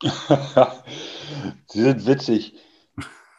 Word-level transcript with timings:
Sie 1.66 1.82
sind 1.82 2.06
witzig. 2.06 2.54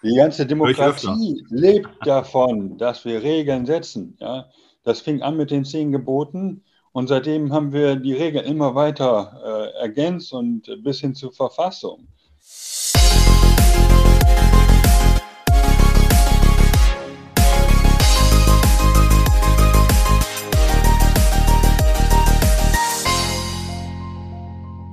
Die 0.04 0.16
ganze 0.16 0.46
Demokratie 0.46 1.46
lebt 1.50 1.90
davon, 2.06 2.78
dass 2.78 3.06
wir 3.06 3.22
Regeln 3.22 3.66
setzen. 3.66 4.17
Ja? 4.19 4.50
Das 4.83 5.01
fing 5.01 5.21
an 5.21 5.37
mit 5.37 5.51
den 5.51 5.66
zehn 5.66 5.92
Geboten 5.92 6.63
und 6.92 7.08
seitdem 7.08 7.53
haben 7.53 7.71
wir 7.71 7.95
die 7.95 8.13
Regeln 8.13 8.45
immer 8.45 8.75
weiter 8.75 9.41
äh, 9.43 9.82
ergänzt 9.82 10.34
und 10.34 10.63
bis 10.84 11.00
hin 11.00 11.16
zur 11.16 11.32
Verfassung. 11.32 12.08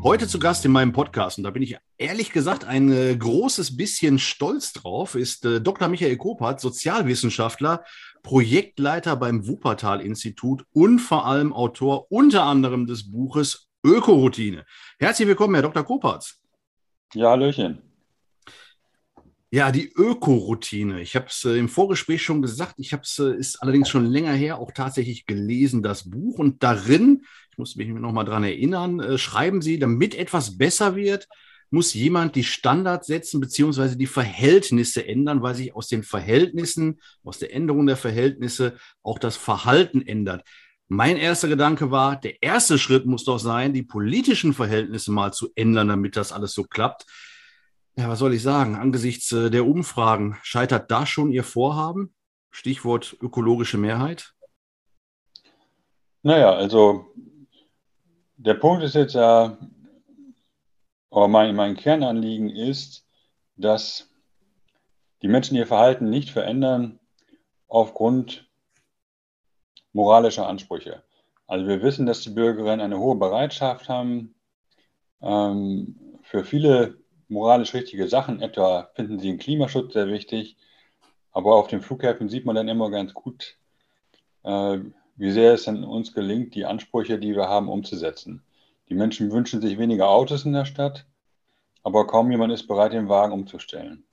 Heute 0.09 0.27
zu 0.27 0.39
Gast 0.39 0.65
in 0.65 0.73
meinem 0.73 0.95
Podcast, 0.95 1.37
und 1.37 1.45
da 1.45 1.51
bin 1.51 1.63
ich 1.63 1.77
ehrlich 1.99 2.33
gesagt 2.33 2.65
ein 2.65 2.91
äh, 2.91 3.15
großes 3.15 3.77
bisschen 3.77 4.19
stolz 4.19 4.73
drauf, 4.73 5.15
ist 5.15 5.45
äh, 5.45 5.61
Dr. 5.61 5.89
Michael 5.89 6.17
Kopert, 6.17 6.63
Sozialwissenschaftler, 6.63 7.85
Projektleiter 8.23 9.17
beim 9.17 9.47
Wuppertal-Institut 9.47 10.65
und 10.73 11.01
vor 11.01 11.27
allem 11.27 11.53
Autor 11.53 12.11
unter 12.11 12.45
anderem 12.45 12.87
des 12.87 13.11
Buches 13.11 13.69
Ökoroutine. 13.85 14.65
Herzlich 14.99 15.29
willkommen, 15.29 15.53
Herr 15.57 15.65
Dr. 15.65 15.85
Kopert. 15.85 16.37
Ja, 17.13 17.33
Hallöchen. 17.33 17.83
Ja, 19.51 19.71
die 19.71 19.93
Ökoroutine. 19.93 21.03
Ich 21.03 21.17
habe 21.17 21.27
es 21.27 21.45
äh, 21.45 21.59
im 21.59 21.69
Vorgespräch 21.69 22.23
schon 22.23 22.41
gesagt. 22.41 22.77
Ich 22.79 22.95
habe 22.95 23.03
es, 23.03 23.19
äh, 23.19 23.35
ist 23.35 23.63
allerdings 23.63 23.91
schon 23.91 24.07
länger 24.07 24.33
her, 24.33 24.59
auch 24.59 24.73
tatsächlich 24.73 25.27
gelesen, 25.27 25.83
das 25.83 26.09
Buch. 26.09 26.39
Und 26.39 26.63
darin, 26.63 27.27
ich 27.59 27.61
muss 27.61 27.75
mich 27.75 27.89
noch 27.89 28.13
mal 28.13 28.23
dran 28.23 28.45
erinnern, 28.45 29.01
äh, 29.01 29.19
schreiben 29.19 29.63
Sie, 29.63 29.81
damit 29.81 30.15
etwas 30.15 30.59
besser 30.59 30.95
wird, 30.95 31.27
muss 31.71 31.93
jemand 31.93 32.37
die 32.37 32.45
Standards 32.45 33.09
setzen 33.09 33.41
beziehungsweise 33.41 33.97
die 33.97 34.07
Verhältnisse 34.07 35.05
ändern, 35.05 35.43
weil 35.43 35.57
sich 35.57 35.75
aus 35.75 35.89
den 35.89 36.05
Verhältnissen, 36.05 37.01
aus 37.25 37.41
der 37.41 37.53
Änderung 37.53 37.87
der 37.87 37.97
Verhältnisse 37.97 38.77
auch 39.03 39.19
das 39.19 39.37
Verhalten 39.37 40.03
ändert. 40.03 40.45
Mein 40.87 41.17
erster 41.17 41.49
Gedanke 41.49 41.91
war, 41.91 42.15
der 42.15 42.41
erste 42.45 42.79
Schritt 42.79 43.07
muss 43.07 43.25
doch 43.25 43.39
sein, 43.39 43.73
die 43.73 43.83
politischen 43.83 44.55
Verhältnisse 44.55 45.11
mal 45.11 45.33
zu 45.33 45.51
ändern, 45.57 45.89
damit 45.89 46.17
das 46.17 46.31
alles 46.31 46.53
so 46.55 46.63
klappt. 46.63 47.07
Ja, 47.97 48.09
was 48.09 48.21
soll 48.21 48.35
ich 48.35 48.43
sagen? 48.43 48.77
Angesichts 48.77 49.33
äh, 49.33 49.51
der 49.51 49.67
Umfragen, 49.67 50.37
scheitert 50.45 50.93
da 50.93 51.07
schon 51.07 51.33
Ihr 51.33 51.43
Vorhaben? 51.43 52.15
Stichwort 52.53 53.17
ökologische 53.21 53.79
Mehrheit? 53.79 54.33
Naja, 56.23 56.53
also 56.53 57.07
der 58.39 58.55
Punkt 58.55 58.83
ist 58.85 58.95
jetzt 58.95 59.15
ja, 59.15 59.59
oder 61.11 61.29
mein, 61.29 61.55
mein 61.55 61.77
Kernanliegen 61.77 62.49
ist, 62.49 63.05
dass 63.57 64.09
die 65.23 65.29
Menschen 65.29 65.57
ihr 65.57 65.67
Verhalten 65.67 66.09
nicht 66.09 66.31
verändern 66.31 67.01
aufgrund 67.67 68.49
moralischer 69.93 70.47
Ansprüche. 70.47 71.03
Also 71.47 71.67
wir 71.67 71.83
wissen, 71.83 72.07
dass 72.07 72.21
die 72.21 72.31
Bürgerinnen 72.31 72.81
eine 72.81 72.99
hohe 72.99 73.17
Bereitschaft 73.17 73.89
haben, 73.89 74.35
ähm, 75.21 76.19
für 76.23 76.45
viele 76.45 76.99
moralisch 77.29 77.75
richtige 77.75 78.07
Sachen, 78.07 78.41
etwa 78.41 78.91
finden 78.95 79.19
sie 79.19 79.29
den 79.29 79.39
Klimaschutz 79.39 79.95
sehr 79.95 80.07
wichtig, 80.07 80.57
aber 81.33 81.57
auf 81.57 81.67
den 81.67 81.81
Flughäfen 81.81 82.29
sieht 82.29 82.45
man 82.45 82.55
dann 82.55 82.69
immer 82.69 82.91
ganz 82.91 83.15
gut, 83.15 83.57
äh, 84.45 84.79
wie 85.19 85.33
sehr 85.33 85.53
es 85.53 85.67
uns 85.67 86.15
gelingt, 86.15 86.55
die 86.55 86.65
Ansprüche, 86.65 87.19
die 87.19 87.35
wir 87.35 87.49
haben, 87.49 87.69
umzusetzen. 87.69 88.43
Die 88.89 88.95
Menschen 88.95 89.31
wünschen 89.33 89.61
sich 89.61 89.77
weniger 89.77 90.09
Autos 90.09 90.45
in 90.45 90.53
der 90.53 90.65
Stadt, 90.65 91.05
aber 91.83 92.07
kaum 92.07 92.31
jemand 92.31 92.53
ist 92.53 92.67
bereit, 92.69 92.93
den 92.93 93.09
Wagen 93.09 93.33
umzustellen, 93.33 94.05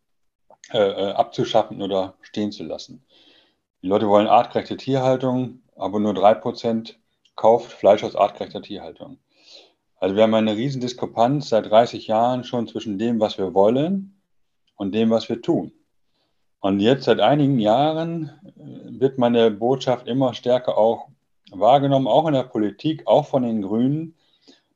äh, 0.73 0.79
äh 0.79 1.11
abzuschaffen 1.11 1.81
oder 1.81 2.15
stehen 2.21 2.51
zu 2.51 2.63
lassen. 2.63 3.05
Die 3.81 3.87
Leute 3.87 4.09
wollen 4.09 4.27
artgerechte 4.27 4.77
Tierhaltung, 4.77 5.61
aber 5.75 5.99
nur 5.99 6.13
3% 6.13 6.95
kauft 7.35 7.71
Fleisch 7.71 8.03
aus 8.03 8.15
artgerechter 8.15 8.61
Tierhaltung. 8.61 9.19
Also 9.97 10.15
wir 10.15 10.23
haben 10.23 10.33
eine 10.33 10.57
riesen 10.57 10.81
Diskrepanz 10.81 11.49
seit 11.49 11.69
30 11.69 12.07
Jahren 12.07 12.43
schon 12.43 12.67
zwischen 12.67 12.97
dem, 12.97 13.19
was 13.19 13.37
wir 13.37 13.53
wollen 13.53 14.19
und 14.75 14.93
dem, 14.93 15.09
was 15.09 15.29
wir 15.29 15.41
tun. 15.41 15.71
Und 16.59 16.79
jetzt 16.79 17.05
seit 17.05 17.19
einigen 17.19 17.59
Jahren 17.59 18.31
äh, 18.57 18.99
wird 18.99 19.17
meine 19.17 19.51
Botschaft 19.51 20.07
immer 20.07 20.33
stärker 20.33 20.77
auch 20.77 21.09
wahrgenommen, 21.51 22.07
auch 22.07 22.27
in 22.27 22.33
der 22.33 22.43
Politik, 22.43 23.05
auch 23.05 23.27
von 23.27 23.43
den 23.43 23.61
Grünen, 23.61 24.15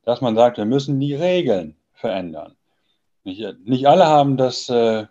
dass 0.05 0.21
man 0.21 0.35
sagt, 0.35 0.57
wir 0.57 0.65
müssen 0.65 0.99
die 0.99 1.15
Regeln 1.15 1.75
verändern. 1.93 2.55
Nicht, 3.23 3.43
nicht 3.65 3.87
alle 3.87 4.07
haben 4.07 4.37
das 4.37 4.69
äh, 4.69 5.05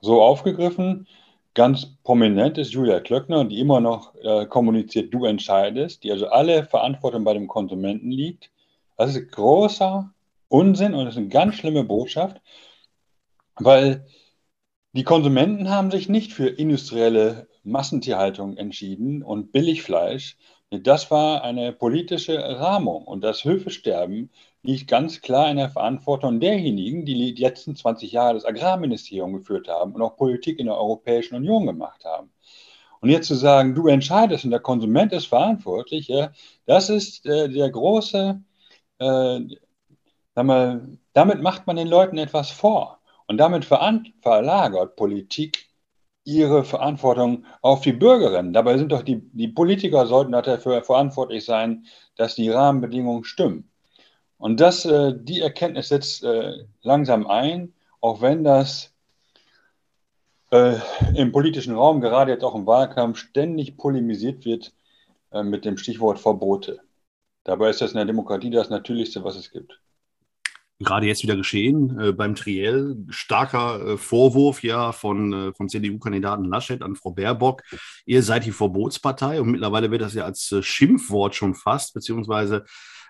so 0.00 0.22
aufgegriffen. 0.22 1.06
Ganz 1.54 1.96
prominent 2.02 2.58
ist 2.58 2.72
Julia 2.72 3.00
Klöckner, 3.00 3.44
die 3.44 3.60
immer 3.60 3.80
noch 3.80 4.14
äh, 4.16 4.46
kommuniziert, 4.46 5.12
du 5.12 5.26
entscheidest, 5.26 6.02
die 6.02 6.10
also 6.10 6.28
alle 6.28 6.64
Verantwortung 6.64 7.24
bei 7.24 7.34
dem 7.34 7.46
Konsumenten 7.46 8.10
liegt. 8.10 8.50
Das 8.96 9.14
ist 9.14 9.32
großer 9.32 10.10
Unsinn 10.48 10.94
und 10.94 11.04
das 11.04 11.14
ist 11.14 11.18
eine 11.18 11.28
ganz 11.28 11.56
schlimme 11.56 11.84
Botschaft, 11.84 12.40
weil 13.56 14.06
die 14.94 15.04
Konsumenten 15.04 15.70
haben 15.70 15.90
sich 15.90 16.08
nicht 16.08 16.32
für 16.32 16.48
industrielle 16.48 17.48
Massentierhaltung 17.64 18.56
entschieden 18.56 19.22
und 19.22 19.52
Billigfleisch. 19.52 20.36
Das 20.70 21.10
war 21.10 21.42
eine 21.42 21.72
politische 21.72 22.38
Rahmung 22.38 23.04
und 23.06 23.22
das 23.22 23.44
Höfesterben 23.44 24.30
liegt 24.62 24.88
ganz 24.88 25.20
klar 25.20 25.50
in 25.50 25.56
der 25.56 25.70
Verantwortung 25.70 26.40
derjenigen, 26.40 27.04
die 27.04 27.34
die 27.34 27.42
letzten 27.42 27.76
20 27.76 28.12
Jahre 28.12 28.34
das 28.34 28.44
Agrarministerium 28.44 29.32
geführt 29.34 29.68
haben 29.68 29.94
und 29.94 30.02
auch 30.02 30.16
Politik 30.16 30.58
in 30.58 30.66
der 30.66 30.76
Europäischen 30.76 31.34
Union 31.36 31.66
gemacht 31.66 32.04
haben. 32.04 32.30
Und 33.00 33.10
jetzt 33.10 33.28
zu 33.28 33.34
sagen, 33.34 33.74
du 33.74 33.88
entscheidest 33.88 34.44
und 34.44 34.52
der 34.52 34.60
Konsument 34.60 35.12
ist 35.12 35.26
verantwortlich, 35.26 36.08
ja, 36.08 36.32
das 36.66 36.88
ist 36.88 37.26
äh, 37.26 37.48
der 37.48 37.70
große 37.70 38.40
äh, 38.98 39.40
mal, 40.36 40.98
damit 41.12 41.42
macht 41.42 41.66
man 41.66 41.76
den 41.76 41.88
Leuten 41.88 42.18
etwas 42.18 42.50
vor. 42.50 43.01
Und 43.32 43.38
damit 43.38 43.64
verlagert 43.64 44.94
Politik 44.94 45.70
ihre 46.22 46.64
Verantwortung 46.64 47.46
auf 47.62 47.80
die 47.80 47.94
Bürgerinnen. 47.94 48.52
Dabei 48.52 48.76
sind 48.76 48.92
doch 48.92 49.02
die, 49.02 49.22
die 49.32 49.48
Politiker 49.48 50.04
sollten 50.06 50.32
dafür 50.32 50.82
verantwortlich 50.82 51.46
sein, 51.46 51.86
dass 52.14 52.34
die 52.34 52.50
Rahmenbedingungen 52.50 53.24
stimmen. 53.24 53.70
Und 54.36 54.60
das, 54.60 54.84
äh, 54.84 55.14
die 55.18 55.40
Erkenntnis 55.40 55.88
setzt 55.88 56.22
äh, 56.24 56.52
langsam 56.82 57.26
ein, 57.26 57.72
auch 58.02 58.20
wenn 58.20 58.44
das 58.44 58.92
äh, 60.50 60.74
im 61.14 61.32
politischen 61.32 61.74
Raum, 61.74 62.02
gerade 62.02 62.32
jetzt 62.32 62.44
auch 62.44 62.54
im 62.54 62.66
Wahlkampf, 62.66 63.16
ständig 63.16 63.78
polemisiert 63.78 64.44
wird 64.44 64.74
äh, 65.30 65.42
mit 65.42 65.64
dem 65.64 65.78
Stichwort 65.78 66.18
Verbote. 66.18 66.80
Dabei 67.44 67.70
ist 67.70 67.80
das 67.80 67.92
in 67.92 67.96
der 67.96 68.04
Demokratie 68.04 68.50
das 68.50 68.68
Natürlichste, 68.68 69.24
was 69.24 69.36
es 69.36 69.50
gibt. 69.50 69.80
Gerade 70.82 71.06
jetzt 71.06 71.22
wieder 71.22 71.36
geschehen 71.36 71.98
äh, 71.98 72.12
beim 72.12 72.34
Triell. 72.34 72.96
Starker 73.08 73.92
äh, 73.92 73.96
Vorwurf 73.96 74.62
ja 74.62 74.92
von, 74.92 75.32
äh, 75.32 75.52
vom 75.54 75.68
CDU-Kandidaten 75.68 76.44
Laschet 76.44 76.82
an 76.82 76.96
Frau 76.96 77.10
Baerbock. 77.12 77.62
Ihr 78.06 78.22
seid 78.22 78.44
die 78.44 78.52
Verbotspartei 78.52 79.40
und 79.40 79.50
mittlerweile 79.50 79.90
wird 79.90 80.02
das 80.02 80.14
ja 80.14 80.24
als 80.24 80.50
äh, 80.52 80.62
Schimpfwort 80.62 81.34
schon 81.34 81.54
fast, 81.54 81.94
beziehungsweise 81.94 82.64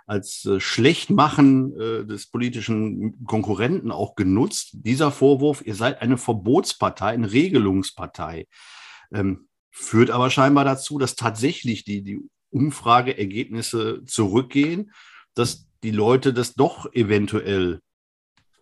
als 0.07 0.45
äh, 0.45 0.61
Schlechtmachen 0.61 1.79
äh, 1.79 2.05
des 2.05 2.29
politischen 2.29 3.25
Konkurrenten 3.25 3.91
auch 3.91 4.15
genutzt. 4.15 4.71
Dieser 4.73 5.11
Vorwurf, 5.11 5.63
ihr 5.65 5.75
seid 5.75 6.03
eine 6.03 6.19
Verbotspartei, 6.19 7.09
eine 7.09 7.33
Regelungspartei. 7.33 8.47
Ähm, 9.13 9.49
führt 9.71 10.11
aber 10.11 10.31
scheinbar 10.31 10.65
dazu, 10.65 10.99
dass 10.99 11.17
tatsächlich 11.17 11.85
die, 11.85 12.03
die 12.03 12.21
Umfrageergebnisse 12.51 14.05
zurückgehen, 14.05 14.93
dass 15.35 15.67
die 15.83 15.91
Leute 15.91 16.33
das 16.33 16.55
doch 16.55 16.93
eventuell 16.93 17.81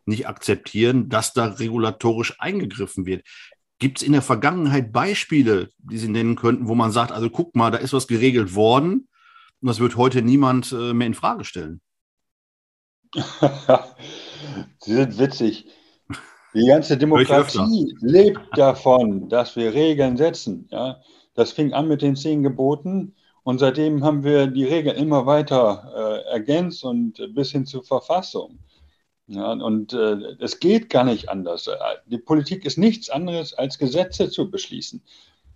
nicht 0.07 0.27
akzeptieren, 0.27 1.09
dass 1.09 1.33
da 1.33 1.47
regulatorisch 1.47 2.41
eingegriffen 2.41 3.07
wird. 3.07 3.25
Gibt 3.79 3.99
es 3.99 4.07
in 4.07 4.13
der 4.13 4.23
Vergangenheit 4.23 4.93
Beispiele, 4.93 5.69
die 5.79 5.99
Sie 5.99 6.09
nennen 6.09 6.37
könnten, 6.37 6.69
wo 6.69 6.75
man 6.75 6.93
sagt, 6.93 7.13
also 7.13 7.31
guck 7.31 7.57
mal, 7.57 7.71
da 7.71 7.79
ist 7.79 7.93
was 7.93 8.07
geregelt 8.07 8.55
worden 8.55 9.09
und 9.61 9.69
das 9.69 9.81
wird 9.81 9.97
heute 9.97 10.23
niemand 10.23 10.73
äh, 10.73 10.93
mehr 10.93 11.07
in 11.07 11.15
Frage 11.15 11.45
stellen? 11.45 11.81
Sie 13.15 14.95
sind 14.95 15.19
witzig. 15.19 15.67
Die 16.55 16.67
ganze 16.67 16.97
Demokratie 16.97 17.95
lebt 18.01 18.57
davon, 18.57 19.29
dass 19.29 19.57
wir 19.57 19.73
Regeln 19.73 20.17
setzen. 20.17 20.69
Ja? 20.71 21.01
Das 21.35 21.53
fing 21.53 21.73
an 21.73 21.89
mit 21.89 22.03
den 22.03 22.17
zehn 22.17 22.43
Geboten 22.43 23.15
und 23.51 23.59
seitdem 23.59 24.05
haben 24.05 24.23
wir 24.23 24.47
die 24.47 24.65
Regeln 24.65 24.97
immer 24.97 25.27
weiter 25.27 25.93
äh, 25.93 26.31
ergänzt 26.31 26.85
und 26.85 27.21
bis 27.35 27.51
hin 27.51 27.67
zur 27.67 27.83
Verfassung. 27.83 28.61
Ja, 29.27 29.51
und 29.51 29.93
äh, 29.93 30.19
es 30.39 30.61
geht 30.61 30.89
gar 30.89 31.03
nicht 31.03 31.29
anders. 31.29 31.69
Die 32.07 32.19
Politik 32.19 32.65
ist 32.65 32.79
nichts 32.79 33.11
anderes, 33.11 33.53
als 33.53 33.77
Gesetze 33.79 34.31
zu 34.31 34.53
beschließen. 34.53 35.03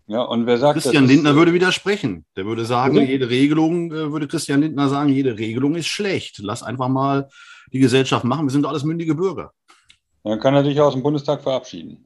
Ja, 0.09 0.23
und 0.23 0.47
wer 0.47 0.59
sagt, 0.59 0.81
Christian 0.81 1.07
Lindner 1.07 1.31
ist, 1.31 1.37
würde 1.37 1.53
widersprechen. 1.53 2.25
Der 2.35 2.47
würde 2.47 2.65
sagen, 2.65 2.99
okay. 2.99 3.07
jede 3.07 3.31
Regelung, 3.31 3.93
äh, 3.93 4.11
würde 4.11 4.27
Christian 4.27 4.63
Lindner 4.63 4.89
sagen, 4.89 5.11
jede 5.11 5.39
Regelung 5.39 5.77
ist 5.77 5.87
schlecht. 5.87 6.41
Lass 6.43 6.65
einfach 6.65 6.89
mal 6.89 7.29
die 7.73 7.79
Gesellschaft 7.79 8.25
machen. 8.25 8.47
Wir 8.47 8.51
sind 8.51 8.63
doch 8.63 8.71
alles 8.71 8.83
mündige 8.83 9.15
Bürger. 9.15 9.53
dann 10.25 10.41
kann 10.41 10.55
er 10.55 10.65
sich 10.65 10.81
aus 10.81 10.95
dem 10.95 11.05
Bundestag 11.05 11.43
verabschieden. 11.43 12.05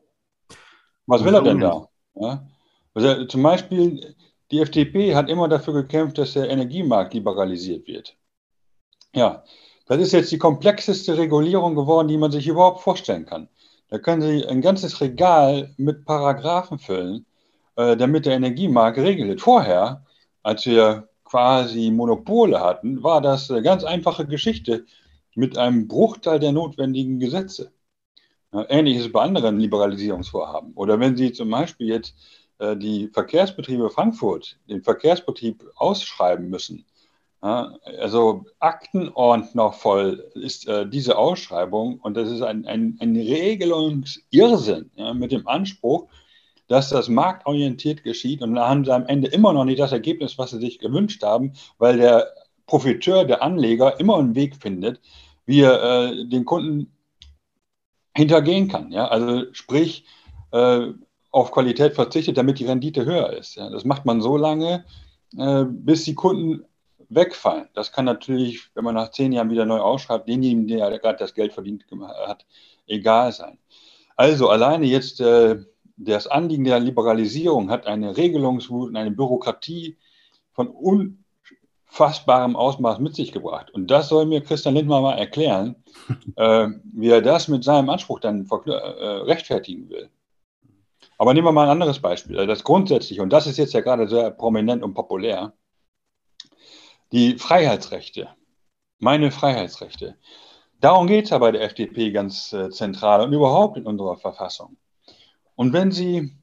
Was 1.07 1.25
will 1.25 1.35
er 1.35 1.41
denn 1.41 1.61
da? 1.61 1.89
Ja? 2.15 2.47
Also 2.93 3.25
zum 3.25 3.43
Beispiel, 3.43 4.15
die 4.51 4.61
FDP 4.61 5.15
hat 5.15 5.29
immer 5.29 5.49
dafür 5.49 5.75
gekämpft, 5.75 6.19
dass 6.19 6.33
der 6.33 6.49
Energiemarkt 6.49 7.15
liberalisiert 7.15 7.87
wird. 7.87 8.17
Ja, 9.15 9.45
das 9.87 9.99
ist 9.99 10.13
jetzt 10.13 10.33
die 10.33 10.39
komplexeste 10.39 11.17
Regulierung 11.17 11.75
geworden, 11.75 12.09
die 12.09 12.19
man 12.19 12.31
sich 12.31 12.47
überhaupt 12.47 12.81
vorstellen 12.81 13.27
kann. 13.27 13.49
Da 13.89 13.99
können 13.99 14.23
Sie 14.23 14.47
ein 14.47 14.61
ganzes 14.61 15.01
Regal 15.01 15.75
mit 15.79 16.05
Paragraphen 16.05 16.79
füllen, 16.79 17.27
äh, 17.77 17.97
damit 17.97 18.27
der 18.27 18.35
Energiemarkt 18.35 18.97
geregelt 18.97 19.29
wird. 19.29 19.41
Vorher, 19.41 20.05
als 20.43 20.67
wir 20.67 21.09
quasi 21.25 21.91
Monopole 21.91 22.61
hatten, 22.61 23.03
war 23.03 23.21
das 23.21 23.51
eine 23.51 23.63
ganz 23.63 23.85
einfache 23.85 24.27
Geschichte 24.27 24.85
mit 25.35 25.57
einem 25.57 25.89
Bruchteil 25.89 26.39
der 26.39 26.53
notwendigen 26.53 27.19
Gesetze. 27.19 27.73
Ähnliches 28.53 29.13
bei 29.13 29.21
anderen 29.21 29.61
Liberalisierungsvorhaben. 29.61 30.73
Oder 30.75 30.99
wenn 31.01 31.17
Sie 31.17 31.33
zum 31.33 31.51
Beispiel 31.51 31.89
jetzt 31.89 32.15
die 32.61 33.09
Verkehrsbetriebe 33.13 33.89
Frankfurt, 33.91 34.59
den 34.69 34.83
Verkehrsbetrieb 34.83 35.65
ausschreiben 35.77 36.51
müssen, 36.51 36.85
also 37.41 38.45
Aktenordner 38.59 39.71
voll 39.71 40.29
ist 40.35 40.67
äh, 40.67 40.89
diese 40.89 41.17
Ausschreibung 41.17 42.01
und 42.01 42.17
das 42.17 42.29
ist 42.31 42.43
ein, 42.43 42.67
ein, 42.67 42.99
ein 43.01 43.15
Regelungsirrsinn 43.15 44.91
mit 45.15 45.31
dem 45.31 45.47
Anspruch, 45.47 46.09
dass 46.67 46.91
das 46.91 47.09
marktorientiert 47.09 48.03
geschieht 48.03 48.43
und 48.43 48.55
da 48.55 48.69
haben 48.69 48.85
sie 48.85 48.93
am 48.93 49.07
Ende 49.07 49.29
immer 49.29 49.53
noch 49.53 49.65
nicht 49.65 49.79
das 49.79 49.93
Ergebnis, 49.93 50.37
was 50.37 50.51
sie 50.51 50.59
sich 50.59 50.81
gewünscht 50.81 51.23
haben, 51.23 51.53
weil 51.79 51.99
der 51.99 52.29
Profiteur, 52.67 53.25
der 53.25 53.43
Anleger 53.43 53.99
immer 54.01 54.19
einen 54.19 54.35
Weg 54.35 54.57
findet, 54.57 55.01
wie 55.47 55.63
er 55.63 55.83
äh, 55.83 56.27
den 56.27 56.45
Kunden 56.45 56.93
hintergehen 58.15 58.69
kann. 58.69 58.93
Also 58.95 59.53
sprich, 59.53 60.05
äh, 60.51 60.89
auf 61.31 61.51
Qualität 61.51 61.95
verzichtet, 61.95 62.37
damit 62.37 62.59
die 62.59 62.67
Rendite 62.67 63.05
höher 63.05 63.33
ist. 63.33 63.57
Ja? 63.57 63.71
Das 63.71 63.85
macht 63.85 64.05
man 64.05 64.21
so 64.21 64.37
lange, 64.37 64.85
äh, 65.37 65.65
bis 65.65 66.05
die 66.05 66.15
Kunden 66.15 66.65
wegfallen. 67.09 67.69
Das 67.75 67.93
kann 67.93 68.05
natürlich, 68.05 68.71
wenn 68.75 68.85
man 68.85 68.95
nach 68.95 69.11
zehn 69.11 69.33
Jahren 69.33 69.51
wieder 69.51 69.67
neu 69.67 69.81
ausschreibt, 69.81 70.29
denjenigen, 70.29 70.69
der 70.69 70.99
gerade 70.99 71.19
das 71.19 71.35
Geld 71.35 71.53
verdient 71.53 71.85
hat, 72.27 72.47
egal 72.87 73.33
sein. 73.33 73.59
Also 74.17 74.49
alleine 74.49 74.87
jetzt 74.87 75.21
äh, 75.21 75.59
das 75.97 76.27
Anliegen 76.27 76.65
der 76.65 76.81
Liberalisierung 76.81 77.71
hat 77.71 77.87
eine 77.87 78.17
Regelungswut 78.17 78.89
und 78.91 78.97
eine 78.97 79.11
Bürokratie 79.11 79.97
von 80.53 80.69
unfassbarem 80.69 82.57
Ausmaß 82.57 83.01
mit 83.01 83.15
sich 83.15 83.33
gebracht. 83.33 83.71
Und 83.73 83.89
das 83.91 84.09
soll 84.09 84.27
mir 84.27 84.41
Christian 84.41 84.75
Lindner 84.75 85.01
mal 85.01 85.19
erklären, 85.19 85.77
äh, 86.37 86.69
wie 86.85 87.09
er 87.09 87.23
das 87.23 87.49
mit 87.49 87.65
seinem 87.65 87.91
Anspruch 87.91 88.21
dann 88.21 88.47
äh, 88.47 88.71
rechtfertigen 88.71 89.89
will. 89.91 90.09
Aber 91.19 91.35
nehmen 91.35 91.47
wir 91.47 91.53
mal 91.53 91.65
ein 91.65 91.71
anderes 91.71 92.01
Beispiel. 92.01 92.47
Das 92.47 92.65
grundsätzlich, 92.65 93.21
und 93.21 93.33
das 93.33 93.47
ist 93.47 93.59
jetzt 93.59 93.75
ja 93.75 93.81
gerade 93.81 94.09
sehr 94.09 94.31
prominent 94.31 94.83
und 94.83 94.95
populär, 94.95 95.53
die 97.13 97.39
Freiheitsrechte, 97.39 98.29
meine 98.99 99.31
Freiheitsrechte. 99.31 100.17
Darum 100.81 101.09
geht 101.09 101.25
es 101.25 101.31
ja 101.31 101.39
bei 101.39 101.51
der 101.51 101.63
FDP 101.63 102.13
ganz 102.13 102.53
äh, 102.53 102.71
zentral 102.71 103.21
und 103.23 103.33
überhaupt 103.33 103.77
in 103.77 103.87
unserer 103.87 104.17
Verfassung. 104.17 104.77
Und 105.57 105.73
wenn 105.73 105.91
Sie, 105.91 106.37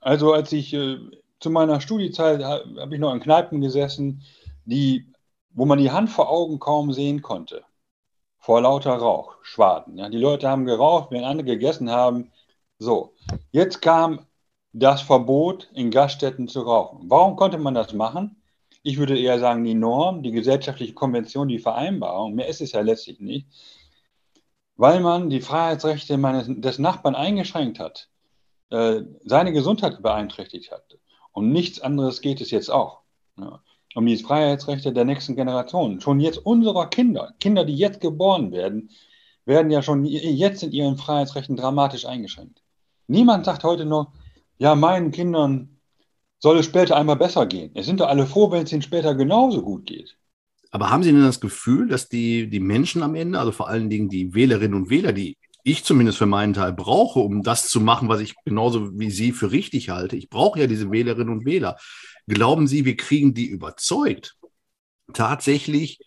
also 0.00 0.34
als 0.34 0.52
ich 0.52 0.74
äh, 0.74 0.98
zu 1.38 1.48
meiner 1.48 1.80
Studiezeit 1.80 2.44
habe 2.44 2.90
ich 2.92 3.00
noch 3.00 3.14
in 3.14 3.20
Kneipen 3.20 3.62
gesessen, 3.62 4.22
die, 4.66 5.06
wo 5.50 5.64
man 5.64 5.78
die 5.78 5.90
Hand 5.90 6.10
vor 6.10 6.28
Augen 6.28 6.58
kaum 6.58 6.92
sehen 6.92 7.22
konnte, 7.22 7.64
vor 8.38 8.60
lauter 8.60 8.96
Rauch, 8.96 9.36
Schwaden. 9.42 9.96
Ja. 9.96 10.10
Die 10.10 10.18
Leute 10.18 10.48
haben 10.48 10.66
geraucht, 10.66 11.10
während 11.10 11.26
andere 11.26 11.46
gegessen 11.46 11.90
haben. 11.90 12.32
So, 12.80 13.14
jetzt 13.52 13.82
kam 13.82 14.26
das 14.72 15.02
Verbot, 15.02 15.68
in 15.74 15.90
Gaststätten 15.90 16.48
zu 16.48 16.62
rauchen. 16.62 17.10
Warum 17.10 17.36
konnte 17.36 17.58
man 17.58 17.74
das 17.74 17.92
machen? 17.92 18.42
Ich 18.82 18.96
würde 18.96 19.18
eher 19.18 19.38
sagen, 19.38 19.64
die 19.64 19.74
Norm, 19.74 20.22
die 20.22 20.30
gesellschaftliche 20.30 20.94
Konvention, 20.94 21.48
die 21.48 21.58
Vereinbarung, 21.58 22.34
mehr 22.34 22.48
ist 22.48 22.62
es 22.62 22.72
ja 22.72 22.80
letztlich 22.80 23.20
nicht, 23.20 23.48
weil 24.76 25.00
man 25.00 25.28
die 25.28 25.42
Freiheitsrechte 25.42 26.16
meines, 26.16 26.46
des 26.48 26.78
Nachbarn 26.78 27.14
eingeschränkt 27.14 27.78
hat, 27.78 28.08
äh, 28.70 29.02
seine 29.26 29.52
Gesundheit 29.52 30.02
beeinträchtigt 30.02 30.72
hat. 30.72 30.98
Um 31.32 31.52
nichts 31.52 31.80
anderes 31.82 32.22
geht 32.22 32.40
es 32.40 32.50
jetzt 32.50 32.70
auch. 32.70 33.02
Ja. 33.38 33.60
Um 33.94 34.06
die 34.06 34.16
Freiheitsrechte 34.16 34.94
der 34.94 35.04
nächsten 35.04 35.36
Generation. 35.36 36.00
Schon 36.00 36.18
jetzt 36.18 36.38
unserer 36.38 36.88
Kinder, 36.88 37.34
Kinder, 37.40 37.66
die 37.66 37.76
jetzt 37.76 38.00
geboren 38.00 38.52
werden, 38.52 38.88
werden 39.44 39.70
ja 39.70 39.82
schon 39.82 40.06
jetzt 40.06 40.62
in 40.62 40.72
ihren 40.72 40.96
Freiheitsrechten 40.96 41.56
dramatisch 41.56 42.06
eingeschränkt. 42.06 42.59
Niemand 43.10 43.44
sagt 43.44 43.64
heute 43.64 43.84
noch, 43.84 44.12
ja, 44.58 44.76
meinen 44.76 45.10
Kindern 45.10 45.80
soll 46.38 46.58
es 46.58 46.66
später 46.66 46.96
einmal 46.96 47.16
besser 47.16 47.44
gehen. 47.44 47.72
Es 47.74 47.86
sind 47.86 47.98
doch 47.98 48.06
alle 48.06 48.24
froh, 48.24 48.52
wenn 48.52 48.62
es 48.62 48.72
ihnen 48.72 48.82
später 48.82 49.16
genauso 49.16 49.62
gut 49.62 49.84
geht. 49.84 50.16
Aber 50.70 50.90
haben 50.90 51.02
Sie 51.02 51.10
denn 51.10 51.24
das 51.24 51.40
Gefühl, 51.40 51.88
dass 51.88 52.08
die, 52.08 52.48
die 52.48 52.60
Menschen 52.60 53.02
am 53.02 53.16
Ende, 53.16 53.40
also 53.40 53.50
vor 53.50 53.68
allen 53.68 53.90
Dingen 53.90 54.08
die 54.08 54.32
Wählerinnen 54.32 54.74
und 54.74 54.90
Wähler, 54.90 55.12
die 55.12 55.36
ich 55.64 55.82
zumindest 55.82 56.18
für 56.18 56.26
meinen 56.26 56.54
Teil 56.54 56.72
brauche, 56.72 57.18
um 57.18 57.42
das 57.42 57.68
zu 57.68 57.80
machen, 57.80 58.08
was 58.08 58.20
ich 58.20 58.36
genauso 58.44 58.96
wie 58.96 59.10
Sie 59.10 59.32
für 59.32 59.50
richtig 59.50 59.88
halte, 59.88 60.16
ich 60.16 60.30
brauche 60.30 60.60
ja 60.60 60.68
diese 60.68 60.92
Wählerinnen 60.92 61.32
und 61.32 61.44
Wähler. 61.44 61.76
Glauben 62.28 62.68
Sie, 62.68 62.84
wir 62.84 62.96
kriegen 62.96 63.34
die 63.34 63.46
überzeugt, 63.46 64.36
tatsächlich, 65.12 65.98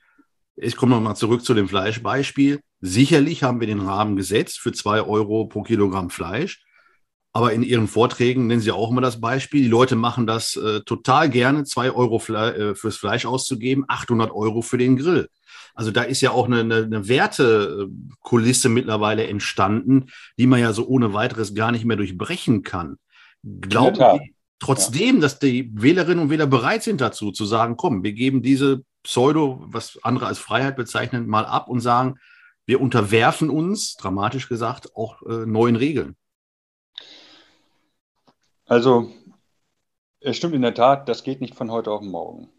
ich 0.55 0.77
komme 0.77 0.95
nochmal 0.95 1.17
zurück 1.17 1.44
zu 1.44 1.53
dem 1.53 1.67
Fleischbeispiel, 1.67 2.61
sicherlich 2.79 3.44
haben 3.44 3.59
wir 3.59 3.67
den 3.67 3.81
Rahmen 3.81 4.15
gesetzt 4.15 4.59
für 4.59 4.71
zwei 4.71 5.01
Euro 5.01 5.47
pro 5.47 5.63
Kilogramm 5.63 6.09
Fleisch. 6.09 6.63
Aber 7.35 7.51
in 7.51 7.63
Ihren 7.63 7.88
Vorträgen 7.88 8.45
nennen 8.45 8.62
Sie 8.62 8.71
auch 8.71 8.91
immer 8.91 9.01
das 9.01 9.19
Beispiel. 9.19 9.63
Die 9.63 9.68
Leute 9.68 9.95
machen 9.95 10.27
das 10.27 10.56
äh, 10.56 10.81
total 10.81 11.30
gerne, 11.30 11.63
zwei 11.63 11.91
Euro 11.91 12.19
Fle 12.19 12.56
äh, 12.56 12.75
fürs 12.75 12.97
Fleisch 12.97 13.25
auszugeben, 13.25 13.85
800 13.88 14.31
Euro 14.31 14.62
für 14.62 14.77
den 14.77 14.97
Grill. 14.97 15.30
Also 15.74 15.89
da 15.89 16.03
ist 16.03 16.21
ja 16.21 16.30
auch 16.31 16.45
eine, 16.45 16.59
eine, 16.59 16.75
eine 16.83 17.07
Wertekulisse 17.07 18.69
mittlerweile 18.69 19.25
entstanden, 19.25 20.12
die 20.38 20.45
man 20.45 20.59
ja 20.59 20.71
so 20.74 20.88
ohne 20.88 21.13
weiteres 21.13 21.56
gar 21.56 21.71
nicht 21.71 21.85
mehr 21.85 21.97
durchbrechen 21.97 22.62
kann. 22.62 22.97
Glauben 23.44 23.95
Sie 23.95 24.33
trotzdem, 24.59 25.15
ja. 25.15 25.21
dass 25.21 25.39
die 25.39 25.71
Wählerinnen 25.74 26.19
und 26.19 26.29
Wähler 26.29 26.47
bereit 26.47 26.83
sind 26.83 27.01
dazu, 27.01 27.31
zu 27.31 27.45
sagen, 27.45 27.75
komm, 27.75 28.03
wir 28.03 28.13
geben 28.13 28.41
diese 28.41 28.83
Pseudo, 29.03 29.63
was 29.68 30.00
andere 30.03 30.27
als 30.27 30.39
Freiheit 30.39 30.75
bezeichnen, 30.75 31.27
mal 31.27 31.45
ab 31.45 31.68
und 31.68 31.81
sagen, 31.81 32.15
wir 32.65 32.79
unterwerfen 32.79 33.50
uns, 33.50 33.95
dramatisch 33.95 34.47
gesagt, 34.47 34.95
auch 34.95 35.21
äh, 35.24 35.45
neuen 35.45 35.75
Regeln? 35.75 36.15
Also, 38.65 39.12
es 40.20 40.38
stimmt 40.38 40.55
in 40.55 40.62
der 40.62 40.74
Tat, 40.74 41.10
das 41.10 41.24
geht 41.24 41.41
nicht 41.41 41.55
von 41.55 41.72
heute 41.72 41.91
auf 41.91 42.01
morgen. 42.01 42.50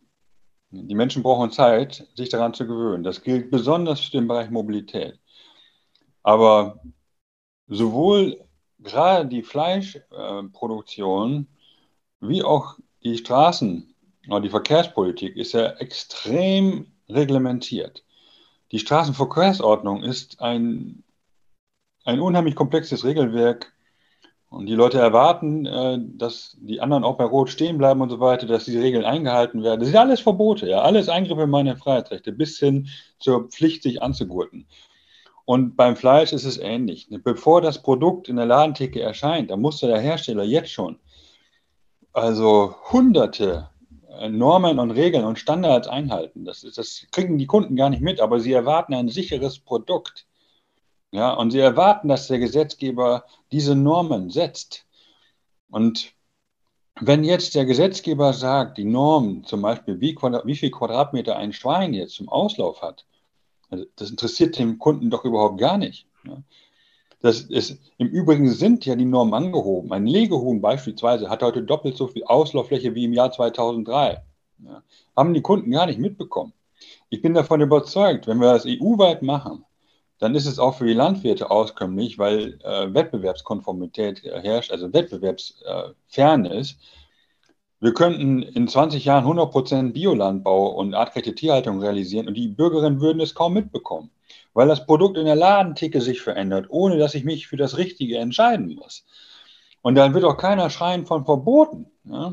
Die 0.70 0.94
Menschen 0.94 1.22
brauchen 1.22 1.52
Zeit, 1.52 2.06
sich 2.14 2.28
daran 2.28 2.52
zu 2.52 2.66
gewöhnen. 2.66 3.04
Das 3.04 3.22
gilt 3.22 3.50
besonders 3.50 4.00
für 4.00 4.10
den 4.10 4.28
Bereich 4.28 4.50
Mobilität. 4.50 5.18
Aber 6.22 6.80
sowohl 7.68 8.44
gerade 8.80 9.28
die 9.28 9.42
Fleischproduktion 9.42 11.46
wie 12.20 12.42
auch 12.42 12.78
die 13.02 13.18
Straßen 13.18 13.94
oder 14.28 14.40
die 14.40 14.50
Verkehrspolitik 14.50 15.36
ist 15.36 15.52
ja 15.52 15.70
extrem 15.74 16.92
reglementiert. 17.08 18.04
Die 18.72 18.78
Straßenverkehrsordnung 18.78 20.02
ist 20.02 20.40
ein, 20.40 21.04
ein 22.04 22.20
unheimlich 22.20 22.56
komplexes 22.56 23.04
Regelwerk, 23.04 23.73
und 24.54 24.66
die 24.66 24.74
Leute 24.74 24.98
erwarten, 24.98 25.66
äh, 25.66 25.98
dass 26.00 26.56
die 26.60 26.80
anderen 26.80 27.04
auch 27.04 27.16
bei 27.16 27.24
Rot 27.24 27.50
stehen 27.50 27.78
bleiben 27.78 28.00
und 28.00 28.10
so 28.10 28.20
weiter, 28.20 28.46
dass 28.46 28.64
diese 28.64 28.82
Regeln 28.82 29.04
eingehalten 29.04 29.62
werden. 29.62 29.80
Das 29.80 29.88
sind 29.88 29.98
alles 29.98 30.20
Verbote, 30.20 30.68
ja, 30.68 30.82
alles 30.82 31.08
Eingriffe 31.08 31.42
in 31.42 31.50
meine 31.50 31.76
Freiheitsrechte, 31.76 32.32
bis 32.32 32.58
hin 32.58 32.88
zur 33.18 33.48
Pflicht, 33.48 33.82
sich 33.82 34.02
anzugurten. 34.02 34.66
Und 35.44 35.76
beim 35.76 35.96
Fleisch 35.96 36.32
ist 36.32 36.44
es 36.44 36.58
ähnlich. 36.58 37.08
Bevor 37.22 37.60
das 37.60 37.82
Produkt 37.82 38.28
in 38.28 38.36
der 38.36 38.46
Ladentheke 38.46 39.00
erscheint, 39.02 39.50
da 39.50 39.56
muss 39.56 39.80
der 39.80 39.98
Hersteller 39.98 40.44
jetzt 40.44 40.70
schon 40.70 40.98
also 42.14 42.76
hunderte 42.92 43.68
äh, 44.18 44.28
Normen 44.30 44.78
und 44.78 44.92
Regeln 44.92 45.24
und 45.24 45.38
Standards 45.38 45.88
einhalten. 45.88 46.44
Das, 46.44 46.64
ist, 46.64 46.78
das 46.78 47.06
kriegen 47.10 47.36
die 47.36 47.46
Kunden 47.46 47.76
gar 47.76 47.90
nicht 47.90 48.02
mit, 48.02 48.20
aber 48.20 48.40
sie 48.40 48.52
erwarten 48.52 48.94
ein 48.94 49.08
sicheres 49.08 49.58
Produkt. 49.58 50.26
Ja, 51.14 51.32
und 51.32 51.52
sie 51.52 51.60
erwarten, 51.60 52.08
dass 52.08 52.26
der 52.26 52.40
Gesetzgeber 52.40 53.24
diese 53.52 53.76
Normen 53.76 54.30
setzt. 54.30 54.84
Und 55.70 56.12
wenn 57.00 57.22
jetzt 57.22 57.54
der 57.54 57.66
Gesetzgeber 57.66 58.32
sagt, 58.32 58.78
die 58.78 58.84
Norm, 58.84 59.44
zum 59.44 59.62
Beispiel, 59.62 60.00
wie, 60.00 60.16
wie 60.16 60.56
viel 60.56 60.72
Quadratmeter 60.72 61.36
ein 61.36 61.52
Schwein 61.52 61.94
jetzt 61.94 62.16
zum 62.16 62.28
Auslauf 62.28 62.82
hat, 62.82 63.06
also 63.70 63.84
das 63.94 64.10
interessiert 64.10 64.58
den 64.58 64.80
Kunden 64.80 65.08
doch 65.08 65.24
überhaupt 65.24 65.60
gar 65.60 65.78
nicht. 65.78 66.08
Das 67.20 67.42
ist, 67.42 67.78
Im 67.98 68.08
Übrigen 68.08 68.50
sind 68.50 68.84
ja 68.84 68.96
die 68.96 69.04
Normen 69.04 69.34
angehoben. 69.34 69.92
Ein 69.92 70.08
Legehuhn 70.08 70.60
beispielsweise 70.60 71.30
hat 71.30 71.44
heute 71.44 71.62
doppelt 71.62 71.96
so 71.96 72.08
viel 72.08 72.24
Auslauffläche 72.24 72.96
wie 72.96 73.04
im 73.04 73.12
Jahr 73.12 73.30
2003. 73.30 74.20
Ja. 74.64 74.82
Haben 75.16 75.32
die 75.32 75.42
Kunden 75.42 75.70
gar 75.70 75.86
nicht 75.86 76.00
mitbekommen. 76.00 76.54
Ich 77.08 77.22
bin 77.22 77.34
davon 77.34 77.60
überzeugt, 77.60 78.26
wenn 78.26 78.40
wir 78.40 78.52
das 78.52 78.66
EU-weit 78.66 79.22
machen, 79.22 79.64
dann 80.24 80.34
ist 80.34 80.46
es 80.46 80.58
auch 80.58 80.76
für 80.76 80.86
die 80.86 80.94
Landwirte 80.94 81.50
auskömmlich, 81.50 82.18
weil 82.18 82.58
äh, 82.64 82.94
Wettbewerbskonformität 82.94 84.22
herrscht, 84.24 84.72
also 84.72 84.90
Wettbewerbsfairness. 84.90 86.72
Äh, 86.72 86.74
wir 87.80 87.92
könnten 87.92 88.42
in 88.42 88.66
20 88.66 89.04
Jahren 89.04 89.26
100% 89.26 89.92
Biolandbau 89.92 90.68
und 90.68 90.94
artgerechte 90.94 91.34
Tierhaltung 91.34 91.80
realisieren 91.80 92.26
und 92.26 92.34
die 92.34 92.48
Bürgerinnen 92.48 93.02
würden 93.02 93.20
es 93.20 93.34
kaum 93.34 93.52
mitbekommen, 93.52 94.10
weil 94.54 94.66
das 94.66 94.86
Produkt 94.86 95.18
in 95.18 95.26
der 95.26 95.36
Ladenticke 95.36 96.00
sich 96.00 96.22
verändert, 96.22 96.66
ohne 96.70 96.96
dass 96.96 97.14
ich 97.14 97.24
mich 97.24 97.46
für 97.46 97.58
das 97.58 97.76
Richtige 97.76 98.16
entscheiden 98.16 98.74
muss. 98.74 99.04
Und 99.82 99.96
dann 99.96 100.14
wird 100.14 100.24
auch 100.24 100.38
keiner 100.38 100.70
schreien 100.70 101.04
von 101.04 101.26
verboten. 101.26 101.90
Ja? 102.04 102.32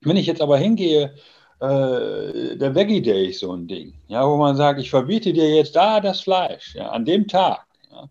Wenn 0.00 0.16
ich 0.16 0.24
jetzt 0.24 0.40
aber 0.40 0.56
hingehe, 0.56 1.14
äh, 1.62 2.56
der 2.56 2.74
Veggie 2.74 3.00
Day 3.00 3.32
so 3.32 3.52
ein 3.52 3.68
Ding, 3.68 3.94
ja, 4.08 4.28
wo 4.28 4.36
man 4.36 4.56
sagt, 4.56 4.80
ich 4.80 4.90
verbiete 4.90 5.32
dir 5.32 5.48
jetzt 5.54 5.76
da 5.76 6.00
das 6.00 6.20
Fleisch, 6.20 6.74
ja, 6.74 6.90
an 6.90 7.04
dem 7.04 7.28
Tag, 7.28 7.66
ja, 7.90 8.08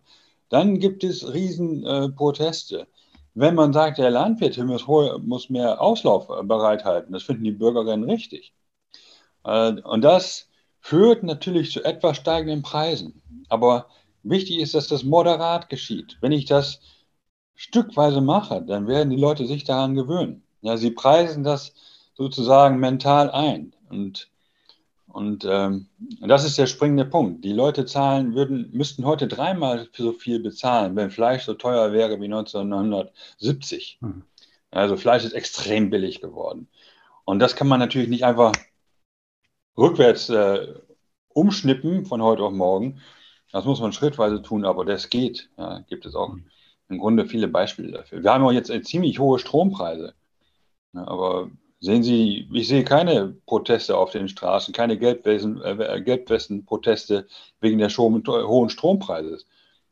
dann 0.48 0.78
gibt 0.78 1.04
es 1.04 1.32
Riesenproteste. 1.32 2.80
Äh, 2.80 2.86
Wenn 3.34 3.54
man 3.54 3.72
sagt, 3.72 3.98
der 3.98 4.10
Landwirt 4.10 4.56
muss, 4.58 4.86
muss 4.86 5.50
mehr 5.50 5.80
Auslauf 5.80 6.28
bereithalten, 6.44 7.12
das 7.12 7.24
finden 7.24 7.44
die 7.44 7.52
Bürgerinnen 7.52 8.08
richtig. 8.08 8.54
Äh, 9.44 9.80
und 9.82 10.02
das 10.02 10.48
führt 10.80 11.22
natürlich 11.22 11.72
zu 11.72 11.84
etwas 11.84 12.16
steigenden 12.16 12.62
Preisen. 12.62 13.22
Aber 13.48 13.86
wichtig 14.22 14.60
ist, 14.60 14.74
dass 14.74 14.88
das 14.88 15.04
moderat 15.04 15.68
geschieht. 15.68 16.16
Wenn 16.22 16.32
ich 16.32 16.46
das 16.46 16.80
stückweise 17.54 18.20
mache, 18.22 18.62
dann 18.62 18.86
werden 18.86 19.10
die 19.10 19.16
Leute 19.16 19.46
sich 19.46 19.64
daran 19.64 19.94
gewöhnen. 19.94 20.42
Ja, 20.62 20.76
sie 20.76 20.90
preisen 20.90 21.44
das 21.44 21.74
sozusagen 22.14 22.78
mental 22.78 23.30
ein. 23.30 23.74
Und, 23.88 24.30
und 25.06 25.44
ähm, 25.48 25.88
das 26.20 26.44
ist 26.44 26.58
der 26.58 26.66
springende 26.66 27.04
Punkt. 27.04 27.44
Die 27.44 27.52
Leute 27.52 27.84
zahlen, 27.84 28.34
würden, 28.34 28.70
müssten 28.72 29.04
heute 29.04 29.28
dreimal 29.28 29.88
so 29.96 30.12
viel 30.12 30.40
bezahlen, 30.40 30.96
wenn 30.96 31.10
Fleisch 31.10 31.44
so 31.44 31.54
teuer 31.54 31.92
wäre 31.92 32.20
wie 32.20 32.26
1970. 32.26 33.98
Mhm. 34.00 34.24
Also 34.70 34.96
Fleisch 34.96 35.24
ist 35.24 35.34
extrem 35.34 35.90
billig 35.90 36.20
geworden. 36.20 36.68
Und 37.24 37.38
das 37.38 37.56
kann 37.56 37.68
man 37.68 37.78
natürlich 37.78 38.08
nicht 38.08 38.24
einfach 38.24 38.52
rückwärts 39.76 40.28
äh, 40.28 40.74
umschnippen 41.28 42.06
von 42.06 42.22
heute 42.22 42.42
auf 42.42 42.52
morgen. 42.52 43.00
Das 43.52 43.64
muss 43.64 43.80
man 43.80 43.92
schrittweise 43.92 44.40
tun, 44.42 44.64
aber 44.64 44.84
das 44.84 45.10
geht. 45.10 45.50
Ja, 45.58 45.80
gibt 45.88 46.06
es 46.06 46.14
auch 46.14 46.34
im 46.88 46.98
Grunde 46.98 47.26
viele 47.26 47.48
Beispiele 47.48 47.92
dafür. 47.92 48.22
Wir 48.22 48.32
haben 48.32 48.44
auch 48.44 48.52
jetzt 48.52 48.72
ziemlich 48.86 49.18
hohe 49.18 49.38
Strompreise. 49.38 50.14
aber 50.94 51.50
sehen 51.82 52.02
Sie, 52.04 52.48
ich 52.52 52.68
sehe 52.68 52.84
keine 52.84 53.34
Proteste 53.44 53.96
auf 53.96 54.12
den 54.12 54.28
Straßen, 54.28 54.72
keine 54.72 54.94
äh, 54.94 56.00
Gelbwesten-Proteste 56.00 57.26
wegen 57.60 57.78
der 57.78 57.90
hohen 57.90 58.70
Strompreise. 58.70 59.38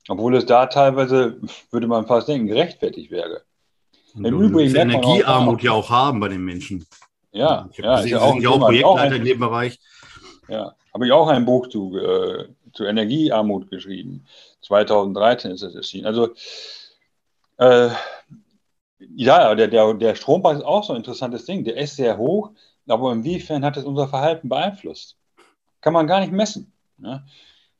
Obwohl 0.08 0.36
es 0.36 0.46
da 0.46 0.66
teilweise, 0.66 1.40
würde 1.70 1.88
man 1.88 2.06
fast 2.06 2.28
denken, 2.28 2.46
gerechtfertigt 2.46 3.10
wäre. 3.10 3.42
Im 4.14 4.40
Übrigen 4.40 4.74
Energiearmut 4.74 5.58
auch, 5.58 5.62
ja 5.62 5.72
auch 5.72 5.90
haben 5.90 6.20
bei 6.20 6.28
den 6.28 6.44
Menschen. 6.44 6.86
Ja, 7.32 7.68
ich 7.72 7.78
ja, 7.78 7.96
gesehen, 7.96 8.40
ja 8.40 8.50
auch, 8.50 8.60
auch 8.60 8.66
Projektleiter 8.66 9.16
in 9.16 9.24
dem 9.24 9.40
Bereich. 9.40 9.78
Ja, 10.48 10.74
habe 10.94 11.06
ich 11.06 11.12
auch 11.12 11.28
ein 11.28 11.44
Buch 11.44 11.68
zu, 11.68 11.96
äh, 11.96 12.48
zu 12.72 12.84
Energiearmut 12.84 13.68
geschrieben. 13.68 14.26
2013 14.62 15.52
ist 15.52 15.62
das 15.62 15.74
erschienen. 15.74 16.06
Also 16.06 16.30
äh, 17.58 17.90
ja, 19.16 19.54
der, 19.54 19.68
der, 19.68 19.94
der 19.94 20.14
Strompreis 20.14 20.58
ist 20.58 20.64
auch 20.64 20.84
so 20.84 20.92
ein 20.92 20.98
interessantes 20.98 21.44
Ding. 21.44 21.64
Der 21.64 21.76
ist 21.76 21.96
sehr 21.96 22.18
hoch, 22.18 22.50
aber 22.86 23.12
inwiefern 23.12 23.64
hat 23.64 23.76
es 23.76 23.84
unser 23.84 24.08
Verhalten 24.08 24.48
beeinflusst? 24.48 25.16
Kann 25.80 25.92
man 25.92 26.06
gar 26.06 26.20
nicht 26.20 26.32
messen. 26.32 26.72
Ne? 26.98 27.24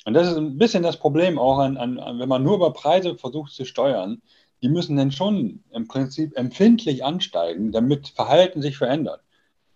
Und 0.07 0.15
das 0.15 0.29
ist 0.29 0.37
ein 0.37 0.57
bisschen 0.57 0.83
das 0.83 0.97
Problem 0.97 1.39
auch, 1.39 1.59
an, 1.59 1.77
an, 1.77 2.19
wenn 2.19 2.29
man 2.29 2.43
nur 2.43 2.57
über 2.57 2.73
Preise 2.73 3.17
versucht 3.17 3.53
zu 3.53 3.65
steuern. 3.65 4.23
Die 4.63 4.69
müssen 4.69 4.97
dann 4.97 5.13
schon 5.13 5.63
im 5.71 5.89
Prinzip 5.89 6.37
empfindlich 6.37 7.05
ansteigen, 7.05 7.73
damit 7.73 8.09
Verhalten 8.09 8.63
sich 8.63 8.77
verändert. 8.77 9.23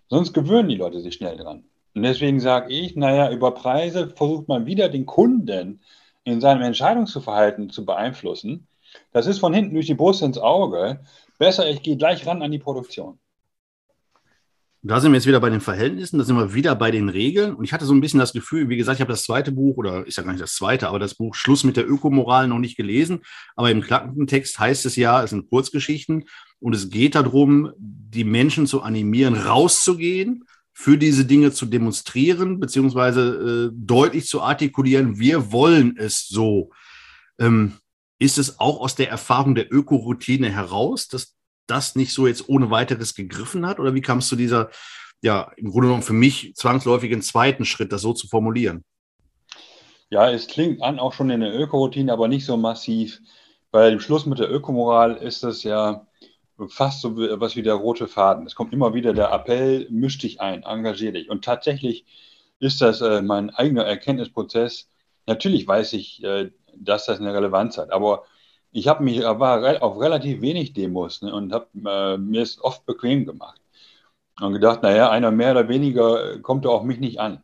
Sonst 0.08 0.32
gewöhnen 0.32 0.68
die 0.68 0.76
Leute 0.76 1.00
sich 1.00 1.14
schnell 1.14 1.36
dran. 1.36 1.64
Und 1.94 2.02
deswegen 2.02 2.40
sage 2.40 2.72
ich, 2.72 2.96
naja, 2.96 3.30
über 3.30 3.52
Preise 3.52 4.08
versucht 4.08 4.48
man 4.48 4.66
wieder 4.66 4.88
den 4.88 5.06
Kunden 5.06 5.80
in 6.24 6.40
seinem 6.40 6.62
Entscheidungsverhalten 6.62 7.70
zu 7.70 7.84
beeinflussen 7.84 8.66
das 9.12 9.26
ist 9.26 9.38
von 9.38 9.54
hinten 9.54 9.74
durch 9.74 9.86
die 9.86 9.94
Brust 9.94 10.22
ins 10.22 10.38
Auge. 10.38 11.00
Besser, 11.38 11.68
ich 11.68 11.82
gehe 11.82 11.96
gleich 11.96 12.26
ran 12.26 12.42
an 12.42 12.50
die 12.50 12.58
Produktion. 12.58 13.18
Da 14.86 15.00
sind 15.00 15.12
wir 15.12 15.16
jetzt 15.16 15.26
wieder 15.26 15.40
bei 15.40 15.48
den 15.48 15.62
Verhältnissen, 15.62 16.18
da 16.18 16.24
sind 16.24 16.36
wir 16.36 16.52
wieder 16.52 16.74
bei 16.74 16.90
den 16.90 17.08
Regeln. 17.08 17.54
Und 17.54 17.64
ich 17.64 17.72
hatte 17.72 17.86
so 17.86 17.94
ein 17.94 18.02
bisschen 18.02 18.20
das 18.20 18.34
Gefühl, 18.34 18.68
wie 18.68 18.76
gesagt, 18.76 18.98
ich 18.98 19.00
habe 19.00 19.12
das 19.12 19.24
zweite 19.24 19.50
Buch, 19.50 19.78
oder 19.78 20.06
ist 20.06 20.18
ja 20.18 20.22
gar 20.22 20.32
nicht 20.32 20.42
das 20.42 20.56
zweite, 20.56 20.88
aber 20.88 20.98
das 20.98 21.14
Buch 21.14 21.34
Schluss 21.34 21.64
mit 21.64 21.78
der 21.78 21.88
Ökomoral 21.88 22.48
noch 22.48 22.58
nicht 22.58 22.76
gelesen. 22.76 23.22
Aber 23.56 23.70
im 23.70 23.80
Klappentext 23.80 24.58
heißt 24.58 24.84
es 24.84 24.96
ja, 24.96 25.22
es 25.24 25.30
sind 25.30 25.48
Kurzgeschichten. 25.48 26.26
Und 26.60 26.74
es 26.74 26.90
geht 26.90 27.14
darum, 27.14 27.72
die 27.78 28.24
Menschen 28.24 28.66
zu 28.66 28.82
animieren, 28.82 29.36
rauszugehen, 29.36 30.44
für 30.74 30.98
diese 30.98 31.24
Dinge 31.24 31.52
zu 31.52 31.64
demonstrieren, 31.64 32.60
beziehungsweise 32.60 33.70
äh, 33.70 33.74
deutlich 33.74 34.26
zu 34.26 34.42
artikulieren, 34.42 35.18
wir 35.18 35.50
wollen 35.50 35.96
es 35.96 36.28
so. 36.28 36.70
Ähm, 37.38 37.74
ist 38.18 38.38
es 38.38 38.60
auch 38.60 38.80
aus 38.80 38.94
der 38.94 39.10
Erfahrung 39.10 39.54
der 39.54 39.72
Ökoroutine 39.72 40.50
heraus, 40.50 41.08
dass 41.08 41.36
das 41.66 41.96
nicht 41.96 42.12
so 42.12 42.26
jetzt 42.26 42.48
ohne 42.48 42.70
weiteres 42.70 43.14
gegriffen 43.14 43.66
hat? 43.66 43.80
Oder 43.80 43.94
wie 43.94 44.00
kam 44.00 44.18
es 44.18 44.28
zu 44.28 44.36
dieser, 44.36 44.70
ja, 45.22 45.50
im 45.56 45.70
Grunde 45.70 45.88
genommen 45.88 46.02
für 46.02 46.12
mich 46.12 46.54
zwangsläufigen 46.54 47.22
zweiten 47.22 47.64
Schritt, 47.64 47.92
das 47.92 48.02
so 48.02 48.12
zu 48.12 48.28
formulieren? 48.28 48.84
Ja, 50.10 50.30
es 50.30 50.46
klingt 50.46 50.82
an 50.82 50.98
auch 50.98 51.12
schon 51.12 51.30
in 51.30 51.40
der 51.40 51.58
Ökoroutine, 51.58 52.12
aber 52.12 52.28
nicht 52.28 52.44
so 52.44 52.56
massiv. 52.56 53.20
Bei 53.70 53.90
dem 53.90 54.00
Schluss 54.00 54.26
mit 54.26 54.38
der 54.38 54.50
Ökomoral 54.50 55.16
ist 55.16 55.42
das 55.42 55.64
ja 55.64 56.06
fast 56.68 57.00
so 57.00 57.16
was 57.16 57.56
wie 57.56 57.62
der 57.62 57.74
rote 57.74 58.06
Faden. 58.06 58.46
Es 58.46 58.54
kommt 58.54 58.72
immer 58.72 58.94
wieder 58.94 59.12
der 59.12 59.32
Appell, 59.32 59.88
misch 59.90 60.18
dich 60.18 60.40
ein, 60.40 60.62
engagier 60.62 61.12
dich. 61.12 61.30
Und 61.30 61.44
tatsächlich 61.44 62.04
ist 62.60 62.80
das 62.80 63.00
äh, 63.00 63.22
mein 63.22 63.50
eigener 63.50 63.84
Erkenntnisprozess. 63.84 64.88
Natürlich 65.26 65.66
weiß 65.66 65.94
ich, 65.94 66.22
äh, 66.22 66.50
dass 66.78 67.06
das 67.06 67.20
eine 67.20 67.34
Relevanz 67.34 67.78
hat. 67.78 67.90
Aber 67.92 68.24
ich 68.72 68.88
habe 68.88 69.04
mich 69.04 69.20
war 69.22 69.82
auf 69.82 70.00
relativ 70.00 70.40
wenig 70.40 70.72
Demos 70.72 71.22
ne, 71.22 71.32
und 71.34 71.52
habe 71.52 71.68
äh, 71.86 72.18
mir 72.18 72.42
es 72.42 72.62
oft 72.62 72.84
bequem 72.86 73.24
gemacht 73.26 73.60
und 74.40 74.52
gedacht, 74.52 74.82
naja, 74.82 75.10
einer 75.10 75.30
mehr 75.30 75.52
oder 75.52 75.68
weniger 75.68 76.38
kommt 76.40 76.66
auf 76.66 76.82
mich 76.82 76.98
nicht 76.98 77.20
an. 77.20 77.42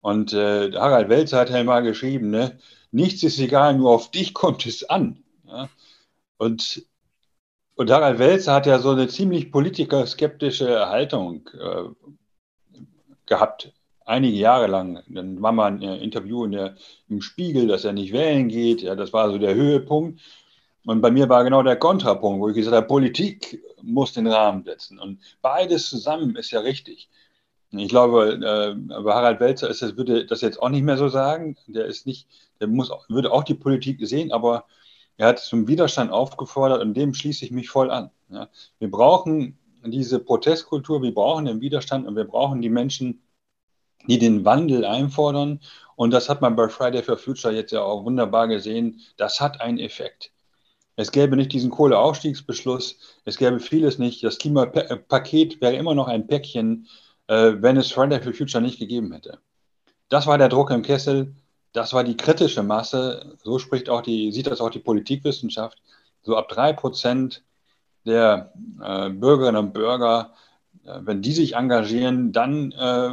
Und 0.00 0.32
äh, 0.32 0.72
Harald 0.72 1.08
Welzer 1.08 1.40
hat 1.40 1.50
ja 1.50 1.64
mal 1.64 1.82
geschrieben, 1.82 2.30
ne, 2.30 2.58
nichts 2.92 3.22
ist 3.22 3.38
egal, 3.38 3.76
nur 3.76 3.90
auf 3.90 4.10
dich 4.10 4.34
kommt 4.34 4.66
es 4.66 4.88
an. 4.88 5.24
Ja? 5.46 5.68
Und, 6.36 6.86
und 7.74 7.90
Harald 7.90 8.18
Welzer 8.18 8.54
hat 8.54 8.66
ja 8.66 8.78
so 8.78 8.90
eine 8.90 9.08
ziemlich 9.08 9.50
politikerskeptische 9.50 10.88
Haltung 10.88 11.48
äh, 11.58 11.84
gehabt 13.26 13.72
einige 14.04 14.36
Jahre 14.36 14.66
lang. 14.66 15.02
Dann 15.08 15.40
war 15.42 15.52
mal 15.52 15.72
ein 15.72 15.82
äh, 15.82 15.96
Interview 15.98 16.44
in 16.44 16.52
der, 16.52 16.76
im 17.08 17.20
Spiegel, 17.20 17.66
dass 17.66 17.84
er 17.84 17.92
nicht 17.92 18.12
wählen 18.12 18.48
geht. 18.48 18.82
Ja, 18.82 18.94
das 18.94 19.12
war 19.12 19.30
so 19.30 19.38
der 19.38 19.54
Höhepunkt. 19.54 20.20
Und 20.84 21.00
bei 21.00 21.10
mir 21.10 21.28
war 21.28 21.44
genau 21.44 21.62
der 21.62 21.76
Kontrapunkt, 21.76 22.40
wo 22.40 22.48
ich 22.48 22.56
gesagt 22.56 22.76
habe, 22.76 22.86
Politik 22.86 23.62
muss 23.82 24.12
den 24.12 24.26
Rahmen 24.26 24.64
setzen. 24.64 24.98
Und 24.98 25.20
beides 25.40 25.88
zusammen 25.88 26.36
ist 26.36 26.50
ja 26.50 26.60
richtig. 26.60 27.08
Ich 27.70 27.88
glaube, 27.88 28.34
äh, 28.34 28.94
Harald 29.04 29.40
Welzer 29.40 29.68
ist 29.68 29.82
das, 29.82 29.96
würde 29.96 30.26
das 30.26 30.42
jetzt 30.42 30.62
auch 30.62 30.68
nicht 30.68 30.84
mehr 30.84 30.96
so 30.96 31.08
sagen. 31.08 31.56
Der 31.66 31.86
ist 31.86 32.06
nicht, 32.06 32.28
der 32.60 32.68
muss, 32.68 32.90
würde 33.08 33.32
auch 33.32 33.44
die 33.44 33.54
Politik 33.54 33.98
sehen, 34.06 34.30
aber 34.30 34.66
er 35.16 35.28
hat 35.28 35.38
zum 35.38 35.66
Widerstand 35.66 36.12
aufgefordert 36.12 36.82
und 36.82 36.94
dem 36.94 37.14
schließe 37.14 37.44
ich 37.44 37.50
mich 37.50 37.70
voll 37.70 37.90
an. 37.90 38.10
Ja. 38.28 38.48
Wir 38.78 38.90
brauchen 38.90 39.58
diese 39.84 40.18
Protestkultur, 40.18 41.02
wir 41.02 41.14
brauchen 41.14 41.46
den 41.46 41.60
Widerstand 41.60 42.06
und 42.06 42.16
wir 42.16 42.24
brauchen 42.24 42.62
die 42.62 42.70
Menschen, 42.70 43.22
die 44.06 44.18
den 44.18 44.44
Wandel 44.44 44.84
einfordern. 44.84 45.60
Und 45.96 46.10
das 46.12 46.28
hat 46.28 46.40
man 46.40 46.56
bei 46.56 46.68
Friday 46.68 47.02
for 47.02 47.16
Future 47.16 47.54
jetzt 47.54 47.72
ja 47.72 47.82
auch 47.82 48.04
wunderbar 48.04 48.48
gesehen. 48.48 49.00
Das 49.16 49.40
hat 49.40 49.60
einen 49.60 49.78
Effekt. 49.78 50.32
Es 50.96 51.10
gäbe 51.10 51.36
nicht 51.36 51.52
diesen 51.52 51.70
Kohleausstiegsbeschluss, 51.70 52.98
es 53.24 53.36
gäbe 53.36 53.58
vieles 53.58 53.98
nicht. 53.98 54.22
Das 54.22 54.38
Klimapaket 54.38 55.60
wäre 55.60 55.74
immer 55.74 55.94
noch 55.94 56.06
ein 56.06 56.26
Päckchen, 56.26 56.86
äh, 57.26 57.54
wenn 57.58 57.76
es 57.76 57.90
Friday 57.90 58.20
for 58.20 58.32
Future 58.32 58.62
nicht 58.62 58.78
gegeben 58.78 59.12
hätte. 59.12 59.38
Das 60.08 60.26
war 60.26 60.38
der 60.38 60.48
Druck 60.48 60.70
im 60.70 60.82
Kessel, 60.82 61.34
das 61.72 61.92
war 61.92 62.04
die 62.04 62.16
kritische 62.16 62.62
Masse. 62.62 63.36
So 63.42 63.58
spricht 63.58 63.88
auch 63.88 64.02
die, 64.02 64.30
sieht 64.30 64.46
das 64.46 64.60
auch 64.60 64.70
die 64.70 64.78
Politikwissenschaft. 64.78 65.82
So 66.22 66.36
ab 66.36 66.48
drei 66.48 66.72
Prozent 66.72 67.42
der 68.06 68.52
äh, 68.80 69.10
Bürgerinnen 69.10 69.56
und 69.56 69.74
Bürger, 69.74 70.32
äh, 70.84 71.00
wenn 71.00 71.22
die 71.22 71.32
sich 71.32 71.56
engagieren, 71.56 72.32
dann 72.32 72.72
äh, 72.72 73.10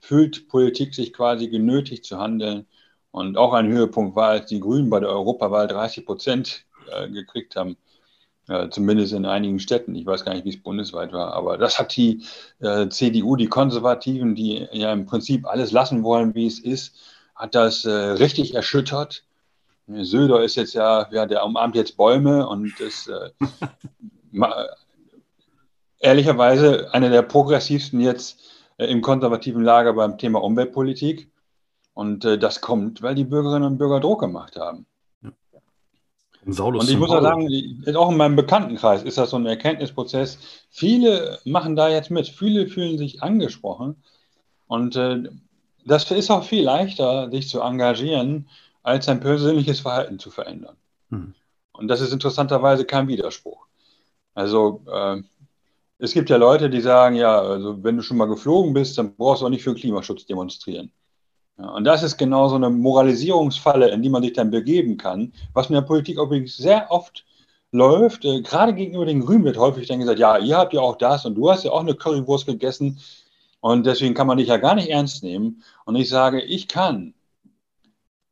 fühlt 0.00 0.48
Politik 0.48 0.94
sich 0.94 1.12
quasi 1.12 1.48
genötigt 1.48 2.04
zu 2.04 2.18
handeln. 2.18 2.66
Und 3.10 3.36
auch 3.36 3.52
ein 3.52 3.68
Höhepunkt 3.68 4.16
war, 4.16 4.28
als 4.30 4.46
die 4.46 4.60
Grünen 4.60 4.90
bei 4.90 5.00
der 5.00 5.08
Europawahl 5.08 5.66
30 5.66 6.04
Prozent 6.04 6.64
äh, 6.90 7.08
gekriegt 7.08 7.56
haben, 7.56 7.76
äh, 8.48 8.68
zumindest 8.68 9.12
in 9.12 9.26
einigen 9.26 9.60
Städten. 9.60 9.94
Ich 9.94 10.06
weiß 10.06 10.24
gar 10.24 10.34
nicht, 10.34 10.44
wie 10.44 10.50
es 10.50 10.62
bundesweit 10.62 11.12
war, 11.12 11.32
aber 11.32 11.58
das 11.58 11.78
hat 11.78 11.96
die 11.96 12.22
äh, 12.60 12.88
CDU, 12.88 13.36
die 13.36 13.48
Konservativen, 13.48 14.34
die 14.34 14.66
ja 14.72 14.92
im 14.92 15.06
Prinzip 15.06 15.46
alles 15.46 15.72
lassen 15.72 16.02
wollen, 16.02 16.34
wie 16.34 16.46
es 16.46 16.58
ist, 16.58 16.94
hat 17.34 17.54
das 17.54 17.84
äh, 17.84 17.90
richtig 17.90 18.54
erschüttert. 18.54 19.24
Söder 19.86 20.42
ist 20.42 20.56
jetzt 20.56 20.74
ja, 20.74 21.08
ja, 21.10 21.24
der 21.24 21.44
umarmt 21.44 21.74
jetzt 21.74 21.96
Bäume 21.96 22.46
und 22.46 22.78
ist 22.78 23.08
äh, 23.08 23.30
ehrlicherweise 25.98 26.92
einer 26.92 27.08
der 27.08 27.22
progressivsten 27.22 28.00
jetzt 28.00 28.40
im 28.86 29.02
konservativen 29.02 29.62
Lager 29.62 29.92
beim 29.92 30.18
Thema 30.18 30.42
Umweltpolitik. 30.42 31.30
Und 31.94 32.24
äh, 32.24 32.38
das 32.38 32.60
kommt, 32.60 33.02
weil 33.02 33.14
die 33.14 33.24
Bürgerinnen 33.24 33.64
und 33.64 33.78
Bürger 33.78 34.00
Druck 34.00 34.20
gemacht 34.20 34.56
haben. 34.56 34.86
Saulus 36.46 36.84
und 36.84 36.90
ich 36.90 36.98
muss 36.98 37.10
auch 37.10 37.20
sagen, 37.20 37.46
auch 37.94 38.10
in 38.10 38.16
meinem 38.16 38.36
Bekanntenkreis 38.36 39.02
ist 39.02 39.18
das 39.18 39.30
so 39.30 39.36
ein 39.36 39.46
Erkenntnisprozess. 39.46 40.38
Viele 40.70 41.38
machen 41.44 41.76
da 41.76 41.88
jetzt 41.88 42.10
mit, 42.10 42.28
viele 42.28 42.68
fühlen 42.68 42.96
sich 42.96 43.22
angesprochen. 43.22 44.02
Und 44.66 44.96
äh, 44.96 45.24
das 45.84 46.10
ist 46.10 46.30
auch 46.30 46.44
viel 46.44 46.64
leichter, 46.64 47.30
sich 47.30 47.48
zu 47.48 47.60
engagieren, 47.60 48.48
als 48.82 49.06
sein 49.06 49.20
persönliches 49.20 49.80
Verhalten 49.80 50.18
zu 50.18 50.30
verändern. 50.30 50.76
Hm. 51.10 51.34
Und 51.72 51.88
das 51.88 52.00
ist 52.00 52.12
interessanterweise 52.12 52.84
kein 52.84 53.08
Widerspruch. 53.08 53.66
Also 54.34 54.82
äh, 54.86 55.22
es 55.98 56.12
gibt 56.12 56.30
ja 56.30 56.36
Leute, 56.36 56.70
die 56.70 56.80
sagen, 56.80 57.16
ja, 57.16 57.40
also 57.40 57.82
wenn 57.82 57.96
du 57.96 58.02
schon 58.02 58.16
mal 58.16 58.28
geflogen 58.28 58.72
bist, 58.72 58.98
dann 58.98 59.16
brauchst 59.16 59.42
du 59.42 59.46
auch 59.46 59.50
nicht 59.50 59.64
für 59.64 59.74
Klimaschutz 59.74 60.26
demonstrieren. 60.26 60.92
Ja, 61.58 61.70
und 61.70 61.84
das 61.84 62.02
ist 62.04 62.16
genau 62.16 62.48
so 62.48 62.54
eine 62.54 62.70
Moralisierungsfalle, 62.70 63.90
in 63.90 64.02
die 64.02 64.08
man 64.08 64.22
sich 64.22 64.32
dann 64.32 64.50
begeben 64.50 64.96
kann, 64.96 65.32
was 65.54 65.68
in 65.68 65.74
der 65.74 65.82
Politik 65.82 66.18
übrigens 66.18 66.56
sehr 66.56 66.90
oft 66.90 67.24
läuft. 67.72 68.24
Äh, 68.24 68.42
gerade 68.42 68.74
gegenüber 68.74 69.06
den 69.06 69.20
Grünen 69.20 69.44
wird 69.44 69.58
häufig 69.58 69.88
dann 69.88 69.98
gesagt, 69.98 70.20
ja, 70.20 70.38
ihr 70.38 70.56
habt 70.56 70.72
ja 70.72 70.80
auch 70.80 70.96
das 70.96 71.26
und 71.26 71.34
du 71.34 71.50
hast 71.50 71.64
ja 71.64 71.72
auch 71.72 71.80
eine 71.80 71.94
Currywurst 71.94 72.46
gegessen 72.46 73.00
und 73.60 73.86
deswegen 73.86 74.14
kann 74.14 74.28
man 74.28 74.38
dich 74.38 74.48
ja 74.48 74.56
gar 74.56 74.76
nicht 74.76 74.88
ernst 74.88 75.24
nehmen. 75.24 75.64
Und 75.84 75.96
ich 75.96 76.08
sage, 76.08 76.40
ich 76.40 76.68
kann 76.68 77.14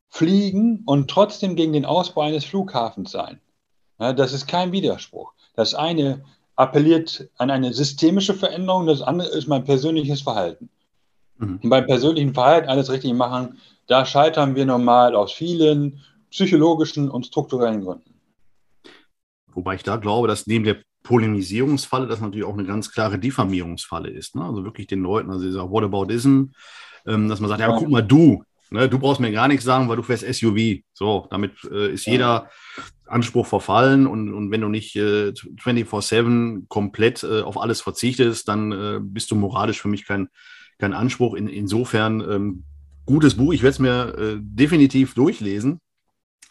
fliegen 0.08 0.82
und 0.86 1.10
trotzdem 1.10 1.56
gegen 1.56 1.72
den 1.72 1.84
Ausbau 1.84 2.22
eines 2.22 2.44
Flughafens 2.44 3.10
sein. 3.10 3.40
Ja, 3.98 4.12
das 4.12 4.32
ist 4.32 4.46
kein 4.46 4.72
Widerspruch. 4.72 5.32
Das 5.54 5.74
eine 5.74 6.24
appelliert 6.56 7.28
an 7.36 7.50
eine 7.50 7.72
systemische 7.72 8.34
Veränderung, 8.34 8.86
das 8.86 9.02
andere 9.02 9.28
ist 9.28 9.46
mein 9.46 9.64
persönliches 9.64 10.22
Verhalten. 10.22 10.70
Mhm. 11.38 11.60
Und 11.62 11.70
beim 11.70 11.86
persönlichen 11.86 12.34
Verhalten 12.34 12.68
alles 12.68 12.90
richtig 12.90 13.12
machen, 13.14 13.58
da 13.86 14.04
scheitern 14.04 14.54
wir 14.56 14.66
normal 14.66 15.14
aus 15.14 15.32
vielen 15.32 16.00
psychologischen 16.30 17.10
und 17.10 17.26
strukturellen 17.26 17.84
Gründen. 17.84 18.14
Wobei 19.52 19.76
ich 19.76 19.82
da 19.82 19.96
glaube, 19.96 20.28
dass 20.28 20.46
neben 20.46 20.64
der 20.64 20.78
Polemisierungsfalle 21.02 22.08
das 22.08 22.20
natürlich 22.20 22.44
auch 22.44 22.54
eine 22.54 22.64
ganz 22.64 22.90
klare 22.90 23.18
Diffamierungsfalle 23.18 24.10
ist. 24.10 24.34
Ne? 24.34 24.44
Also 24.44 24.64
wirklich 24.64 24.88
den 24.88 25.02
Leuten, 25.02 25.30
also 25.30 25.44
dieser 25.44 25.70
Whataboutism, 25.70 26.46
ähm, 27.06 27.28
dass 27.28 27.40
man 27.40 27.48
sagt, 27.48 27.60
ja, 27.60 27.76
guck 27.76 27.88
mal, 27.88 28.02
du, 28.02 28.42
ne, 28.70 28.88
du 28.88 28.98
brauchst 28.98 29.20
mir 29.20 29.32
gar 29.32 29.48
nichts 29.48 29.64
sagen, 29.64 29.88
weil 29.88 29.96
du 29.96 30.02
fährst 30.02 30.24
SUV. 30.24 30.82
So, 30.92 31.26
damit 31.30 31.52
äh, 31.70 31.92
ist 31.92 32.06
jeder 32.06 32.50
Anspruch 33.06 33.46
verfallen 33.46 34.06
und, 34.06 34.32
und 34.34 34.50
wenn 34.50 34.60
du 34.60 34.68
nicht 34.68 34.96
äh, 34.96 35.30
24-7 35.30 36.66
komplett 36.68 37.22
äh, 37.22 37.42
auf 37.42 37.60
alles 37.60 37.80
verzichtest, 37.80 38.48
dann 38.48 38.72
äh, 38.72 38.98
bist 39.00 39.30
du 39.30 39.36
moralisch 39.36 39.80
für 39.80 39.88
mich 39.88 40.06
kein, 40.06 40.28
kein 40.78 40.92
Anspruch. 40.92 41.34
In, 41.34 41.48
insofern 41.48 42.20
ähm, 42.20 42.64
gutes 43.06 43.36
Buch. 43.36 43.52
Ich 43.52 43.62
werde 43.62 43.72
es 43.72 43.78
mir 43.78 44.18
äh, 44.18 44.36
definitiv 44.40 45.14
durchlesen, 45.14 45.80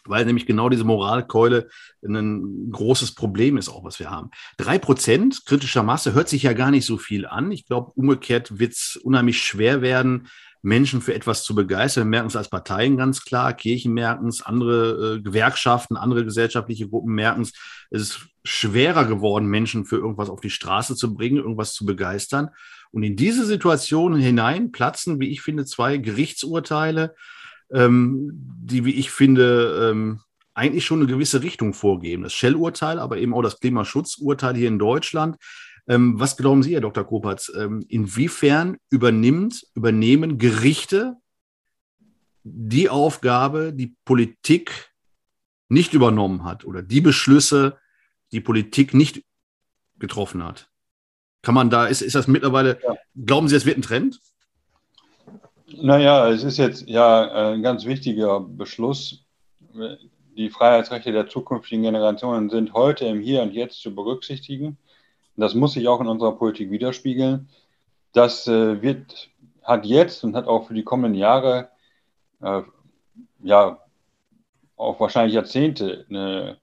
weil 0.06 0.24
nämlich 0.24 0.46
genau 0.46 0.68
diese 0.68 0.84
Moralkeule 0.84 1.68
ein 2.02 2.70
großes 2.70 3.14
Problem 3.14 3.58
ist, 3.58 3.68
auch 3.68 3.84
was 3.84 3.98
wir 3.98 4.10
haben. 4.10 4.30
Drei 4.56 4.78
Prozent 4.78 5.44
kritischer 5.44 5.82
Masse 5.82 6.14
hört 6.14 6.28
sich 6.28 6.42
ja 6.42 6.54
gar 6.54 6.70
nicht 6.70 6.86
so 6.86 6.96
viel 6.96 7.26
an. 7.26 7.52
Ich 7.52 7.66
glaube, 7.66 7.92
umgekehrt 7.94 8.58
wird 8.58 8.72
es 8.72 8.96
unheimlich 8.96 9.42
schwer 9.42 9.82
werden, 9.82 10.28
Menschen 10.66 11.00
für 11.00 11.14
etwas 11.14 11.44
zu 11.44 11.54
begeistern. 11.54 12.04
Wir 12.04 12.10
merken 12.10 12.26
es 12.26 12.34
als 12.34 12.48
Parteien 12.48 12.96
ganz 12.96 13.24
klar, 13.24 13.54
Kirchen 13.54 13.94
merken 13.94 14.26
es, 14.26 14.42
andere 14.42 15.14
äh, 15.14 15.20
Gewerkschaften, 15.20 15.96
andere 15.96 16.24
gesellschaftliche 16.24 16.88
Gruppen 16.88 17.14
merken 17.14 17.42
es. 17.42 17.52
Es 17.90 18.02
ist 18.02 18.26
schwerer 18.42 19.04
geworden, 19.04 19.46
Menschen 19.46 19.84
für 19.84 19.96
irgendwas 19.96 20.28
auf 20.28 20.40
die 20.40 20.50
Straße 20.50 20.96
zu 20.96 21.14
bringen, 21.14 21.36
irgendwas 21.36 21.72
zu 21.72 21.86
begeistern. 21.86 22.50
Und 22.90 23.04
in 23.04 23.14
diese 23.14 23.46
Situation 23.46 24.16
hinein 24.16 24.72
platzen, 24.72 25.20
wie 25.20 25.28
ich 25.28 25.40
finde, 25.40 25.66
zwei 25.66 25.98
Gerichtsurteile, 25.98 27.14
ähm, 27.72 28.30
die, 28.58 28.84
wie 28.84 28.94
ich 28.94 29.12
finde, 29.12 29.90
ähm, 29.92 30.20
eigentlich 30.52 30.84
schon 30.84 30.98
eine 30.98 31.08
gewisse 31.08 31.44
Richtung 31.44 31.74
vorgeben. 31.74 32.24
Das 32.24 32.32
Shell-Urteil, 32.32 32.98
aber 32.98 33.18
eben 33.18 33.34
auch 33.34 33.42
das 33.42 33.60
Klimaschutzurteil 33.60 34.56
hier 34.56 34.68
in 34.68 34.80
Deutschland. 34.80 35.36
Ähm, 35.88 36.18
was 36.18 36.36
glauben 36.36 36.62
Sie, 36.62 36.74
Herr 36.74 36.80
Dr. 36.80 37.04
Kopatz? 37.04 37.52
Ähm, 37.56 37.84
inwiefern 37.88 38.78
übernimmt, 38.90 39.66
übernehmen 39.74 40.38
Gerichte 40.38 41.16
die 42.42 42.88
Aufgabe, 42.88 43.72
die 43.72 43.96
Politik 44.04 44.92
nicht 45.68 45.94
übernommen 45.94 46.44
hat 46.44 46.64
oder 46.64 46.82
die 46.82 47.00
Beschlüsse, 47.00 47.78
die 48.32 48.40
Politik 48.40 48.94
nicht 48.94 49.22
getroffen 49.98 50.44
hat? 50.44 50.70
Kann 51.42 51.54
man 51.54 51.70
da, 51.70 51.86
ist, 51.86 52.02
ist 52.02 52.14
das 52.14 52.26
mittlerweile, 52.26 52.78
ja. 52.82 52.96
glauben 53.24 53.48
Sie, 53.48 53.56
es 53.56 53.66
wird 53.66 53.78
ein 53.78 53.82
Trend? 53.82 54.20
Naja, 55.68 56.28
es 56.30 56.44
ist 56.44 56.58
jetzt 56.58 56.88
ja 56.88 57.52
ein 57.52 57.62
ganz 57.62 57.84
wichtiger 57.84 58.40
Beschluss. 58.40 59.24
Die 60.36 60.50
Freiheitsrechte 60.50 61.12
der 61.12 61.28
zukünftigen 61.28 61.82
Generationen 61.82 62.50
sind 62.50 62.72
heute 62.72 63.06
im 63.06 63.20
Hier 63.20 63.42
und 63.42 63.52
Jetzt 63.52 63.80
zu 63.80 63.94
berücksichtigen. 63.94 64.78
Das 65.36 65.54
muss 65.54 65.72
sich 65.72 65.88
auch 65.88 66.00
in 66.00 66.06
unserer 66.06 66.32
Politik 66.32 66.70
widerspiegeln. 66.70 67.48
Das 68.12 68.46
äh, 68.46 68.80
wird, 68.82 69.28
hat 69.62 69.84
jetzt 69.84 70.24
und 70.24 70.34
hat 70.34 70.46
auch 70.46 70.66
für 70.66 70.74
die 70.74 70.84
kommenden 70.84 71.14
Jahre, 71.14 71.68
äh, 72.40 72.62
ja, 73.42 73.78
auch 74.76 75.00
wahrscheinlich 75.00 75.34
Jahrzehnte 75.34 76.06
eine, 76.08 76.58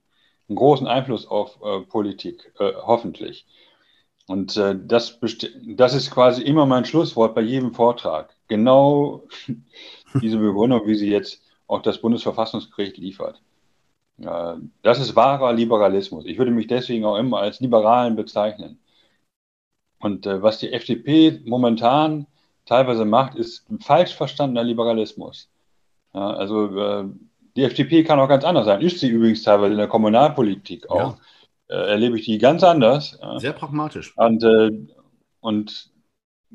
einen 0.48 0.56
großen 0.56 0.86
Einfluss 0.86 1.26
auf 1.26 1.58
äh, 1.62 1.80
Politik, 1.80 2.52
äh, 2.58 2.72
hoffentlich. 2.74 3.46
Und 4.26 4.56
äh, 4.56 4.76
das, 4.78 5.18
das 5.66 5.94
ist 5.94 6.10
quasi 6.10 6.42
immer 6.42 6.66
mein 6.66 6.84
Schlusswort 6.84 7.34
bei 7.34 7.42
jedem 7.42 7.74
Vortrag. 7.74 8.34
Genau 8.48 9.24
diese 10.20 10.38
Begründung, 10.38 10.86
wie 10.86 10.94
sie 10.94 11.10
jetzt 11.10 11.42
auch 11.66 11.82
das 11.82 12.00
Bundesverfassungsgericht 12.00 12.96
liefert. 12.96 13.40
Das 14.16 15.00
ist 15.00 15.16
wahrer 15.16 15.52
Liberalismus. 15.52 16.24
Ich 16.26 16.38
würde 16.38 16.52
mich 16.52 16.66
deswegen 16.66 17.04
auch 17.04 17.16
immer 17.16 17.38
als 17.38 17.60
Liberalen 17.60 18.14
bezeichnen. 18.14 18.78
Und 19.98 20.26
äh, 20.26 20.42
was 20.42 20.58
die 20.58 20.72
FDP 20.72 21.40
momentan 21.44 22.26
teilweise 22.64 23.04
macht, 23.04 23.34
ist 23.34 23.68
ein 23.70 23.80
falsch 23.80 24.14
verstandener 24.14 24.62
Liberalismus. 24.62 25.50
Also 26.12 26.78
äh, 26.78 27.04
die 27.56 27.64
FDP 27.64 28.04
kann 28.04 28.20
auch 28.20 28.28
ganz 28.28 28.44
anders 28.44 28.66
sein. 28.66 28.82
Ist 28.82 29.00
sie 29.00 29.08
übrigens 29.08 29.42
teilweise 29.42 29.72
in 29.72 29.78
der 29.78 29.88
Kommunalpolitik 29.88 30.88
auch. 30.90 31.16
Ja 31.16 31.18
äh, 31.68 31.74
erlebe 31.74 32.18
ich 32.18 32.26
die 32.26 32.38
ganz 32.38 32.62
anders. 32.62 33.18
Sehr 33.38 33.52
pragmatisch. 33.52 34.16
Und, 34.16 34.44
und 35.40 35.90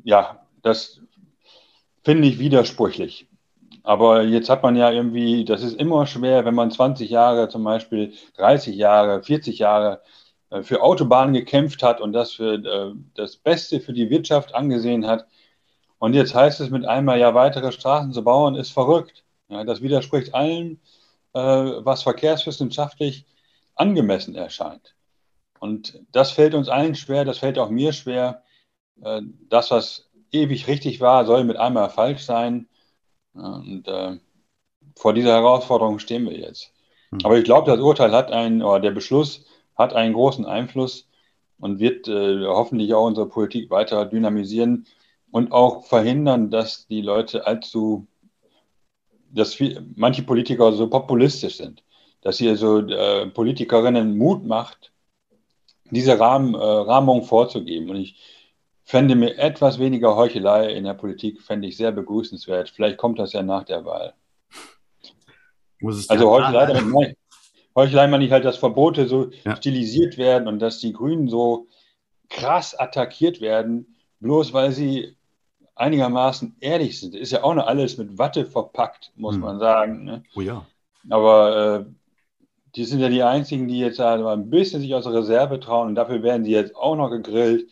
ja, 0.04 0.46
das 0.62 1.02
finde 2.04 2.28
ich 2.28 2.40
widersprüchlich. 2.40 3.28
Aber 3.90 4.22
jetzt 4.22 4.50
hat 4.52 4.62
man 4.62 4.76
ja 4.76 4.92
irgendwie, 4.92 5.44
das 5.46 5.64
ist 5.64 5.74
immer 5.80 6.06
schwer, 6.06 6.46
wenn 6.46 6.54
man 6.54 6.70
20 6.70 7.10
Jahre, 7.10 7.50
zum 7.50 7.64
Beispiel 7.64 8.14
30 8.38 8.76
Jahre, 8.76 9.24
40 9.24 9.58
Jahre 9.58 10.04
äh, 10.52 10.62
für 10.62 10.84
Autobahnen 10.84 11.34
gekämpft 11.34 11.82
hat 11.82 12.00
und 12.00 12.14
das 12.14 12.34
für 12.34 12.54
äh, 12.54 12.94
das 13.16 13.38
Beste 13.38 13.80
für 13.80 13.94
die 13.94 14.12
Wirtschaft 14.12 14.54
angesehen 14.54 15.08
hat. 15.08 15.26
Und 15.98 16.14
jetzt 16.14 16.36
heißt 16.36 16.60
es 16.60 16.70
mit 16.70 16.86
einmal, 16.86 17.20
ja, 17.20 17.34
weitere 17.34 17.72
Straßen 17.72 18.14
zu 18.14 18.24
bauen, 18.24 18.54
ist 18.54 18.70
verrückt. 18.72 19.24
Ja, 19.48 19.64
das 19.64 19.82
widerspricht 19.82 20.36
allem, 20.36 20.80
äh, 21.34 21.40
was 21.40 22.04
verkehrswissenschaftlich 22.04 23.26
angemessen 23.74 24.36
erscheint. 24.36 24.94
Und 25.60 26.00
das 26.12 26.30
fällt 26.30 26.54
uns 26.54 26.70
allen 26.70 26.94
schwer, 26.94 27.26
das 27.26 27.40
fällt 27.40 27.58
auch 27.58 27.72
mir 27.72 27.94
schwer. 27.94 28.44
Das, 29.50 29.72
was 29.72 30.10
ewig 30.32 30.68
richtig 30.68 31.02
war, 31.02 31.26
soll 31.26 31.44
mit 31.44 31.58
einmal 31.58 31.90
falsch 31.90 32.22
sein. 32.22 32.68
Und 33.34 33.88
äh, 33.88 34.18
vor 34.96 35.14
dieser 35.14 35.34
Herausforderung 35.34 36.00
stehen 36.00 36.26
wir 36.26 36.38
jetzt. 36.38 36.72
Hm. 37.12 37.20
Aber 37.24 37.38
ich 37.38 37.44
glaube, 37.44 37.70
das 37.72 37.80
Urteil 37.80 38.12
hat 38.12 38.32
einen, 38.32 38.62
oder 38.62 38.80
der 38.80 38.92
Beschluss 38.92 39.46
hat 39.76 39.94
einen 39.94 40.14
großen 40.14 40.46
Einfluss 40.46 41.10
und 41.60 41.80
wird 41.80 42.08
äh, 42.08 42.46
hoffentlich 42.46 42.94
auch 42.94 43.06
unsere 43.06 43.28
Politik 43.28 43.70
weiter 43.70 44.06
dynamisieren 44.06 44.86
und 45.32 45.52
auch 45.52 45.86
verhindern, 45.86 46.50
dass 46.50 46.88
die 46.88 47.02
Leute 47.02 47.46
allzu, 47.46 48.08
dass 49.32 49.54
viel, 49.54 49.86
manche 49.96 50.24
Politiker 50.24 50.72
so 50.74 50.90
populistisch 50.90 51.58
sind, 51.58 51.84
dass 52.22 52.38
hier 52.38 52.56
so 52.58 52.80
äh, 52.80 53.28
Politikerinnen 53.28 54.18
Mut 54.18 54.46
macht, 54.46 54.92
diese 55.92 56.20
Rahmen, 56.20 56.56
äh, 56.56 56.58
Rahmung 56.58 57.24
vorzugeben. 57.24 57.90
Und 57.90 57.98
ich 57.98 58.16
fände 58.90 59.14
mir 59.14 59.38
etwas 59.38 59.78
weniger 59.78 60.16
Heuchelei 60.16 60.74
in 60.74 60.84
der 60.84 60.96
Politik, 60.96 61.44
fände 61.44 61.68
ich 61.68 61.78
sehr 61.78 61.92
begrüßenswert. 61.92 62.72
Vielleicht 62.72 62.98
kommt 62.98 63.20
das 63.20 63.34
ja 63.34 63.44
nach 63.44 63.64
der 63.64 63.86
Wahl. 63.86 64.16
also 66.10 66.32
Heuchelei, 66.32 66.66
damit 66.66 66.88
meine, 66.88 67.16
Heuchelei 67.76 68.08
meine 68.08 68.26
ich 68.26 68.32
halt, 68.32 68.46
dass 68.46 68.58
Verbote 68.58 69.08
so 69.08 69.30
ja. 69.46 69.56
stilisiert 69.56 70.18
werden 70.18 70.48
und 70.48 70.58
dass 70.58 70.80
die 70.80 70.92
Grünen 70.92 71.28
so 71.28 71.68
krass 72.30 72.74
attackiert 72.74 73.42
werden, 73.42 73.96
bloß 74.22 74.54
weil 74.54 74.72
sie 74.72 75.16
einigermaßen 75.76 76.56
ehrlich 76.60 77.00
sind. 77.00 77.14
Ist 77.14 77.32
ja 77.32 77.44
auch 77.44 77.54
noch 77.54 77.68
alles 77.68 78.00
mit 78.00 78.18
Watte 78.18 78.44
verpackt, 78.48 79.12
muss 79.16 79.36
hm. 79.36 79.42
man 79.42 79.60
sagen. 79.60 80.04
Ne? 80.04 80.24
Oh 80.36 80.42
ja. 80.42 80.66
Aber 81.12 81.86
äh, 81.86 81.86
die 82.76 82.86
sind 82.86 83.02
ja 83.02 83.10
die 83.10 83.22
einzigen, 83.22 83.68
die 83.68 83.78
jetzt 83.78 84.00
halt 84.00 84.26
ein 84.26 84.50
bisschen 84.50 84.82
sich 84.82 84.96
aus 84.96 85.04
der 85.04 85.14
Reserve 85.14 85.60
trauen 85.60 85.90
und 85.90 85.96
dafür 85.96 86.24
werden 86.24 86.44
sie 86.44 86.52
jetzt 86.52 86.76
auch 86.76 86.96
noch 86.96 87.12
gegrillt. 87.12 87.70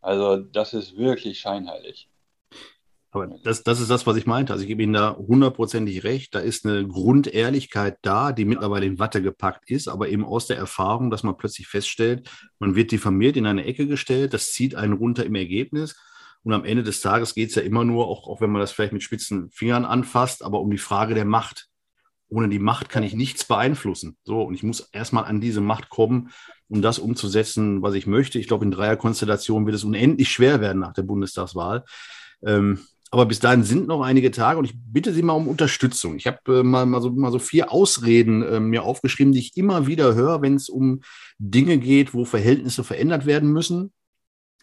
Also 0.00 0.36
das 0.36 0.74
ist 0.74 0.96
wirklich 0.96 1.40
scheinheilig. 1.40 2.08
Aber 3.16 3.28
das, 3.44 3.62
das 3.62 3.80
ist 3.80 3.90
das, 3.90 4.06
was 4.06 4.16
ich 4.16 4.26
meinte. 4.26 4.52
Also 4.52 4.62
ich 4.62 4.68
gebe 4.68 4.82
Ihnen 4.82 4.92
da 4.92 5.16
hundertprozentig 5.16 6.04
recht. 6.04 6.34
Da 6.34 6.40
ist 6.40 6.66
eine 6.66 6.86
Grundehrlichkeit 6.86 7.96
da, 8.02 8.32
die 8.32 8.44
mittlerweile 8.44 8.84
in 8.84 8.98
Watte 8.98 9.22
gepackt 9.22 9.70
ist, 9.70 9.88
aber 9.88 10.10
eben 10.10 10.24
aus 10.24 10.46
der 10.46 10.58
Erfahrung, 10.58 11.10
dass 11.10 11.22
man 11.22 11.36
plötzlich 11.38 11.66
feststellt, 11.66 12.28
man 12.58 12.74
wird 12.74 12.92
diffamiert 12.92 13.38
in 13.38 13.46
eine 13.46 13.64
Ecke 13.64 13.86
gestellt, 13.86 14.34
das 14.34 14.52
zieht 14.52 14.74
einen 14.74 14.92
runter 14.92 15.24
im 15.24 15.34
Ergebnis. 15.34 15.96
Und 16.42 16.52
am 16.52 16.64
Ende 16.64 16.82
des 16.82 17.00
Tages 17.00 17.34
geht 17.34 17.48
es 17.48 17.54
ja 17.54 17.62
immer 17.62 17.84
nur, 17.84 18.06
auch, 18.06 18.28
auch 18.28 18.40
wenn 18.40 18.50
man 18.50 18.60
das 18.60 18.70
vielleicht 18.70 18.92
mit 18.92 19.02
spitzen 19.02 19.50
Fingern 19.50 19.84
anfasst, 19.84 20.44
aber 20.44 20.60
um 20.60 20.70
die 20.70 20.78
Frage 20.78 21.14
der 21.14 21.24
Macht. 21.24 21.68
Ohne 22.28 22.48
die 22.48 22.58
Macht 22.58 22.88
kann 22.88 23.02
ich 23.02 23.14
nichts 23.14 23.44
beeinflussen. 23.44 24.16
So, 24.24 24.42
und 24.42 24.54
ich 24.54 24.62
muss 24.62 24.80
erstmal 24.92 25.24
an 25.24 25.40
diese 25.40 25.60
Macht 25.60 25.88
kommen, 25.88 26.30
um 26.68 26.82
das 26.82 26.98
umzusetzen, 26.98 27.82
was 27.82 27.94
ich 27.94 28.06
möchte. 28.06 28.38
Ich 28.38 28.48
glaube, 28.48 28.64
in 28.64 28.72
Dreierkonstellationen 28.72 29.66
wird 29.66 29.76
es 29.76 29.84
unendlich 29.84 30.30
schwer 30.30 30.60
werden 30.60 30.80
nach 30.80 30.92
der 30.92 31.02
Bundestagswahl. 31.02 31.84
Ähm, 32.44 32.80
aber 33.10 33.26
bis 33.26 33.38
dahin 33.38 33.62
sind 33.62 33.86
noch 33.86 34.02
einige 34.02 34.32
Tage 34.32 34.58
und 34.58 34.64
ich 34.64 34.74
bitte 34.76 35.12
Sie 35.12 35.22
mal 35.22 35.34
um 35.34 35.46
Unterstützung. 35.46 36.16
Ich 36.16 36.26
habe 36.26 36.38
äh, 36.48 36.62
mal, 36.62 36.86
mal, 36.86 37.00
so, 37.00 37.10
mal 37.10 37.30
so 37.30 37.38
vier 37.38 37.72
Ausreden 37.72 38.42
äh, 38.42 38.58
mir 38.58 38.82
aufgeschrieben, 38.82 39.32
die 39.32 39.38
ich 39.38 39.56
immer 39.56 39.86
wieder 39.86 40.14
höre, 40.14 40.42
wenn 40.42 40.56
es 40.56 40.68
um 40.68 41.02
Dinge 41.38 41.78
geht, 41.78 42.14
wo 42.14 42.24
Verhältnisse 42.24 42.82
verändert 42.82 43.24
werden 43.24 43.52
müssen, 43.52 43.92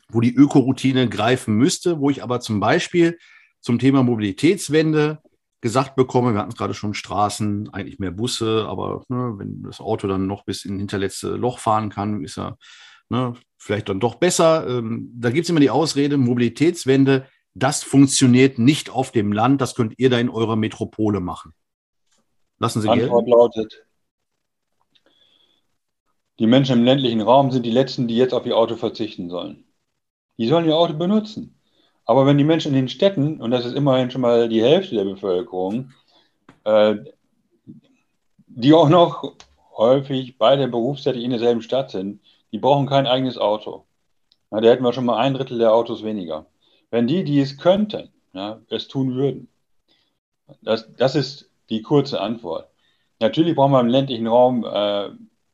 wo 0.09 0.19
die 0.19 0.35
Ökoroutine 0.35 1.07
greifen 1.07 1.55
müsste, 1.55 1.99
wo 1.99 2.09
ich 2.09 2.21
aber 2.21 2.41
zum 2.41 2.59
Beispiel 2.59 3.17
zum 3.61 3.79
Thema 3.79 4.03
Mobilitätswende 4.03 5.19
gesagt 5.63 5.95
bekomme, 5.95 6.33
wir 6.33 6.39
hatten 6.39 6.51
es 6.51 6.57
gerade 6.57 6.75
schon 6.75 6.93
Straßen, 6.93 7.73
eigentlich 7.73 7.97
mehr 7.97 8.11
Busse, 8.11 8.67
aber 8.67 9.03
ne, 9.07 9.33
wenn 9.37 9.63
das 9.63 9.79
Auto 9.81 10.07
dann 10.07 10.27
noch 10.27 10.45
bis 10.45 10.65
in 10.65 10.77
hinterletzte 10.77 11.29
Loch 11.29 11.57
fahren 11.57 11.89
kann, 11.89 12.23
ist 12.23 12.37
er 12.37 12.57
ne, 13.09 13.33
vielleicht 13.57 13.89
dann 13.89 13.99
doch 13.99 14.15
besser. 14.15 14.67
Ähm, 14.67 15.11
da 15.15 15.31
gibt 15.31 15.45
es 15.45 15.49
immer 15.49 15.59
die 15.59 15.71
Ausrede, 15.71 16.17
Mobilitätswende 16.17 17.25
das 17.53 17.83
funktioniert 17.83 18.57
nicht 18.57 18.89
auf 18.89 19.11
dem 19.11 19.31
Land, 19.31 19.61
das 19.61 19.75
könnt 19.75 19.93
ihr 19.97 20.09
da 20.09 20.19
in 20.19 20.29
eurer 20.29 20.55
Metropole 20.55 21.19
machen. 21.19 21.53
Lassen 22.57 22.81
Sie 22.81 22.89
Antwort 22.89 23.25
gelten. 23.25 23.39
lautet, 23.39 23.85
die 26.39 26.47
Menschen 26.47 26.79
im 26.79 26.85
ländlichen 26.85 27.21
Raum 27.21 27.51
sind 27.51 27.65
die 27.65 27.71
Letzten, 27.71 28.07
die 28.07 28.15
jetzt 28.15 28.33
auf 28.33 28.45
ihr 28.45 28.57
Auto 28.57 28.75
verzichten 28.75 29.29
sollen. 29.29 29.65
Die 30.37 30.47
sollen 30.47 30.65
ihr 30.65 30.75
Auto 30.75 30.93
benutzen. 30.93 31.59
Aber 32.05 32.25
wenn 32.25 32.37
die 32.37 32.43
Menschen 32.43 32.69
in 32.69 32.75
den 32.75 32.89
Städten, 32.89 33.39
und 33.41 33.51
das 33.51 33.65
ist 33.65 33.75
immerhin 33.75 34.11
schon 34.11 34.21
mal 34.21 34.49
die 34.49 34.61
Hälfte 34.61 34.95
der 34.95 35.05
Bevölkerung, 35.05 35.91
äh, 36.65 36.95
die 38.47 38.73
auch 38.73 38.89
noch 38.89 39.35
häufig 39.75 40.37
beide 40.37 40.67
berufstätig 40.67 41.23
in 41.23 41.31
derselben 41.31 41.61
Stadt 41.61 41.91
sind, 41.91 42.21
die 42.51 42.59
brauchen 42.59 42.87
kein 42.87 43.07
eigenes 43.07 43.37
Auto. 43.37 43.85
Na, 44.51 44.61
da 44.61 44.69
hätten 44.69 44.83
wir 44.83 44.93
schon 44.93 45.05
mal 45.05 45.17
ein 45.17 45.33
Drittel 45.33 45.57
der 45.57 45.73
Autos 45.73 46.03
weniger. 46.03 46.45
Wenn 46.91 47.07
die, 47.07 47.23
die 47.23 47.39
es 47.39 47.57
könnten, 47.57 48.09
ja, 48.33 48.59
es 48.69 48.87
tun 48.87 49.15
würden. 49.15 49.47
Das, 50.61 50.93
das 50.95 51.15
ist 51.15 51.49
die 51.69 51.81
kurze 51.81 52.21
Antwort. 52.21 52.69
Natürlich 53.19 53.55
brauchen 53.55 53.71
wir 53.71 53.79
im 53.79 53.87
ländlichen 53.87 54.27
Raum 54.27 54.65
äh, 54.65 55.09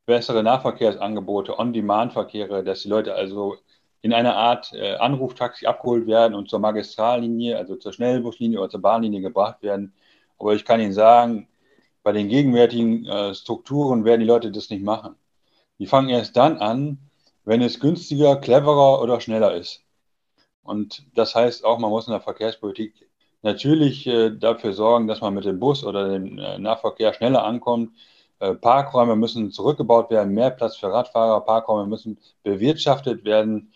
bessere 0.06 0.44
Nahverkehrsangebote, 0.44 1.58
On-Demand-Verkehre, 1.58 2.64
dass 2.64 2.82
die 2.82 2.90
Leute 2.90 3.14
also 3.14 3.58
in 4.02 4.14
einer 4.14 4.36
Art 4.36 4.72
äh, 4.74 4.96
Anruftaxi 4.96 5.66
abgeholt 5.66 6.08
werden 6.08 6.34
und 6.34 6.50
zur 6.50 6.60
Magistrallinie, 6.60 7.58
also 7.58 7.76
zur 7.76 7.94
Schnellbuslinie 7.94 8.60
oder 8.60 8.70
zur 8.70 8.82
Bahnlinie 8.82 9.22
gebracht 9.22 9.62
werden. 9.62 9.94
Aber 10.38 10.56
ich 10.56 10.66
kann 10.66 10.80
Ihnen 10.80 10.94
sagen, 10.94 11.48
bei 12.04 12.12
den 12.14 12.30
gegenwärtigen 12.30 13.06
äh, 13.06 13.34
Strukturen 13.36 14.06
werden 14.06 14.22
die 14.22 14.28
Leute 14.28 14.52
das 14.52 14.70
nicht 14.70 14.84
machen. 14.84 15.16
Die 15.80 15.88
fangen 15.88 16.10
erst 16.10 16.38
dann 16.38 16.58
an, 16.58 16.98
wenn 17.44 17.62
es 17.62 17.80
günstiger, 17.80 18.38
cleverer 18.38 19.02
oder 19.02 19.20
schneller 19.20 19.54
ist. 19.56 19.84
Und 20.64 21.06
das 21.16 21.36
heißt 21.36 21.66
auch, 21.66 21.80
man 21.80 21.90
muss 21.90 22.08
in 22.08 22.12
der 22.12 22.22
Verkehrspolitik 22.22 23.10
natürlich 23.42 24.06
äh, 24.08 24.30
dafür 24.30 24.74
sorgen, 24.74 25.08
dass 25.08 25.22
man 25.22 25.34
mit 25.34 25.46
dem 25.46 25.60
Bus 25.60 25.84
oder 25.84 26.10
dem 26.10 26.38
äh, 26.38 26.58
Nahverkehr 26.60 27.14
schneller 27.14 27.44
ankommt. 27.44 27.92
Äh, 28.40 28.56
Parkräume 28.56 29.16
müssen 29.16 29.52
zurückgebaut 29.52 30.10
werden, 30.10 30.34
mehr 30.34 30.52
Platz 30.52 30.78
für 30.78 30.92
Radfahrer, 30.92 31.42
Parkräume 31.42 31.88
müssen 31.88 32.18
bewirtschaftet 32.44 33.26
werden. 33.26 33.74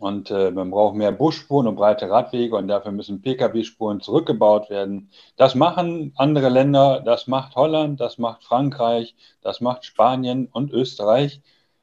Und 0.00 0.30
äh, 0.30 0.50
man 0.50 0.70
braucht 0.70 0.94
mehr 0.96 1.12
Busspuren 1.12 1.66
und 1.66 1.76
breite 1.76 2.10
Radwege 2.10 2.56
und 2.56 2.68
dafür 2.68 2.92
müssen 2.92 3.22
Pkw-Spuren 3.22 4.00
zurückgebaut 4.00 4.70
werden. 4.70 5.10
Das 5.36 5.54
machen 5.54 6.12
andere 6.16 6.48
Länder, 6.48 7.00
das 7.00 7.26
macht 7.26 7.56
Holland, 7.56 8.00
das 8.00 8.18
macht 8.18 8.44
Frankreich, 8.44 9.14
das 9.42 9.60
macht 9.60 9.84
Spanien 9.84 10.48
und 10.52 10.72
Österreich. 10.72 11.40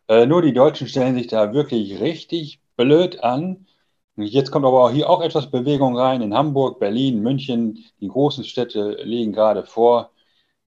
Äh, 0.07 0.25
nur 0.25 0.41
die 0.41 0.53
Deutschen 0.53 0.87
stellen 0.87 1.15
sich 1.15 1.27
da 1.27 1.53
wirklich 1.53 1.99
richtig 2.01 2.59
blöd 2.75 3.23
an 3.23 3.65
Jetzt 4.15 4.51
kommt 4.51 4.65
aber 4.65 4.85
auch 4.85 4.91
hier 4.91 5.09
auch 5.09 5.21
etwas 5.21 5.49
Bewegung 5.49 5.97
rein. 5.97 6.21
In 6.21 6.35
Hamburg, 6.35 6.79
Berlin, 6.79 7.21
München, 7.23 7.83
die 7.99 8.07
großen 8.07 8.43
Städte 8.43 8.97
liegen 9.03 9.33
gerade 9.33 9.65
vor. 9.65 10.11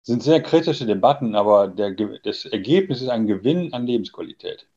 Sind 0.01 0.23
sehr 0.23 0.41
kritische 0.41 0.85
Debatten, 0.85 1.35
aber 1.35 1.67
der, 1.67 1.91
das 2.23 2.45
Ergebnis 2.45 3.01
ist 3.01 3.09
ein 3.09 3.27
Gewinn 3.27 3.73
an 3.73 3.85
Lebensqualität. 3.87 4.67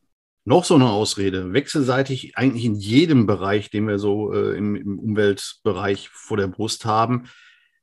Noch 0.49 0.63
so 0.63 0.73
eine 0.73 0.89
Ausrede, 0.89 1.53
wechselseitig 1.53 2.35
eigentlich 2.35 2.65
in 2.65 2.73
jedem 2.73 3.27
Bereich, 3.27 3.69
den 3.69 3.87
wir 3.87 3.99
so 3.99 4.33
äh, 4.33 4.57
im, 4.57 4.75
im 4.75 4.97
Umweltbereich 4.97 6.09
vor 6.09 6.37
der 6.37 6.47
Brust 6.47 6.85
haben. 6.85 7.29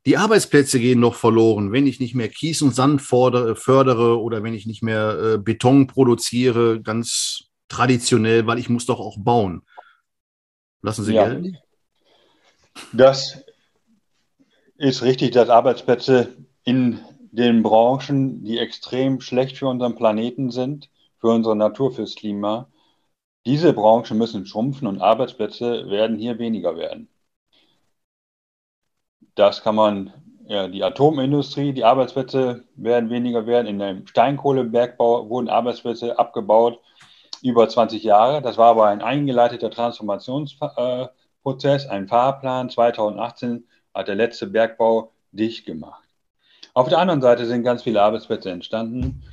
Die 0.05 0.17
Arbeitsplätze 0.17 0.81
gehen 0.81 0.99
noch 0.99 1.15
verloren, 1.15 1.71
wenn 1.71 1.87
ich 1.87 2.01
nicht 2.01 2.17
mehr 2.17 2.29
Kies 2.29 2.63
und 2.63 2.75
Sand 2.75 3.03
fordere, 3.03 3.55
fördere 3.55 4.21
oder 4.21 4.43
wenn 4.43 4.53
ich 4.53 4.67
nicht 4.67 4.83
mehr 4.83 5.17
äh, 5.17 5.39
Beton 5.39 5.87
produziere, 5.87 6.83
ganz 6.83 7.45
traditionell, 7.69 8.49
weil 8.49 8.59
ich 8.59 8.69
muss 8.69 8.85
doch 8.85 8.99
auch 8.99 9.17
bauen. 9.17 9.63
Lassen 10.83 11.05
Sie 11.05 11.15
ja. 11.15 11.29
gelten? 11.29 11.59
Das 12.93 13.45
ist 14.77 15.03
richtig, 15.03 15.31
dass 15.31 15.51
Arbeitsplätze 15.51 16.35
in 16.65 16.99
den 17.31 17.63
Branchen, 17.63 18.43
die 18.43 18.59
extrem 18.59 19.21
schlecht 19.21 19.57
für 19.57 19.69
unseren 19.69 19.95
Planeten 19.95 20.51
sind, 20.51 20.91
für 21.27 21.33
unsere 21.33 21.57
Natur, 21.57 21.91
fürs 21.91 22.15
Klima, 22.15 22.69
diese 23.47 23.73
Branchen 23.73 24.17
müssen 24.17 24.47
schrumpfen 24.47 24.87
und 24.87 25.01
Arbeitsplätze 25.01 25.91
werden 25.91 26.19
hier 26.19 26.39
weniger 26.39 26.77
werden. 26.77 27.09
Das 29.35 29.65
kann 29.65 29.75
man, 29.75 30.13
ja, 30.47 30.69
die 30.69 30.85
Atomindustrie, 30.85 31.73
die 31.73 31.83
Arbeitsplätze 31.83 32.63
werden 32.77 33.11
weniger 33.11 33.45
werden. 33.45 33.67
In 33.67 33.81
dem 33.81 34.07
Steinkohlebergbau 34.07 35.29
wurden 35.29 35.49
Arbeitsplätze 35.49 36.17
abgebaut 36.17 36.79
über 37.43 37.69
20 37.69 38.05
Jahre. 38.05 38.41
Das 38.41 38.57
war 38.57 38.71
aber 38.71 38.87
ein 38.87 39.03
eingeleiteter 39.03 39.73
Transformationsprozess, 39.73 41.89
ein 41.89 42.07
Fahrplan. 42.07 42.71
2018 42.71 43.67
hat 43.93 44.07
der 44.07 44.15
letzte 44.15 44.47
Bergbau 44.47 45.11
dicht 45.33 45.67
gemacht. 45.67 46.05
Auf 46.73 46.89
der 46.89 46.99
anderen 46.99 47.21
Seite 47.21 47.47
sind 47.47 47.65
ganz 47.65 47.83
viele 47.83 48.01
Arbeitsplätze 48.01 48.53
entstanden, 48.53 49.25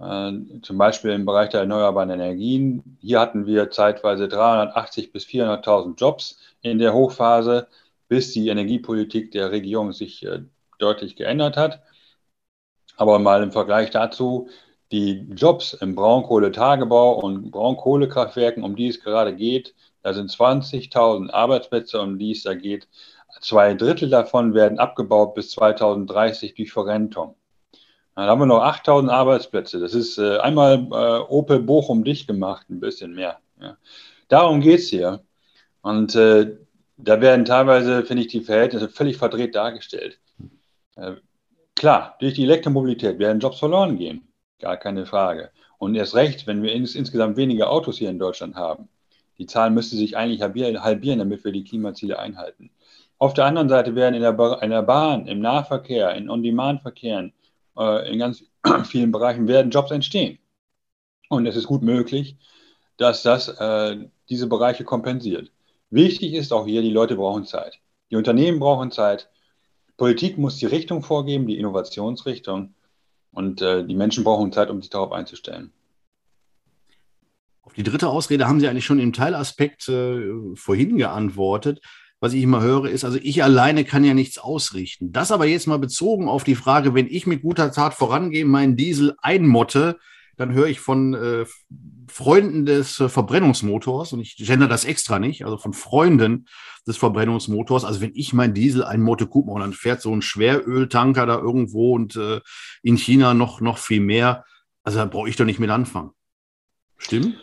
zum 0.00 0.78
Beispiel 0.78 1.10
im 1.10 1.26
Bereich 1.26 1.50
der 1.50 1.60
erneuerbaren 1.60 2.08
Energien. 2.10 2.96
Hier 3.00 3.20
hatten 3.20 3.44
wir 3.46 3.70
zeitweise 3.70 4.28
380 4.28 5.12
bis 5.12 5.26
400.000 5.26 5.96
Jobs 5.96 6.38
in 6.62 6.78
der 6.78 6.94
Hochphase, 6.94 7.68
bis 8.08 8.32
die 8.32 8.48
Energiepolitik 8.48 9.30
der 9.30 9.50
Regierung 9.50 9.92
sich 9.92 10.24
äh, 10.24 10.40
deutlich 10.78 11.16
geändert 11.16 11.56
hat. 11.58 11.82
Aber 12.96 13.18
mal 13.18 13.42
im 13.42 13.52
Vergleich 13.52 13.90
dazu, 13.90 14.48
die 14.90 15.26
Jobs 15.34 15.74
im 15.74 15.94
Braunkohletagebau 15.94 17.20
und 17.20 17.50
Braunkohlekraftwerken, 17.50 18.64
um 18.64 18.76
die 18.76 18.88
es 18.88 19.00
gerade 19.00 19.36
geht, 19.36 19.74
da 20.02 20.14
sind 20.14 20.30
20.000 20.30 21.30
Arbeitsplätze, 21.30 22.00
um 22.00 22.18
die 22.18 22.32
es 22.32 22.42
da 22.42 22.54
geht. 22.54 22.88
Zwei 23.40 23.74
Drittel 23.74 24.10
davon 24.10 24.54
werden 24.54 24.78
abgebaut 24.78 25.34
bis 25.34 25.50
2030 25.50 26.54
durch 26.54 26.72
Verrentung. 26.72 27.36
Dann 28.20 28.28
haben 28.28 28.40
wir 28.40 28.44
noch 28.44 28.62
8.000 28.62 29.08
Arbeitsplätze. 29.08 29.80
Das 29.80 29.94
ist 29.94 30.18
äh, 30.18 30.36
einmal 30.40 30.86
äh, 30.92 31.32
Opel 31.32 31.58
Bochum 31.58 32.04
dicht 32.04 32.26
gemacht, 32.26 32.68
ein 32.68 32.78
bisschen 32.78 33.14
mehr. 33.14 33.38
Ja. 33.58 33.78
Darum 34.28 34.60
geht 34.60 34.80
es 34.80 34.90
hier. 34.90 35.22
Und 35.80 36.14
äh, 36.16 36.54
da 36.98 37.22
werden 37.22 37.46
teilweise, 37.46 38.04
finde 38.04 38.24
ich, 38.24 38.28
die 38.28 38.42
Verhältnisse 38.42 38.90
völlig 38.90 39.16
verdreht 39.16 39.54
dargestellt. 39.54 40.20
Äh, 40.96 41.14
klar, 41.74 42.16
durch 42.20 42.34
die 42.34 42.42
Elektromobilität 42.42 43.18
werden 43.18 43.40
Jobs 43.40 43.58
verloren 43.58 43.96
gehen. 43.96 44.28
Gar 44.58 44.76
keine 44.76 45.06
Frage. 45.06 45.50
Und 45.78 45.94
erst 45.94 46.14
recht, 46.14 46.46
wenn 46.46 46.62
wir 46.62 46.74
ins, 46.74 46.94
insgesamt 46.94 47.38
weniger 47.38 47.70
Autos 47.70 47.96
hier 47.96 48.10
in 48.10 48.18
Deutschland 48.18 48.54
haben. 48.54 48.90
Die 49.38 49.46
Zahl 49.46 49.70
müsste 49.70 49.96
sich 49.96 50.18
eigentlich 50.18 50.42
halbieren, 50.42 51.20
damit 51.20 51.42
wir 51.42 51.52
die 51.52 51.64
Klimaziele 51.64 52.18
einhalten. 52.18 52.70
Auf 53.16 53.32
der 53.32 53.46
anderen 53.46 53.70
Seite 53.70 53.94
werden 53.94 54.14
in 54.14 54.20
der, 54.20 54.58
in 54.60 54.68
der 54.68 54.82
Bahn, 54.82 55.26
im 55.26 55.40
Nahverkehr, 55.40 56.14
in 56.14 56.28
On-Demand-Verkehren, 56.28 57.32
in 58.10 58.18
ganz 58.18 58.44
vielen 58.84 59.12
Bereichen 59.12 59.48
werden 59.48 59.70
Jobs 59.70 59.90
entstehen. 59.90 60.38
Und 61.28 61.46
es 61.46 61.56
ist 61.56 61.66
gut 61.66 61.82
möglich, 61.82 62.36
dass 62.96 63.22
das 63.22 63.48
äh, 63.48 64.08
diese 64.28 64.46
Bereiche 64.46 64.84
kompensiert. 64.84 65.50
Wichtig 65.90 66.34
ist 66.34 66.52
auch 66.52 66.66
hier, 66.66 66.82
die 66.82 66.90
Leute 66.90 67.16
brauchen 67.16 67.46
Zeit. 67.46 67.78
Die 68.10 68.16
Unternehmen 68.16 68.60
brauchen 68.60 68.90
Zeit. 68.90 69.28
Politik 69.96 70.38
muss 70.38 70.56
die 70.56 70.66
Richtung 70.66 71.02
vorgeben, 71.02 71.46
die 71.46 71.58
Innovationsrichtung. 71.58 72.74
Und 73.32 73.62
äh, 73.62 73.84
die 73.84 73.94
Menschen 73.94 74.24
brauchen 74.24 74.52
Zeit, 74.52 74.70
um 74.70 74.80
sich 74.80 74.90
darauf 74.90 75.12
einzustellen. 75.12 75.72
Auf 77.62 77.74
die 77.74 77.84
dritte 77.84 78.08
Ausrede 78.08 78.48
haben 78.48 78.58
Sie 78.58 78.68
eigentlich 78.68 78.84
schon 78.84 78.98
im 78.98 79.12
Teilaspekt 79.12 79.88
äh, 79.88 80.56
vorhin 80.56 80.96
geantwortet. 80.96 81.80
Was 82.20 82.34
ich 82.34 82.42
immer 82.42 82.60
höre, 82.60 82.84
ist, 82.84 83.04
also 83.04 83.18
ich 83.20 83.42
alleine 83.42 83.84
kann 83.84 84.04
ja 84.04 84.12
nichts 84.12 84.38
ausrichten. 84.38 85.10
Das 85.10 85.32
aber 85.32 85.46
jetzt 85.46 85.66
mal 85.66 85.78
bezogen 85.78 86.28
auf 86.28 86.44
die 86.44 86.54
Frage, 86.54 86.94
wenn 86.94 87.06
ich 87.06 87.26
mit 87.26 87.40
guter 87.40 87.72
Tat 87.72 87.94
vorangehe, 87.94 88.44
meinen 88.44 88.76
Diesel 88.76 89.16
einmotte, 89.22 89.98
dann 90.36 90.52
höre 90.52 90.68
ich 90.68 90.80
von 90.80 91.14
äh, 91.14 91.46
Freunden 92.08 92.66
des 92.66 93.00
äh, 93.00 93.08
Verbrennungsmotors, 93.08 94.12
und 94.12 94.20
ich 94.20 94.36
gender 94.36 94.68
das 94.68 94.84
extra 94.84 95.18
nicht, 95.18 95.44
also 95.44 95.56
von 95.56 95.72
Freunden 95.72 96.46
des 96.86 96.96
Verbrennungsmotors, 96.96 97.84
also 97.84 98.00
wenn 98.00 98.12
ich 98.14 98.32
mein 98.32 98.54
Diesel 98.54 98.84
einmotte, 98.84 99.26
guck 99.26 99.46
mal, 99.46 99.60
dann 99.60 99.72
fährt 99.72 100.00
so 100.00 100.14
ein 100.14 100.22
Schweröltanker 100.22 101.26
da 101.26 101.38
irgendwo 101.38 101.94
und 101.94 102.16
äh, 102.16 102.40
in 102.82 102.96
China 102.96 103.34
noch, 103.34 103.60
noch 103.60 103.78
viel 103.78 104.00
mehr, 104.00 104.44
also 104.82 104.98
da 104.98 105.04
brauche 105.04 105.28
ich 105.28 105.36
doch 105.36 105.44
nicht 105.44 105.60
mit 105.60 105.70
anfangen. 105.70 106.10
Stimmt? 106.96 107.36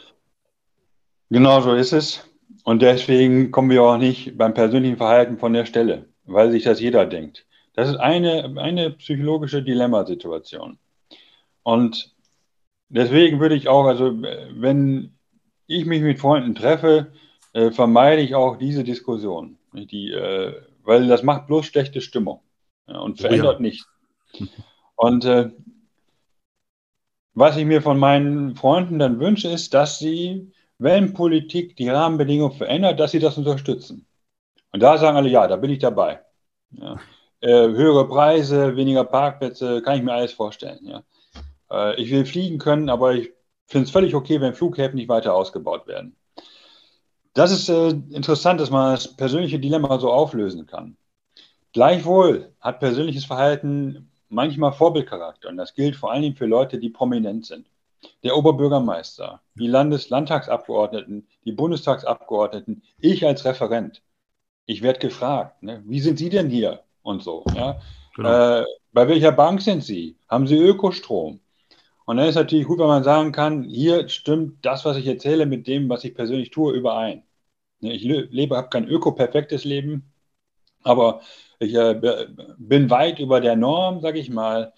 Genau 1.29 1.61
so 1.61 1.73
ist 1.73 1.93
es. 1.93 2.27
Und 2.67 2.81
deswegen 2.81 3.51
kommen 3.51 3.69
wir 3.69 3.81
auch 3.81 3.97
nicht 3.97 4.37
beim 4.37 4.53
persönlichen 4.53 4.97
Verhalten 4.97 5.37
von 5.37 5.53
der 5.53 5.65
Stelle, 5.65 6.09
weil 6.25 6.51
sich 6.51 6.63
das 6.63 6.81
jeder 6.81 7.05
denkt. 7.05 7.45
Das 7.75 7.87
ist 7.87 7.95
eine, 7.95 8.55
eine 8.57 8.89
psychologische 8.89 9.63
Dilemmasituation. 9.63 10.77
Und 11.63 12.13
deswegen 12.89 13.39
würde 13.39 13.55
ich 13.55 13.69
auch, 13.69 13.85
also 13.85 14.21
wenn 14.21 15.15
ich 15.67 15.85
mich 15.85 16.01
mit 16.01 16.19
Freunden 16.19 16.55
treffe, 16.55 17.13
äh, 17.53 17.71
vermeide 17.71 18.21
ich 18.21 18.35
auch 18.35 18.57
diese 18.57 18.83
Diskussion. 18.83 19.57
Die, 19.71 20.11
äh, 20.11 20.61
weil 20.83 21.07
das 21.07 21.23
macht 21.23 21.47
bloß 21.47 21.67
schlechte 21.67 22.01
Stimmung 22.01 22.41
ja, 22.89 22.99
und 22.99 23.21
verändert 23.21 23.59
ja. 23.59 23.61
nichts. 23.61 23.87
Und 24.97 25.23
äh, 25.23 25.51
was 27.33 27.55
ich 27.55 27.63
mir 27.63 27.81
von 27.81 27.97
meinen 27.97 28.57
Freunden 28.57 28.99
dann 28.99 29.21
wünsche, 29.21 29.47
ist, 29.47 29.73
dass 29.73 29.99
sie 29.99 30.51
wenn 30.79 31.13
Politik 31.13 31.75
die 31.75 31.89
Rahmenbedingungen 31.89 32.55
verändert, 32.55 32.99
dass 32.99 33.11
sie 33.11 33.19
das 33.19 33.37
unterstützen. 33.37 34.05
Und 34.71 34.81
da 34.81 34.97
sagen 34.97 35.17
alle, 35.17 35.29
ja, 35.29 35.47
da 35.47 35.55
bin 35.55 35.71
ich 35.71 35.79
dabei. 35.79 36.21
Ja. 36.71 36.99
Äh, 37.39 37.67
höhere 37.67 38.07
Preise, 38.07 38.75
weniger 38.75 39.03
Parkplätze, 39.03 39.81
kann 39.81 39.97
ich 39.97 40.03
mir 40.03 40.13
alles 40.13 40.33
vorstellen. 40.33 40.79
Ja. 40.83 41.03
Äh, 41.71 42.01
ich 42.01 42.11
will 42.11 42.25
fliegen 42.25 42.57
können, 42.57 42.89
aber 42.89 43.13
ich 43.13 43.31
finde 43.65 43.85
es 43.85 43.91
völlig 43.91 44.15
okay, 44.15 44.41
wenn 44.41 44.53
Flughäfen 44.53 44.95
nicht 44.95 45.09
weiter 45.09 45.33
ausgebaut 45.33 45.87
werden. 45.87 46.15
Das 47.33 47.51
ist 47.51 47.69
äh, 47.69 47.89
interessant, 47.89 48.59
dass 48.59 48.71
man 48.71 48.93
das 48.93 49.15
persönliche 49.15 49.59
Dilemma 49.59 49.99
so 49.99 50.11
auflösen 50.11 50.65
kann. 50.65 50.97
Gleichwohl 51.73 52.53
hat 52.59 52.79
persönliches 52.79 53.25
Verhalten 53.25 54.11
manchmal 54.29 54.73
Vorbildcharakter 54.73 55.49
und 55.49 55.57
das 55.57 55.75
gilt 55.75 55.95
vor 55.95 56.11
allen 56.11 56.23
Dingen 56.23 56.35
für 56.35 56.47
Leute, 56.47 56.79
die 56.79 56.89
prominent 56.89 57.45
sind 57.45 57.67
der 58.23 58.35
Oberbürgermeister, 58.35 59.41
die 59.55 59.67
Landeslandtagsabgeordneten, 59.67 61.27
die 61.45 61.51
Bundestagsabgeordneten, 61.51 62.83
ich 62.99 63.25
als 63.25 63.45
Referent. 63.45 64.01
Ich 64.65 64.81
werde 64.81 64.99
gefragt, 64.99 65.63
ne, 65.63 65.83
wie 65.85 65.99
sind 65.99 66.19
Sie 66.19 66.29
denn 66.29 66.49
hier 66.49 66.83
und 67.01 67.23
so. 67.23 67.45
Ja? 67.55 67.79
Genau. 68.15 68.61
Äh, 68.61 68.65
bei 68.91 69.07
welcher 69.07 69.31
Bank 69.31 69.61
sind 69.61 69.83
Sie? 69.83 70.17
Haben 70.27 70.47
Sie 70.47 70.57
Ökostrom? 70.57 71.39
Und 72.05 72.17
dann 72.17 72.27
ist 72.27 72.35
natürlich 72.35 72.67
gut, 72.67 72.79
wenn 72.79 72.87
man 72.87 73.03
sagen 73.03 73.31
kann, 73.31 73.63
hier 73.63 74.07
stimmt 74.09 74.65
das, 74.65 74.85
was 74.85 74.97
ich 74.97 75.07
erzähle, 75.07 75.45
mit 75.45 75.67
dem, 75.67 75.89
was 75.89 76.03
ich 76.03 76.15
persönlich 76.15 76.51
tue, 76.51 76.73
überein. 76.73 77.23
Ne, 77.79 77.93
ich 77.93 78.03
lebe, 78.03 78.57
habe 78.57 78.69
kein 78.69 78.87
öko-perfektes 78.87 79.63
Leben, 79.65 80.11
aber 80.83 81.21
ich 81.59 81.75
äh, 81.75 82.27
bin 82.57 82.89
weit 82.89 83.19
über 83.19 83.41
der 83.41 83.55
Norm, 83.55 84.01
sage 84.01 84.19
ich 84.19 84.29
mal, 84.29 84.73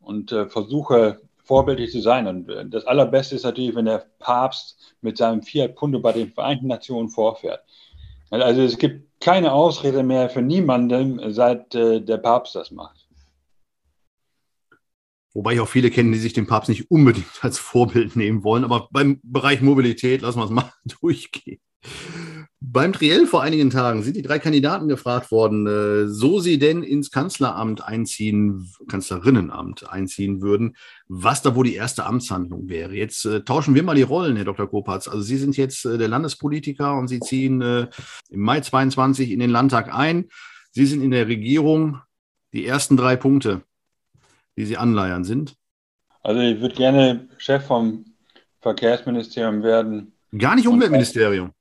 und 0.00 0.32
äh, 0.32 0.46
versuche 0.46 1.20
vorbildlich 1.44 1.92
zu 1.92 2.00
sein. 2.00 2.26
Und 2.26 2.48
äh, 2.48 2.66
das 2.66 2.86
Allerbeste 2.86 3.36
ist 3.36 3.44
natürlich, 3.44 3.74
wenn 3.74 3.84
der 3.84 4.06
Papst 4.18 4.96
mit 5.00 5.16
seinem 5.16 5.42
Fiat 5.42 5.76
Punto 5.76 6.00
bei 6.00 6.12
den 6.12 6.32
Vereinten 6.32 6.66
Nationen 6.66 7.08
vorfährt. 7.08 7.60
Also 8.30 8.62
es 8.62 8.78
gibt 8.78 9.20
keine 9.20 9.52
Ausrede 9.52 10.02
mehr 10.02 10.28
für 10.28 10.42
niemanden, 10.42 11.32
seit 11.32 11.74
äh, 11.74 12.00
der 12.00 12.16
Papst 12.16 12.56
das 12.56 12.70
macht. 12.70 13.06
Wobei 15.34 15.54
ich 15.54 15.60
auch 15.60 15.68
viele 15.68 15.90
kennen, 15.90 16.12
die 16.12 16.18
sich 16.18 16.32
den 16.32 16.46
Papst 16.46 16.68
nicht 16.68 16.90
unbedingt 16.90 17.26
als 17.42 17.58
Vorbild 17.58 18.16
nehmen 18.16 18.44
wollen. 18.44 18.64
Aber 18.64 18.88
beim 18.90 19.20
Bereich 19.22 19.60
Mobilität 19.60 20.22
lassen 20.22 20.38
wir 20.38 20.44
es 20.44 20.50
mal 20.50 20.72
durchgehen. 21.00 21.60
Beim 22.66 22.94
Triell 22.94 23.26
vor 23.26 23.42
einigen 23.42 23.68
Tagen 23.68 24.02
sind 24.02 24.16
die 24.16 24.22
drei 24.22 24.38
Kandidaten 24.38 24.88
gefragt 24.88 25.30
worden, 25.30 25.66
äh, 25.66 26.08
so 26.08 26.40
sie 26.40 26.58
denn 26.58 26.82
ins 26.82 27.10
Kanzleramt 27.10 27.86
einziehen, 27.86 28.72
Kanzlerinnenamt 28.88 29.90
einziehen 29.90 30.40
würden, 30.40 30.74
was 31.06 31.42
da 31.42 31.54
wohl 31.54 31.66
die 31.66 31.74
erste 31.74 32.06
Amtshandlung 32.06 32.70
wäre. 32.70 32.94
Jetzt 32.94 33.26
äh, 33.26 33.42
tauschen 33.42 33.74
wir 33.74 33.82
mal 33.82 33.96
die 33.96 34.02
Rollen, 34.02 34.36
Herr 34.36 34.46
Dr. 34.46 34.66
Kopatz. 34.66 35.08
Also 35.08 35.20
Sie 35.20 35.36
sind 35.36 35.58
jetzt 35.58 35.84
äh, 35.84 35.98
der 35.98 36.08
Landespolitiker 36.08 36.96
und 36.96 37.08
Sie 37.08 37.20
ziehen 37.20 37.60
äh, 37.60 37.86
im 38.30 38.40
Mai 38.40 38.60
22 38.60 39.30
in 39.30 39.40
den 39.40 39.50
Landtag 39.50 39.94
ein. 39.94 40.30
Sie 40.70 40.86
sind 40.86 41.02
in 41.02 41.10
der 41.10 41.28
Regierung. 41.28 42.00
Die 42.54 42.64
ersten 42.64 42.96
drei 42.96 43.16
Punkte, 43.16 43.62
die 44.56 44.64
Sie 44.64 44.78
anleiern, 44.78 45.24
sind? 45.24 45.54
Also 46.22 46.40
ich 46.40 46.60
würde 46.60 46.74
gerne 46.74 47.28
Chef 47.36 47.66
vom 47.66 48.06
Verkehrsministerium 48.62 49.62
werden. 49.62 50.14
Gar 50.38 50.54
nicht 50.54 50.66
Umweltministerium. 50.66 51.52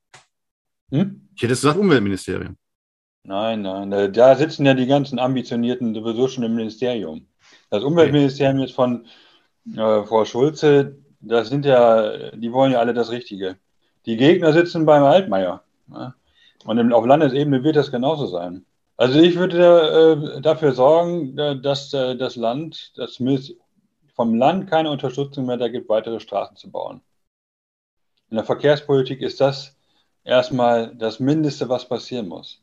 Hm? 0.93 1.27
Ich 1.35 1.41
hätte 1.41 1.53
es 1.53 1.61
gesagt 1.61 1.79
Umweltministerium. 1.79 2.55
Nein, 3.23 3.63
nein, 3.63 4.13
da 4.13 4.35
sitzen 4.35 4.65
ja 4.65 4.73
die 4.73 4.85
ganzen 4.85 5.17
Ambitionierten 5.17 5.95
sowieso 5.95 6.27
schon 6.27 6.43
im 6.43 6.55
Ministerium. 6.55 7.27
Das 7.69 7.83
Umweltministerium 7.83 8.57
okay. 8.57 8.65
ist 8.65 8.75
von 8.75 9.07
äh, 9.75 10.03
Frau 10.03 10.25
Schulze, 10.25 10.97
das 11.19 11.49
sind 11.49 11.65
ja, 11.65 12.31
die 12.31 12.51
wollen 12.51 12.73
ja 12.73 12.79
alle 12.79 12.93
das 12.93 13.11
Richtige. 13.11 13.57
Die 14.05 14.17
Gegner 14.17 14.53
sitzen 14.53 14.85
beim 14.85 15.03
Altmaier. 15.03 15.63
Ja? 15.89 16.13
Und 16.65 16.93
auf 16.93 17.05
Landesebene 17.05 17.63
wird 17.63 17.77
das 17.77 17.91
genauso 17.91 18.27
sein. 18.27 18.65
Also 18.97 19.19
ich 19.19 19.35
würde 19.37 20.37
äh, 20.37 20.41
dafür 20.41 20.73
sorgen, 20.73 21.35
dass 21.35 21.93
äh, 21.93 22.15
das 22.15 22.35
Land, 22.35 22.91
dass 22.97 23.21
vom 24.13 24.35
Land 24.35 24.69
keine 24.69 24.91
Unterstützung 24.91 25.47
mehr 25.47 25.57
da 25.57 25.69
gibt, 25.69 25.89
weitere 25.89 26.19
Straßen 26.19 26.57
zu 26.57 26.69
bauen. 26.69 27.01
In 28.29 28.35
der 28.35 28.45
Verkehrspolitik 28.45 29.21
ist 29.21 29.41
das 29.41 29.75
erstmal 30.23 30.95
das 30.95 31.19
Mindeste, 31.19 31.69
was 31.69 31.87
passieren 31.87 32.27
muss. 32.27 32.61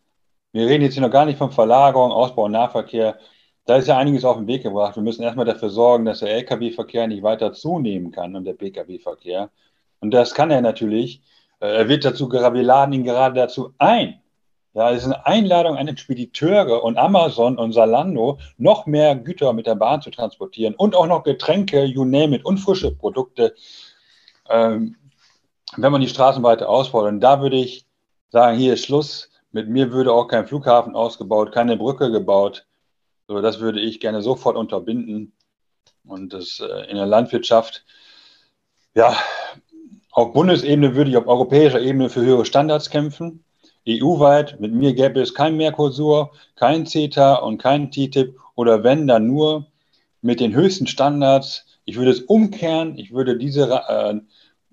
Wir 0.52 0.66
reden 0.66 0.82
jetzt 0.82 0.94
hier 0.94 1.02
noch 1.02 1.10
gar 1.10 1.26
nicht 1.26 1.38
von 1.38 1.52
Verlagerung, 1.52 2.10
Ausbau 2.10 2.44
und 2.44 2.52
Nahverkehr. 2.52 3.18
Da 3.66 3.76
ist 3.76 3.88
ja 3.88 3.96
einiges 3.98 4.24
auf 4.24 4.36
den 4.36 4.46
Weg 4.46 4.62
gebracht. 4.62 4.96
Wir 4.96 5.02
müssen 5.02 5.22
erstmal 5.22 5.46
dafür 5.46 5.70
sorgen, 5.70 6.04
dass 6.04 6.20
der 6.20 6.34
Lkw-Verkehr 6.34 7.06
nicht 7.06 7.22
weiter 7.22 7.52
zunehmen 7.52 8.10
kann 8.10 8.34
und 8.34 8.44
der 8.44 8.54
Pkw-Verkehr. 8.54 9.50
Und 10.00 10.10
das 10.12 10.34
kann 10.34 10.50
er 10.50 10.60
natürlich. 10.60 11.22
Äh, 11.60 11.76
er 11.76 11.88
wird 11.88 12.04
dazu, 12.04 12.30
wir 12.30 12.62
laden 12.62 12.92
ihn 12.92 13.04
gerade 13.04 13.36
dazu 13.36 13.74
ein. 13.78 14.20
Ja, 14.72 14.92
es 14.92 14.98
ist 14.98 15.06
eine 15.06 15.26
Einladung 15.26 15.76
an 15.76 15.86
den 15.86 15.96
Spediteure 15.96 16.84
und 16.84 16.96
Amazon 16.96 17.58
und 17.58 17.72
Salando, 17.72 18.38
noch 18.56 18.86
mehr 18.86 19.16
Güter 19.16 19.52
mit 19.52 19.66
der 19.66 19.74
Bahn 19.74 20.00
zu 20.00 20.10
transportieren 20.10 20.74
und 20.74 20.94
auch 20.94 21.08
noch 21.08 21.24
Getränke, 21.24 21.84
you 21.84 22.04
name 22.04 22.36
it, 22.36 22.44
und 22.44 22.58
frische 22.58 22.92
Produkte. 22.92 23.54
Ähm, 24.48 24.96
wenn 25.76 25.92
man 25.92 26.00
die 26.00 26.08
Straßen 26.08 26.42
weiter 26.42 26.68
ausbaut, 26.68 27.06
und 27.06 27.20
da 27.20 27.40
würde 27.40 27.56
ich 27.56 27.86
sagen, 28.30 28.58
hier 28.58 28.74
ist 28.74 28.84
Schluss. 28.84 29.30
Mit 29.52 29.68
mir 29.68 29.90
würde 29.90 30.12
auch 30.12 30.28
kein 30.28 30.46
Flughafen 30.46 30.94
ausgebaut, 30.94 31.52
keine 31.52 31.76
Brücke 31.76 32.12
gebaut. 32.12 32.66
So, 33.26 33.40
das 33.40 33.60
würde 33.60 33.80
ich 33.80 34.00
gerne 34.00 34.22
sofort 34.22 34.56
unterbinden. 34.56 35.32
Und 36.04 36.32
das 36.32 36.60
äh, 36.60 36.88
in 36.88 36.96
der 36.96 37.06
Landwirtschaft, 37.06 37.84
ja, 38.94 39.16
auf 40.12 40.32
Bundesebene 40.32 40.94
würde 40.94 41.10
ich 41.10 41.16
auf 41.16 41.26
europäischer 41.26 41.80
Ebene 41.80 42.10
für 42.10 42.22
höhere 42.22 42.44
Standards 42.44 42.90
kämpfen. 42.90 43.44
EU-weit, 43.88 44.60
mit 44.60 44.72
mir 44.72 44.94
gäbe 44.94 45.20
es 45.20 45.34
kein 45.34 45.56
Mercosur, 45.56 46.32
kein 46.54 46.86
CETA 46.86 47.36
und 47.36 47.58
kein 47.58 47.90
TTIP 47.90 48.38
oder 48.54 48.84
wenn, 48.84 49.06
dann 49.06 49.26
nur 49.26 49.66
mit 50.20 50.40
den 50.40 50.54
höchsten 50.54 50.86
Standards. 50.86 51.64
Ich 51.84 51.96
würde 51.96 52.10
es 52.10 52.20
umkehren, 52.20 52.98
ich 52.98 53.12
würde 53.12 53.36
diese 53.36 53.82
äh, 53.88 54.20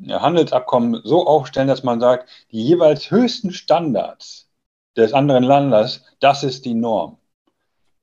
Handelsabkommen 0.08 1.02
so 1.04 1.26
aufstellen, 1.26 1.68
dass 1.68 1.84
man 1.84 2.00
sagt, 2.00 2.30
die 2.52 2.64
jeweils 2.64 3.10
höchsten 3.12 3.52
Standards 3.52 4.50
des 4.96 5.14
anderen 5.14 5.44
Landes, 5.44 6.04
das 6.20 6.44
ist 6.44 6.66
die 6.66 6.74
Norm. 6.74 7.18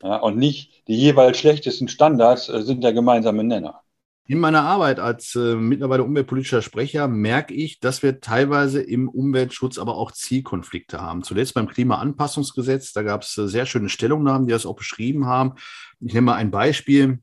Ja, 0.02 0.16
und 0.16 0.36
nicht 0.36 0.86
die 0.86 0.96
jeweils 0.96 1.38
schlechtesten 1.38 1.88
Standards 1.88 2.48
äh, 2.48 2.62
sind 2.62 2.84
der 2.84 2.92
gemeinsame 2.92 3.42
Nenner. 3.42 3.80
In 4.26 4.38
meiner 4.38 4.62
Arbeit 4.62 5.00
als 5.00 5.34
äh, 5.34 5.54
mittlerweile 5.54 6.02
umweltpolitischer 6.02 6.62
Sprecher 6.62 7.08
merke 7.08 7.52
ich, 7.52 7.80
dass 7.80 8.02
wir 8.02 8.20
teilweise 8.20 8.82
im 8.82 9.08
Umweltschutz 9.08 9.78
aber 9.78 9.96
auch 9.96 10.12
Zielkonflikte 10.12 11.00
haben. 11.00 11.22
Zuletzt 11.22 11.54
beim 11.54 11.68
Klimaanpassungsgesetz, 11.68 12.92
da 12.92 13.02
gab 13.02 13.22
es 13.22 13.36
äh, 13.36 13.48
sehr 13.48 13.66
schöne 13.66 13.88
Stellungnahmen, 13.90 14.46
die 14.46 14.52
das 14.52 14.66
auch 14.66 14.76
beschrieben 14.76 15.26
haben. 15.26 15.54
Ich 16.00 16.14
nehme 16.14 16.26
mal 16.26 16.36
ein 16.36 16.50
Beispiel. 16.50 17.20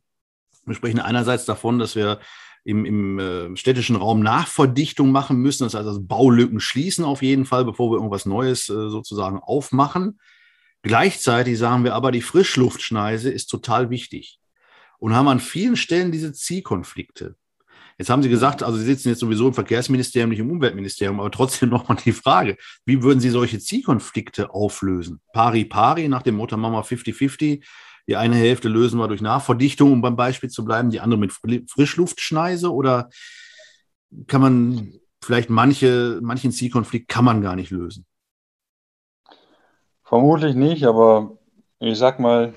Wir 0.66 0.76
sprechen 0.76 1.00
einerseits 1.00 1.46
davon, 1.46 1.80
dass 1.80 1.96
wir 1.96 2.20
im, 2.64 2.86
im 2.86 3.20
äh, 3.20 3.58
städtischen 3.58 3.96
Raum 3.96 4.22
Nachverdichtung 4.22 5.12
machen 5.12 5.38
müssen, 5.38 5.64
das 5.64 5.74
heißt 5.74 5.88
also 5.88 6.02
Baulücken 6.02 6.60
schließen 6.60 7.04
auf 7.04 7.22
jeden 7.22 7.46
Fall, 7.46 7.66
bevor 7.66 7.92
wir 7.92 7.96
irgendwas 7.96 8.26
Neues 8.26 8.70
äh, 8.70 8.90
sozusagen 8.90 9.40
aufmachen. 9.40 10.20
Gleichzeitig 10.84 11.58
sagen 11.58 11.84
wir 11.84 11.96
aber, 11.96 12.12
die 12.12 12.22
Frischluftschneise 12.22 13.30
ist 13.30 13.48
total 13.48 13.90
wichtig. 13.90 14.40
und 15.00 15.16
haben 15.16 15.28
an 15.28 15.40
vielen 15.40 15.76
Stellen 15.76 16.12
diese 16.12 16.32
Zielkonflikte. 16.32 17.36
Jetzt 17.98 18.10
haben 18.10 18.24
Sie 18.24 18.30
gesagt, 18.30 18.64
also 18.64 18.78
Sie 18.78 18.86
sitzen 18.86 19.10
jetzt 19.10 19.20
sowieso 19.20 19.48
im 19.48 19.54
Verkehrsministerium, 19.54 20.30
nicht 20.30 20.40
im 20.40 20.50
Umweltministerium, 20.50 21.20
aber 21.20 21.32
trotzdem 21.32 21.70
nochmal 21.72 21.98
die 22.04 22.12
Frage, 22.12 22.58
wie 22.86 23.04
würden 23.04 23.20
Sie 23.20 23.30
solche 23.30 23.60
Zielkonflikte 23.60 24.52
auflösen? 24.52 25.22
Pari 25.34 25.66
pari 25.66 26.08
nach 26.08 26.22
dem 26.22 26.36
Motto 26.36 26.58
Mama 26.58 26.82
50-50. 26.82 27.64
Die 28.08 28.16
eine 28.16 28.36
Hälfte 28.36 28.68
lösen 28.68 29.00
wir 29.00 29.08
durch 29.08 29.22
Nachverdichtung, 29.22 29.92
um 29.92 30.02
beim 30.02 30.16
Beispiel 30.16 30.50
zu 30.50 30.66
bleiben, 30.66 30.90
die 30.90 31.00
andere 31.00 31.20
mit 31.20 31.32
Frischluftschneise 31.70 32.74
oder 32.74 33.10
kann 34.28 34.42
man 34.42 35.00
vielleicht 35.24 35.50
manche, 35.50 36.20
manchen 36.22 36.52
Zielkonflikt 36.52 37.08
kann 37.08 37.26
man 37.26 37.42
gar 37.42 37.56
nicht 37.56 37.72
lösen? 37.72 38.06
Vermutlich 40.04 40.56
nicht, 40.56 40.84
aber 40.86 41.38
ich 41.80 41.98
sag 41.98 42.20
mal, 42.20 42.54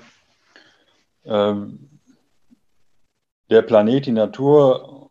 ähm, 1.23 1.99
der 3.49 3.61
Planet, 3.61 4.05
die 4.05 4.11
Natur 4.11 5.09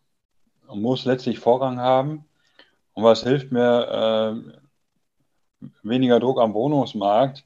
muss 0.67 1.05
letztlich 1.05 1.39
Vorrang 1.39 1.79
haben. 1.79 2.25
Und 2.93 3.03
was 3.03 3.23
hilft 3.23 3.51
mir 3.51 4.43
äh, 5.61 5.67
weniger 5.83 6.19
Druck 6.19 6.39
am 6.39 6.53
Wohnungsmarkt, 6.53 7.45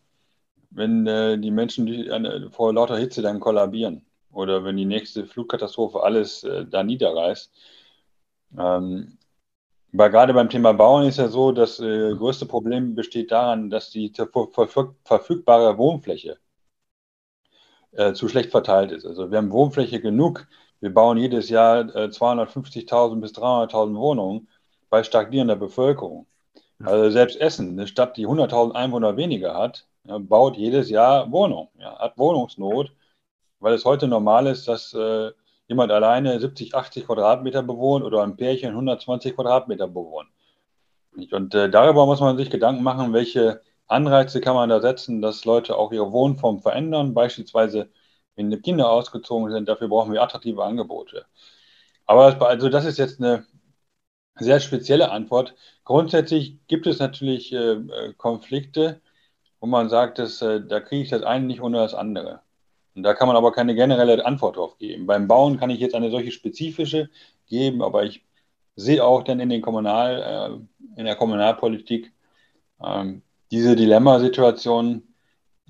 wenn 0.72 1.08
äh, 1.08 1.38
die 1.38 1.52
Menschen 1.52 1.86
die, 1.86 2.08
äh, 2.08 2.50
vor 2.52 2.74
lauter 2.74 2.98
Hitze 2.98 3.22
dann 3.22 3.40
kollabieren 3.40 4.06
oder 4.32 4.64
wenn 4.64 4.78
die 4.78 4.86
nächste 4.86 5.26
Flugkatastrophe 5.26 6.02
alles 6.04 6.44
äh, 6.44 6.66
da 6.66 6.84
niederreißt. 6.84 7.52
Ähm, 8.58 9.18
weil 9.92 10.12
gerade 10.12 10.34
beim 10.34 10.50
Thema 10.50 10.74
Bauen 10.74 11.06
ist 11.08 11.18
ja 11.18 11.28
so, 11.30 11.52
das 11.52 11.80
äh, 11.80 12.14
größte 12.16 12.46
Problem 12.46 12.96
besteht 12.96 13.32
daran, 13.32 13.70
dass 13.70 13.90
die 13.90 14.14
verfügbare 14.14 15.78
Wohnfläche 15.78 16.38
äh, 17.92 18.14
zu 18.14 18.28
schlecht 18.28 18.52
verteilt 18.52 18.92
ist. 18.92 19.06
Also 19.06 19.32
wir 19.32 19.38
haben 19.38 19.52
Wohnfläche 19.52 20.00
genug, 20.00 20.48
wir 20.80 20.94
bauen 20.94 21.18
jedes 21.18 21.50
Jahr 21.50 21.94
äh, 21.96 22.10
250.000 22.10 23.20
bis 23.20 23.34
300.000 23.34 23.96
Wohnungen 23.96 24.48
bei 24.90 25.04
stagnierender 25.04 25.56
Bevölkerung. 25.56 26.28
Also 26.84 27.10
selbst 27.12 27.40
Essen, 27.42 27.72
eine 27.72 27.88
Stadt, 27.88 28.16
die 28.18 28.28
100.000 28.28 28.74
Einwohner 28.74 29.18
weniger 29.18 29.56
hat, 29.56 29.88
baut 30.18 30.58
jedes 30.58 30.90
Jahr 30.90 31.32
Wohnungen, 31.32 31.70
ja, 31.80 31.98
hat 32.00 32.18
Wohnungsnot, 32.18 32.92
weil 33.60 33.74
es 33.74 33.86
heute 33.86 34.08
normal 34.08 34.48
ist, 34.48 34.68
dass 34.68 34.94
äh, 34.94 35.32
jemand 35.68 35.92
alleine 35.92 36.40
70, 36.40 36.74
80 36.76 37.06
Quadratmeter 37.06 37.62
bewohnt 37.62 38.04
oder 38.04 38.24
ein 38.24 38.36
Pärchen 38.36 38.70
120 38.72 39.36
Quadratmeter 39.36 39.88
bewohnt. 39.88 40.30
Und 41.32 41.54
äh, 41.54 41.70
darüber 41.70 42.06
muss 42.06 42.22
man 42.22 42.38
sich 42.38 42.50
Gedanken 42.50 42.84
machen, 42.84 43.14
welche 43.14 43.62
Anreize 43.88 44.42
kann 44.42 44.56
man 44.56 44.70
da 44.70 44.82
setzen, 44.82 45.22
dass 45.22 45.46
Leute 45.46 45.76
auch 45.78 45.92
ihre 45.92 46.12
Wohnform 46.12 46.60
verändern, 46.62 47.14
beispielsweise 47.14 47.90
wenn 48.36 48.52
die 48.52 48.62
Kinder 48.62 48.90
ausgezogen 48.90 49.52
sind, 49.52 49.68
dafür 49.68 49.90
brauchen 49.90 50.14
wir 50.14 50.22
attraktive 50.22 50.64
Angebote. 50.64 51.26
Aber 52.06 52.42
also 52.48 52.70
das 52.70 52.86
ist 52.86 52.98
jetzt 52.98 53.20
eine 53.22 53.46
sehr 54.40 54.60
spezielle 54.60 55.12
Antwort. 55.12 55.56
Grundsätzlich 55.84 56.58
gibt 56.68 56.88
es 56.88 57.00
natürlich 57.00 57.52
äh, 57.54 57.74
äh, 57.74 58.14
Konflikte, 58.18 59.02
wo 59.60 59.68
man 59.68 59.90
sagt, 59.90 60.20
dass, 60.20 60.42
äh, 60.42 60.62
da 60.62 60.80
kriege 60.80 61.04
ich 61.04 61.10
das 61.10 61.24
eine 61.24 61.46
nicht 61.46 61.62
ohne 61.62 61.78
das 61.78 61.94
andere. 61.94 62.42
Und 62.96 63.04
da 63.04 63.14
kann 63.14 63.28
man 63.28 63.38
aber 63.38 63.52
keine 63.52 63.76
generelle 63.76 64.26
Antwort 64.26 64.58
drauf 64.58 64.78
geben. 64.78 65.06
Beim 65.06 65.28
Bauen 65.28 65.60
kann 65.60 65.70
ich 65.70 65.80
jetzt 65.80 65.96
eine 65.96 66.12
solche 66.12 66.32
spezifische 66.32 67.10
geben, 67.48 67.82
aber 67.82 68.04
ich 68.04 68.26
sehe 68.76 69.04
auch 69.04 69.24
dann 69.24 69.40
in, 69.40 69.50
den 69.50 69.62
Kommunal, 69.62 70.62
äh, 70.96 71.00
in 71.00 71.06
der 71.06 71.16
Kommunalpolitik 71.16 72.12
ähm, 72.84 73.22
diese 73.52 73.76
Dilemmasituationen, 73.76 75.14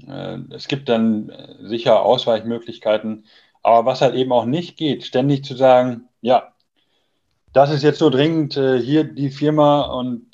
äh, 0.08 0.38
es 0.52 0.68
gibt 0.68 0.90
dann 0.90 1.30
äh, 1.30 1.68
sicher 1.68 2.02
Ausweichmöglichkeiten. 2.02 3.26
Aber 3.62 3.86
was 3.86 4.02
halt 4.02 4.16
eben 4.16 4.32
auch 4.32 4.46
nicht 4.46 4.78
geht, 4.78 5.04
ständig 5.04 5.44
zu 5.44 5.56
sagen, 5.56 6.08
ja, 6.22 6.54
das 7.52 7.72
ist 7.72 7.84
jetzt 7.84 8.00
so 8.00 8.10
dringend, 8.10 8.56
äh, 8.58 8.80
hier 8.80 9.04
die 9.04 9.30
Firma 9.30 9.82
und 9.82 10.34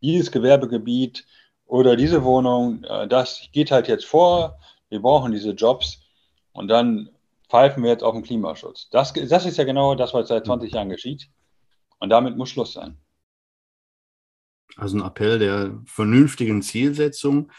dieses 0.00 0.32
Gewerbegebiet 0.32 1.24
oder 1.66 1.96
diese 1.96 2.24
Wohnung, 2.24 2.82
das 3.08 3.48
geht 3.52 3.70
halt 3.70 3.88
jetzt 3.88 4.04
vor, 4.04 4.58
wir 4.88 5.00
brauchen 5.00 5.32
diese 5.32 5.52
Jobs. 5.52 6.02
Und 6.52 6.68
dann 6.68 7.08
pfeifen 7.48 7.82
wir 7.82 7.90
jetzt 7.90 8.02
auf 8.02 8.14
den 8.14 8.22
Klimaschutz. 8.22 8.88
Das, 8.90 9.12
das 9.12 9.46
ist 9.46 9.56
ja 9.56 9.64
genau 9.64 9.94
das, 9.94 10.14
was 10.14 10.28
seit 10.28 10.46
20 10.46 10.72
Jahren 10.72 10.88
geschieht. 10.90 11.28
Und 11.98 12.10
damit 12.10 12.36
muss 12.36 12.50
Schluss 12.50 12.74
sein. 12.74 12.98
Also 14.76 14.96
ein 14.96 15.02
Appell 15.02 15.38
der 15.38 15.78
vernünftigen 15.84 16.62
Zielsetzung, 16.62 17.50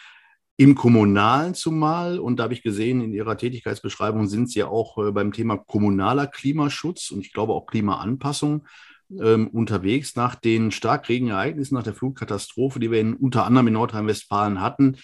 im 0.56 0.76
Kommunalen 0.76 1.56
zumal, 1.56 2.20
und 2.20 2.38
da 2.38 2.44
habe 2.44 2.54
ich 2.54 2.62
gesehen, 2.62 3.02
in 3.02 3.12
Ihrer 3.12 3.38
Tätigkeitsbeschreibung 3.38 4.28
sind 4.28 4.52
Sie 4.52 4.60
ja 4.60 4.68
auch 4.68 5.00
äh, 5.00 5.12
beim 5.12 5.32
Thema 5.32 5.58
kommunaler 5.58 6.28
Klimaschutz 6.28 7.10
und 7.10 7.22
ich 7.22 7.34
glaube 7.34 7.54
auch 7.54 7.66
Klimaanpassung 7.66 8.68
ähm, 9.10 9.48
unterwegs 9.48 10.16
nach 10.16 10.36
den 10.36 10.72
Starkregenereignissen, 10.72 11.76
nach 11.76 11.84
der 11.84 11.94
Flugkatastrophe, 11.94 12.80
die 12.80 12.92
wir 12.92 13.00
in, 13.00 13.16
unter 13.16 13.46
anderem 13.46 13.68
in 13.68 13.74
Nordrhein-Westfalen 13.74 14.62
hatten. 14.62 14.98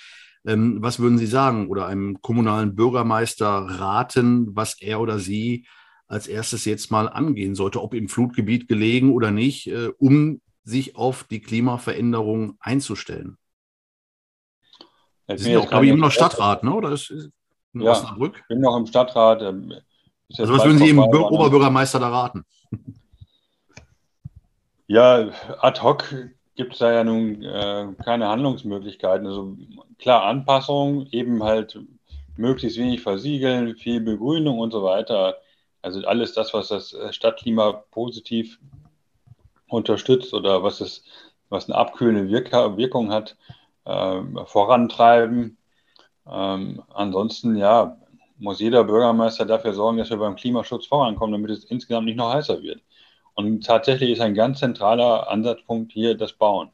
Ähm, 0.45 0.77
was 0.81 0.99
würden 0.99 1.17
Sie 1.17 1.27
sagen 1.27 1.67
oder 1.67 1.87
einem 1.87 2.21
kommunalen 2.21 2.75
Bürgermeister 2.75 3.47
raten, 3.47 4.55
was 4.55 4.81
er 4.81 4.99
oder 5.01 5.19
sie 5.19 5.65
als 6.07 6.27
erstes 6.27 6.65
jetzt 6.65 6.91
mal 6.91 7.07
angehen 7.07 7.55
sollte, 7.55 7.81
ob 7.81 7.93
im 7.93 8.09
Flutgebiet 8.09 8.67
gelegen 8.67 9.13
oder 9.13 9.31
nicht, 9.31 9.67
äh, 9.67 9.91
um 9.99 10.41
sich 10.63 10.95
auf 10.95 11.23
die 11.25 11.41
Klimaveränderung 11.41 12.55
einzustellen? 12.59 13.37
Sie 15.27 15.43
sind 15.43 15.57
auch, 15.57 15.69
glaube 15.69 15.85
ich, 15.85 15.91
immer 15.91 16.07
noch 16.07 16.11
Stadtrat, 16.11 16.63
ne? 16.63 16.73
oder 16.73 16.91
ist, 16.91 17.11
ist 17.11 17.29
ja, 17.73 17.91
Osnabrück? 17.91 18.37
Ich 18.37 18.47
bin 18.47 18.61
noch 18.61 18.75
im 18.77 18.87
Stadtrat. 18.87 19.41
Ähm, 19.43 19.73
also 20.37 20.53
was 20.53 20.65
würden 20.65 20.77
Sie 20.79 20.87
dem 20.87 20.99
Oberbürgermeister 20.99 21.99
da 21.99 22.09
raten? 22.09 22.45
Ja, 24.89 25.29
ad 25.61 25.81
hoc 25.83 26.15
gibt 26.55 26.73
es 26.73 26.79
da 26.79 26.91
ja 26.91 27.03
nun 27.03 27.43
äh, 27.43 27.93
keine 28.03 28.27
Handlungsmöglichkeiten. 28.27 29.27
Also 29.27 29.55
klar, 29.99 30.23
Anpassung, 30.23 31.05
eben 31.11 31.43
halt 31.43 31.79
möglichst 32.37 32.79
wenig 32.79 33.01
versiegeln, 33.01 33.75
viel 33.75 34.01
Begrünung 34.01 34.57
und 34.57 34.71
so 34.71 34.81
weiter. 34.83 35.37
Also 35.83 36.01
alles 36.07 36.33
das, 36.33 36.55
was 36.55 36.69
das 36.69 36.95
Stadtklima 37.11 37.71
positiv 37.91 38.59
unterstützt 39.67 40.33
oder 40.33 40.63
was 40.63 40.81
es, 40.81 41.03
was 41.49 41.69
eine 41.69 41.77
abkühlende 41.77 42.27
Wirkung 42.31 43.11
hat, 43.11 43.37
äh, 43.85 44.21
vorantreiben. 44.45 45.57
Ähm, 46.27 46.81
ansonsten, 46.89 47.55
ja, 47.57 47.95
muss 48.39 48.59
jeder 48.59 48.83
Bürgermeister 48.85 49.45
dafür 49.45 49.73
sorgen, 49.73 49.99
dass 49.99 50.09
wir 50.09 50.17
beim 50.17 50.35
Klimaschutz 50.35 50.87
vorankommen, 50.87 51.33
damit 51.33 51.51
es 51.51 51.65
insgesamt 51.65 52.05
nicht 52.07 52.17
noch 52.17 52.33
heißer 52.33 52.63
wird. 52.63 52.81
Und 53.39 53.65
tatsächlich 53.65 54.09
ist 54.09 54.19
ein 54.19 54.33
ganz 54.33 54.59
zentraler 54.59 55.29
Ansatzpunkt 55.29 55.93
hier 55.93 56.17
das 56.17 56.33
Bauen. 56.33 56.71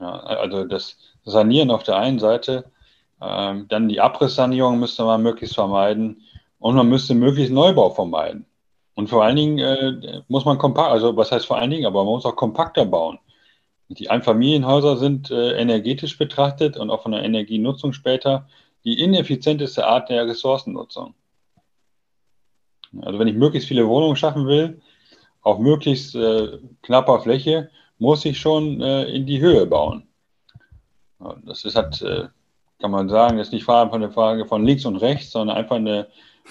Ja, 0.00 0.18
also 0.18 0.64
das 0.64 0.98
Sanieren 1.24 1.70
auf 1.70 1.84
der 1.84 1.98
einen 1.98 2.18
Seite, 2.18 2.64
ähm, 3.22 3.66
dann 3.68 3.88
die 3.88 4.00
Abrisssanierung 4.00 4.80
müsste 4.80 5.04
man 5.04 5.22
möglichst 5.22 5.54
vermeiden 5.54 6.22
und 6.58 6.74
man 6.74 6.88
müsste 6.88 7.14
möglichst 7.14 7.52
Neubau 7.52 7.90
vermeiden. 7.90 8.44
Und 8.96 9.08
vor 9.08 9.22
allen 9.22 9.36
Dingen 9.36 9.58
äh, 9.60 10.22
muss 10.26 10.44
man 10.44 10.58
kompakt, 10.58 10.90
also 10.90 11.16
was 11.16 11.30
heißt 11.30 11.46
vor 11.46 11.58
allen 11.58 11.70
Dingen, 11.70 11.86
aber 11.86 12.02
man 12.02 12.14
muss 12.14 12.26
auch 12.26 12.34
kompakter 12.34 12.84
bauen. 12.84 13.20
Die 13.88 14.10
Einfamilienhäuser 14.10 14.96
sind 14.96 15.30
äh, 15.30 15.52
energetisch 15.52 16.18
betrachtet 16.18 16.76
und 16.76 16.90
auch 16.90 17.04
von 17.04 17.12
der 17.12 17.22
Energienutzung 17.22 17.92
später 17.92 18.48
die 18.84 19.00
ineffizienteste 19.00 19.86
Art 19.86 20.08
der 20.08 20.26
Ressourcennutzung. 20.26 21.14
Also 23.02 23.20
wenn 23.20 23.28
ich 23.28 23.36
möglichst 23.36 23.68
viele 23.68 23.86
Wohnungen 23.86 24.16
schaffen 24.16 24.48
will, 24.48 24.80
auf 25.46 25.58
möglichst 25.60 26.16
äh, 26.16 26.58
knapper 26.82 27.20
Fläche, 27.20 27.70
muss 27.98 28.24
ich 28.24 28.38
schon 28.38 28.80
äh, 28.80 29.04
in 29.04 29.26
die 29.26 29.40
Höhe 29.40 29.64
bauen. 29.66 30.08
Das 31.44 31.64
ist 31.64 31.76
halt, 31.76 32.02
äh, 32.02 32.28
kann 32.80 32.90
man 32.90 33.08
sagen, 33.08 33.38
ist 33.38 33.52
nicht 33.52 33.68
eine 33.68 34.10
Frage 34.10 34.46
von 34.46 34.64
links 34.64 34.84
und 34.84 34.96
rechts, 34.96 35.30
sondern 35.30 35.56
einfach 35.56 35.76
eine 35.76 36.08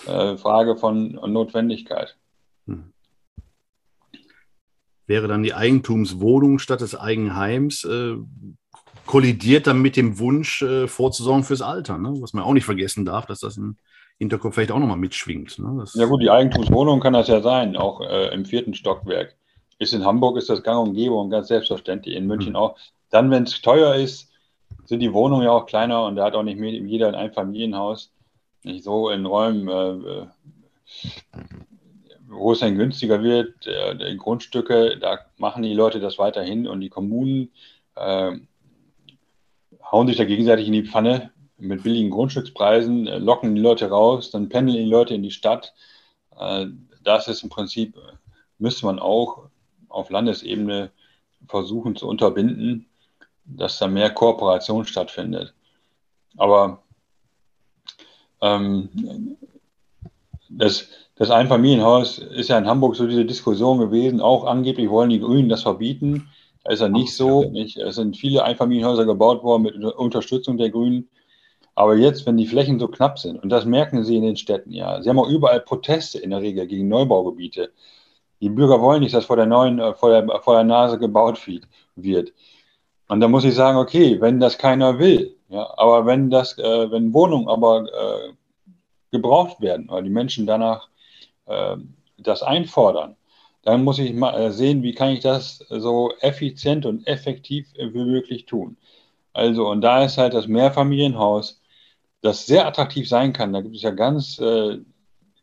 äh, 0.07 0.37
Frage 0.37 0.77
von 0.77 1.11
Notwendigkeit. 1.11 2.15
Hm 2.67 2.93
wäre 5.07 5.27
dann 5.27 5.43
die 5.43 5.53
Eigentumswohnung 5.53 6.57
statt 6.57 6.81
des 6.81 6.95
Eigenheims, 6.95 7.83
äh, 7.83 8.15
kollidiert 9.05 9.67
dann 9.67 9.81
mit 9.81 9.97
dem 9.97 10.17
Wunsch 10.17 10.63
äh, 10.63 10.87
vorzusorgen 10.87 11.43
fürs 11.43 11.61
Alter, 11.61 11.99
ne? 11.99 12.11
was 12.21 12.33
man 12.33 12.43
auch 12.43 12.53
nicht 12.53 12.65
vergessen 12.65 13.05
darf, 13.05 13.27
dass 13.27 13.39
das 13.39 13.57
im 13.57 13.77
Hinterkopf 14.17 14.55
vielleicht 14.55 14.71
auch 14.71 14.79
nochmal 14.79 14.97
mitschwingt. 14.97 15.59
Ne? 15.59 15.85
ja 15.93 16.05
gut, 16.05 16.21
die 16.21 16.29
Eigentumswohnung 16.29 16.99
kann 16.99 17.13
das 17.13 17.27
ja 17.27 17.41
sein, 17.41 17.75
auch 17.75 18.01
äh, 18.01 18.33
im 18.33 18.45
vierten 18.45 18.73
Stockwerk. 18.73 19.35
Ist 19.77 19.93
in 19.93 20.05
Hamburg 20.05 20.37
ist 20.37 20.49
das 20.49 20.63
gang 20.63 20.87
und 20.87 20.93
gäbe 20.93 21.15
und 21.15 21.29
ganz 21.29 21.49
selbstverständlich, 21.49 22.15
in 22.15 22.27
München 22.27 22.51
mhm. 22.51 22.55
auch. 22.57 22.77
Dann, 23.09 23.29
wenn 23.29 23.43
es 23.43 23.61
teuer 23.61 23.95
ist, 23.95 24.31
sind 24.85 25.01
die 25.01 25.11
Wohnungen 25.11 25.43
ja 25.43 25.51
auch 25.51 25.65
kleiner 25.65 26.05
und 26.05 26.15
da 26.15 26.25
hat 26.25 26.35
auch 26.35 26.43
nicht 26.43 26.59
jeder 26.59 27.09
ein 27.09 27.15
Einfamilienhaus. 27.15 28.11
Nicht 28.63 28.83
so 28.83 29.09
in 29.09 29.25
Räumen 29.25 29.67
äh, 29.67 30.21
äh 30.21 30.27
wo 32.27 32.51
es 32.51 32.59
dann 32.59 32.77
günstiger 32.77 33.23
wird, 33.23 33.67
äh, 33.67 34.15
Grundstücke, 34.15 34.97
da 34.99 35.19
machen 35.37 35.63
die 35.63 35.73
Leute 35.73 35.99
das 35.99 36.17
weiterhin 36.17 36.67
und 36.67 36.81
die 36.81 36.89
Kommunen 36.89 37.51
äh, 37.95 38.33
hauen 39.91 40.07
sich 40.07 40.17
da 40.17 40.25
gegenseitig 40.25 40.67
in 40.67 40.73
die 40.73 40.85
Pfanne, 40.85 41.31
mit 41.57 41.83
billigen 41.83 42.09
Grundstückspreisen 42.09 43.07
äh, 43.07 43.17
locken 43.17 43.55
die 43.55 43.61
Leute 43.61 43.89
raus, 43.89 44.31
dann 44.31 44.49
pendeln 44.49 44.77
die 44.77 44.89
Leute 44.89 45.13
in 45.13 45.23
die 45.23 45.31
Stadt. 45.31 45.73
Äh, 46.37 46.67
das 47.03 47.27
ist 47.27 47.43
im 47.43 47.49
Prinzip, 47.49 47.95
müsste 48.57 48.85
man 48.85 48.99
auch 48.99 49.49
auf 49.89 50.09
Landesebene 50.09 50.91
versuchen 51.47 51.95
zu 51.95 52.07
unterbinden, 52.07 52.87
dass 53.45 53.77
da 53.77 53.87
mehr 53.87 54.09
Kooperation 54.09 54.85
stattfindet. 54.85 55.53
Aber 56.37 56.83
ähm, 58.41 59.37
das, 60.49 60.87
das 61.15 61.31
Einfamilienhaus 61.31 62.17
ist 62.17 62.49
ja 62.49 62.57
in 62.57 62.67
Hamburg 62.67 62.95
so 62.95 63.07
diese 63.07 63.25
Diskussion 63.25 63.79
gewesen, 63.79 64.19
auch 64.19 64.45
angeblich 64.45 64.89
wollen 64.89 65.09
die 65.09 65.19
Grünen 65.19 65.49
das 65.49 65.63
verbieten. 65.63 66.29
Das 66.63 66.75
ist 66.75 66.79
ja 66.81 66.89
nicht 66.89 67.13
so. 67.13 67.53
Es 67.53 67.95
sind 67.95 68.17
viele 68.17 68.43
Einfamilienhäuser 68.43 69.05
gebaut 69.05 69.43
worden 69.43 69.63
mit 69.63 69.75
Unterstützung 69.75 70.57
der 70.57 70.71
Grünen. 70.71 71.07
Aber 71.75 71.95
jetzt, 71.95 72.25
wenn 72.25 72.37
die 72.37 72.47
Flächen 72.47 72.79
so 72.79 72.87
knapp 72.87 73.19
sind, 73.19 73.41
und 73.41 73.49
das 73.49 73.65
merken 73.65 74.03
sie 74.03 74.15
in 74.15 74.23
den 74.23 74.37
Städten 74.37 74.71
ja, 74.71 75.01
sie 75.01 75.09
haben 75.09 75.19
auch 75.19 75.27
überall 75.27 75.59
Proteste 75.59 76.19
in 76.19 76.29
der 76.29 76.41
Regel 76.41 76.67
gegen 76.67 76.87
Neubaugebiete. 76.87 77.71
Die 78.41 78.49
Bürger 78.49 78.81
wollen 78.81 79.01
nicht, 79.01 79.13
dass 79.13 79.25
vor 79.25 79.35
der 79.35 79.45
neuen, 79.45 79.79
äh, 79.79 79.93
vor 79.93 80.09
der, 80.09 80.41
vor 80.41 80.55
der 80.55 80.63
Nase 80.63 80.97
gebaut 80.97 81.39
wird. 81.95 82.33
Und 83.07 83.19
da 83.19 83.27
muss 83.27 83.43
ich 83.43 83.55
sagen, 83.55 83.77
okay, 83.77 84.19
wenn 84.21 84.39
das 84.39 84.57
keiner 84.57 84.99
will, 84.99 85.35
ja, 85.49 85.67
aber 85.77 86.05
wenn 86.05 86.29
das, 86.29 86.57
äh, 86.57 86.91
wenn 86.91 87.13
Wohnungen 87.13 87.47
aber 87.47 87.85
äh, 87.85 88.33
gebraucht 89.11 89.61
werden, 89.61 89.87
weil 89.89 90.03
die 90.03 90.09
Menschen 90.09 90.47
danach 90.47 90.89
äh, 91.45 91.77
das 92.17 92.41
einfordern, 92.41 93.15
dann 93.63 93.83
muss 93.83 93.99
ich 93.99 94.13
mal 94.13 94.33
äh, 94.39 94.51
sehen, 94.51 94.83
wie 94.83 94.93
kann 94.93 95.09
ich 95.09 95.21
das 95.21 95.59
so 95.69 96.13
effizient 96.21 96.85
und 96.85 97.05
effektiv 97.07 97.67
wie 97.75 98.05
möglich 98.05 98.45
tun. 98.45 98.77
Also, 99.33 99.67
und 99.67 99.81
da 99.81 100.03
ist 100.03 100.17
halt 100.17 100.33
das 100.33 100.47
Mehrfamilienhaus, 100.47 101.61
das 102.25 102.47
sehr 102.47 102.65
attraktiv 102.65 103.07
sein 103.07 103.33
kann. 103.33 103.53
Da 103.53 103.61
gibt 103.61 103.75
es 103.75 103.83
ja 103.83 103.91
ganz, 103.91 104.39
äh, 104.39 104.79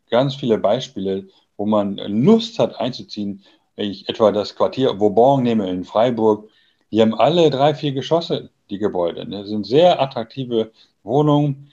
ganz 0.09 0.35
viele 0.35 0.57
Beispiele, 0.57 1.27
wo 1.55 1.65
man 1.65 1.95
Lust 1.97 2.59
hat 2.59 2.79
einzuziehen. 2.79 3.43
Ich 3.75 4.09
etwa 4.09 4.31
das 4.31 4.55
Quartier 4.55 4.99
Vauban 4.99 5.43
nehme 5.43 5.69
in 5.69 5.85
Freiburg, 5.85 6.49
die 6.91 7.01
haben 7.01 7.15
alle 7.15 7.49
drei, 7.49 7.73
vier 7.73 7.93
Geschosse, 7.93 8.49
die 8.69 8.77
Gebäude. 8.77 9.25
Das 9.25 9.47
sind 9.47 9.65
sehr 9.65 9.99
attraktive 10.01 10.71
Wohnungen, 11.03 11.71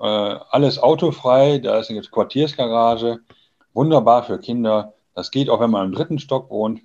äh, 0.00 0.06
alles 0.06 0.78
autofrei, 0.78 1.58
da 1.58 1.78
ist 1.78 1.90
eine 1.90 2.00
Quartiersgarage, 2.00 3.20
wunderbar 3.74 4.22
für 4.22 4.38
Kinder. 4.38 4.94
Das 5.14 5.30
geht 5.30 5.50
auch, 5.50 5.60
wenn 5.60 5.70
man 5.70 5.86
im 5.86 5.92
dritten 5.92 6.18
Stock 6.18 6.48
wohnt. 6.50 6.80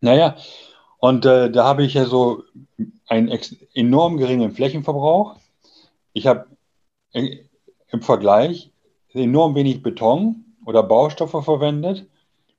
Naja, 0.00 0.36
und 0.98 1.26
äh, 1.26 1.50
da 1.50 1.64
habe 1.64 1.84
ich 1.84 1.94
ja 1.94 2.06
so 2.06 2.42
einen 3.06 3.38
enorm 3.74 4.16
geringen 4.16 4.50
Flächenverbrauch. 4.50 5.36
Ich 6.12 6.26
habe 6.26 6.46
im 7.16 8.02
Vergleich 8.02 8.70
enorm 9.12 9.54
wenig 9.54 9.82
Beton 9.82 10.44
oder 10.66 10.82
Baustoffe 10.82 11.42
verwendet 11.42 12.06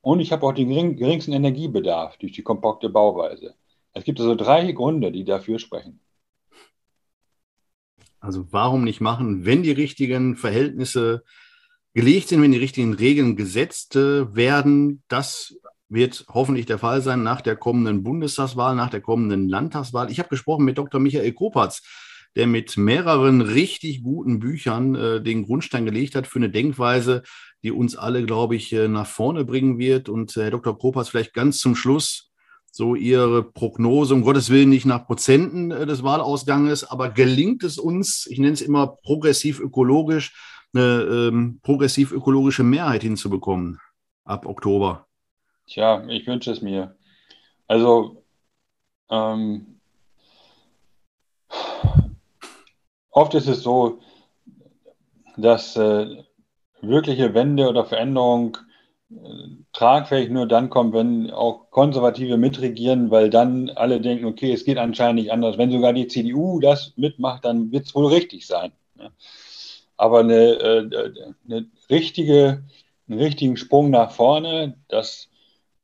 und 0.02 0.20
ich 0.20 0.32
habe 0.32 0.46
auch 0.46 0.54
den 0.54 0.70
gering, 0.70 0.96
geringsten 0.96 1.34
Energiebedarf 1.34 2.18
durch 2.18 2.32
die 2.32 2.42
kompakte 2.42 2.90
Bauweise. 2.90 3.54
Es 3.94 4.04
gibt 4.04 4.20
also 4.20 4.36
drei 4.36 4.72
Gründe, 4.72 5.12
die 5.12 5.24
dafür 5.24 5.60
sprechen. 5.60 6.00
Also 8.20 8.52
warum 8.52 8.84
nicht 8.84 9.02
machen, 9.02 9.46
wenn 9.46 9.64
die 9.64 9.72
richtigen 9.72 10.36
Verhältnisse 10.36 11.24
gelegt 11.94 12.28
sind, 12.28 12.42
wenn 12.42 12.52
die 12.52 12.58
richtigen 12.58 12.94
Regeln 12.94 13.36
gesetzt 13.36 13.96
äh, 13.96 14.36
werden. 14.36 15.04
Das 15.08 15.56
wird 15.90 16.26
hoffentlich 16.30 16.66
der 16.66 16.80
Fall 16.80 17.02
sein 17.02 17.24
nach 17.24 17.42
der 17.42 17.56
kommenden 17.56 18.04
Bundestagswahl, 18.04 18.76
nach 18.76 18.90
der 18.90 19.02
kommenden 19.02 19.50
Landtagswahl. 19.50 20.12
Ich 20.12 20.20
habe 20.20 20.30
gesprochen 20.30 20.66
mit 20.66 20.78
Dr. 20.78 21.00
Michael 21.00 21.34
Kopatz, 21.34 21.82
der 22.36 22.48
mit 22.48 22.78
mehreren 22.78 23.42
richtig 23.42 24.04
guten 24.04 24.40
Büchern 24.40 24.96
äh, 24.96 25.22
den 25.22 25.46
Grundstein 25.46 25.86
gelegt 25.86 26.16
hat 26.16 26.28
für 26.28 26.40
eine 26.40 26.50
Denkweise, 26.50 27.24
die 27.64 27.72
uns 27.72 27.96
alle, 27.96 28.26
glaube 28.26 28.56
ich, 28.56 28.74
äh, 28.74 28.88
nach 28.88 29.08
vorne 29.08 29.46
bringen 29.46 29.78
wird. 29.78 30.10
Und 30.10 30.36
äh, 30.38 30.44
Herr 30.44 30.52
Dr. 30.52 30.78
Kopatz, 30.78 31.10
vielleicht 31.10 31.34
ganz 31.34 31.60
zum 31.60 31.76
Schluss 31.76 32.32
so 32.72 32.94
Ihre 32.94 33.44
Prognose, 33.44 34.14
um 34.14 34.22
Gottes 34.22 34.52
Willen 34.52 34.70
nicht 34.70 34.86
nach 34.86 35.08
Prozenten 35.08 35.72
äh, 35.72 35.86
des 35.86 36.04
Wahlausganges, 36.04 36.84
aber 36.84 37.10
gelingt 37.10 37.64
es 37.64 37.80
uns, 37.80 38.28
ich 38.28 38.38
nenne 38.38 38.54
es 38.54 38.62
immer 38.62 38.88
progressiv 39.04 39.60
ökologisch, 39.60 40.36
eine 40.74 41.30
ähm, 41.32 41.60
progressiv 41.64 42.12
ökologische 42.12 42.64
Mehrheit 42.64 43.02
hinzubekommen 43.02 43.80
ab 44.26 44.46
Oktober? 44.46 45.08
Tja, 45.66 46.06
ich 46.08 46.28
wünsche 46.28 46.52
es 46.52 46.62
mir. 46.62 46.96
Also, 47.68 48.24
ähm, 49.10 49.77
oft 53.18 53.34
ist 53.34 53.48
es 53.48 53.64
so, 53.64 54.00
dass 55.38 55.76
äh, 55.76 56.24
wirkliche 56.82 57.34
Wende 57.34 57.68
oder 57.68 57.84
Veränderung 57.84 58.58
äh, 59.10 59.16
tragfähig 59.74 60.30
nur 60.30 60.48
dann 60.48 60.70
kommt, 60.70 60.94
wenn 60.94 61.32
auch 61.32 61.72
Konservative 61.72 62.38
mitregieren, 62.38 63.10
weil 63.10 63.32
dann 63.32 63.72
alle 63.72 64.00
denken, 64.02 64.26
okay, 64.26 64.54
es 64.54 64.66
geht 64.66 64.78
anscheinend 64.78 65.22
nicht 65.22 65.32
anders. 65.32 65.58
Wenn 65.58 65.72
sogar 65.72 65.94
die 65.94 66.08
CDU 66.08 66.60
das 66.60 66.94
mitmacht, 66.96 67.44
dann 67.44 67.72
wird 67.72 67.88
es 67.88 67.96
wohl 67.96 68.06
richtig 68.06 68.46
sein. 68.46 68.72
Aber 69.98 70.20
eine, 70.20 70.36
äh, 70.36 71.16
eine 71.46 71.66
richtige, 71.90 72.64
einen 73.08 73.20
richtigen 73.20 73.58
Sprung 73.58 73.90
nach 73.90 74.12
vorne, 74.12 74.78
das 74.90 75.30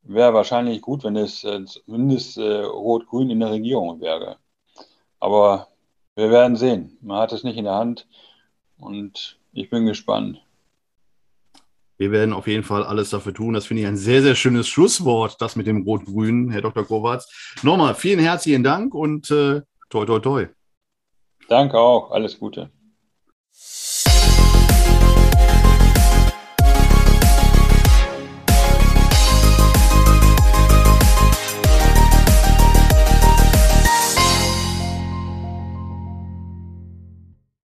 wäre 0.03 0.35
wahrscheinlich 0.35 0.81
gut, 0.81 1.03
wenn 1.03 1.15
es 1.15 1.43
äh, 1.43 1.65
zumindest 1.65 2.37
äh, 2.37 2.61
Rot-Grün 2.61 3.31
in 3.31 3.39
der 3.39 3.51
Regierung 3.51 4.01
wäre. 4.01 4.37
Aber 5.19 5.72
wir 6.15 6.29
werden 6.29 6.55
sehen. 6.55 6.97
Man 7.01 7.19
hat 7.19 7.31
es 7.31 7.43
nicht 7.43 7.57
in 7.57 7.65
der 7.65 7.75
Hand 7.75 8.07
und 8.77 9.39
ich 9.51 9.69
bin 9.69 9.85
gespannt. 9.85 10.41
Wir 11.97 12.11
werden 12.11 12.33
auf 12.33 12.47
jeden 12.47 12.63
Fall 12.63 12.83
alles 12.83 13.11
dafür 13.11 13.33
tun. 13.33 13.53
Das 13.53 13.67
finde 13.67 13.83
ich 13.83 13.87
ein 13.87 13.97
sehr, 13.97 14.21
sehr 14.21 14.35
schönes 14.35 14.67
Schlusswort, 14.67 15.41
das 15.41 15.55
mit 15.55 15.67
dem 15.67 15.83
Rot-Grün, 15.83 16.49
Herr 16.49 16.61
Dr. 16.61 16.85
Kovacs. 16.85 17.55
Nochmal 17.61 17.95
vielen 17.95 18.19
herzlichen 18.19 18.63
Dank 18.63 18.93
und 18.93 19.29
äh, 19.31 19.61
toi, 19.89 20.05
toi, 20.05 20.19
toi. 20.19 20.47
Danke 21.47 21.79
auch. 21.79 22.11
Alles 22.11 22.39
Gute. 22.39 22.71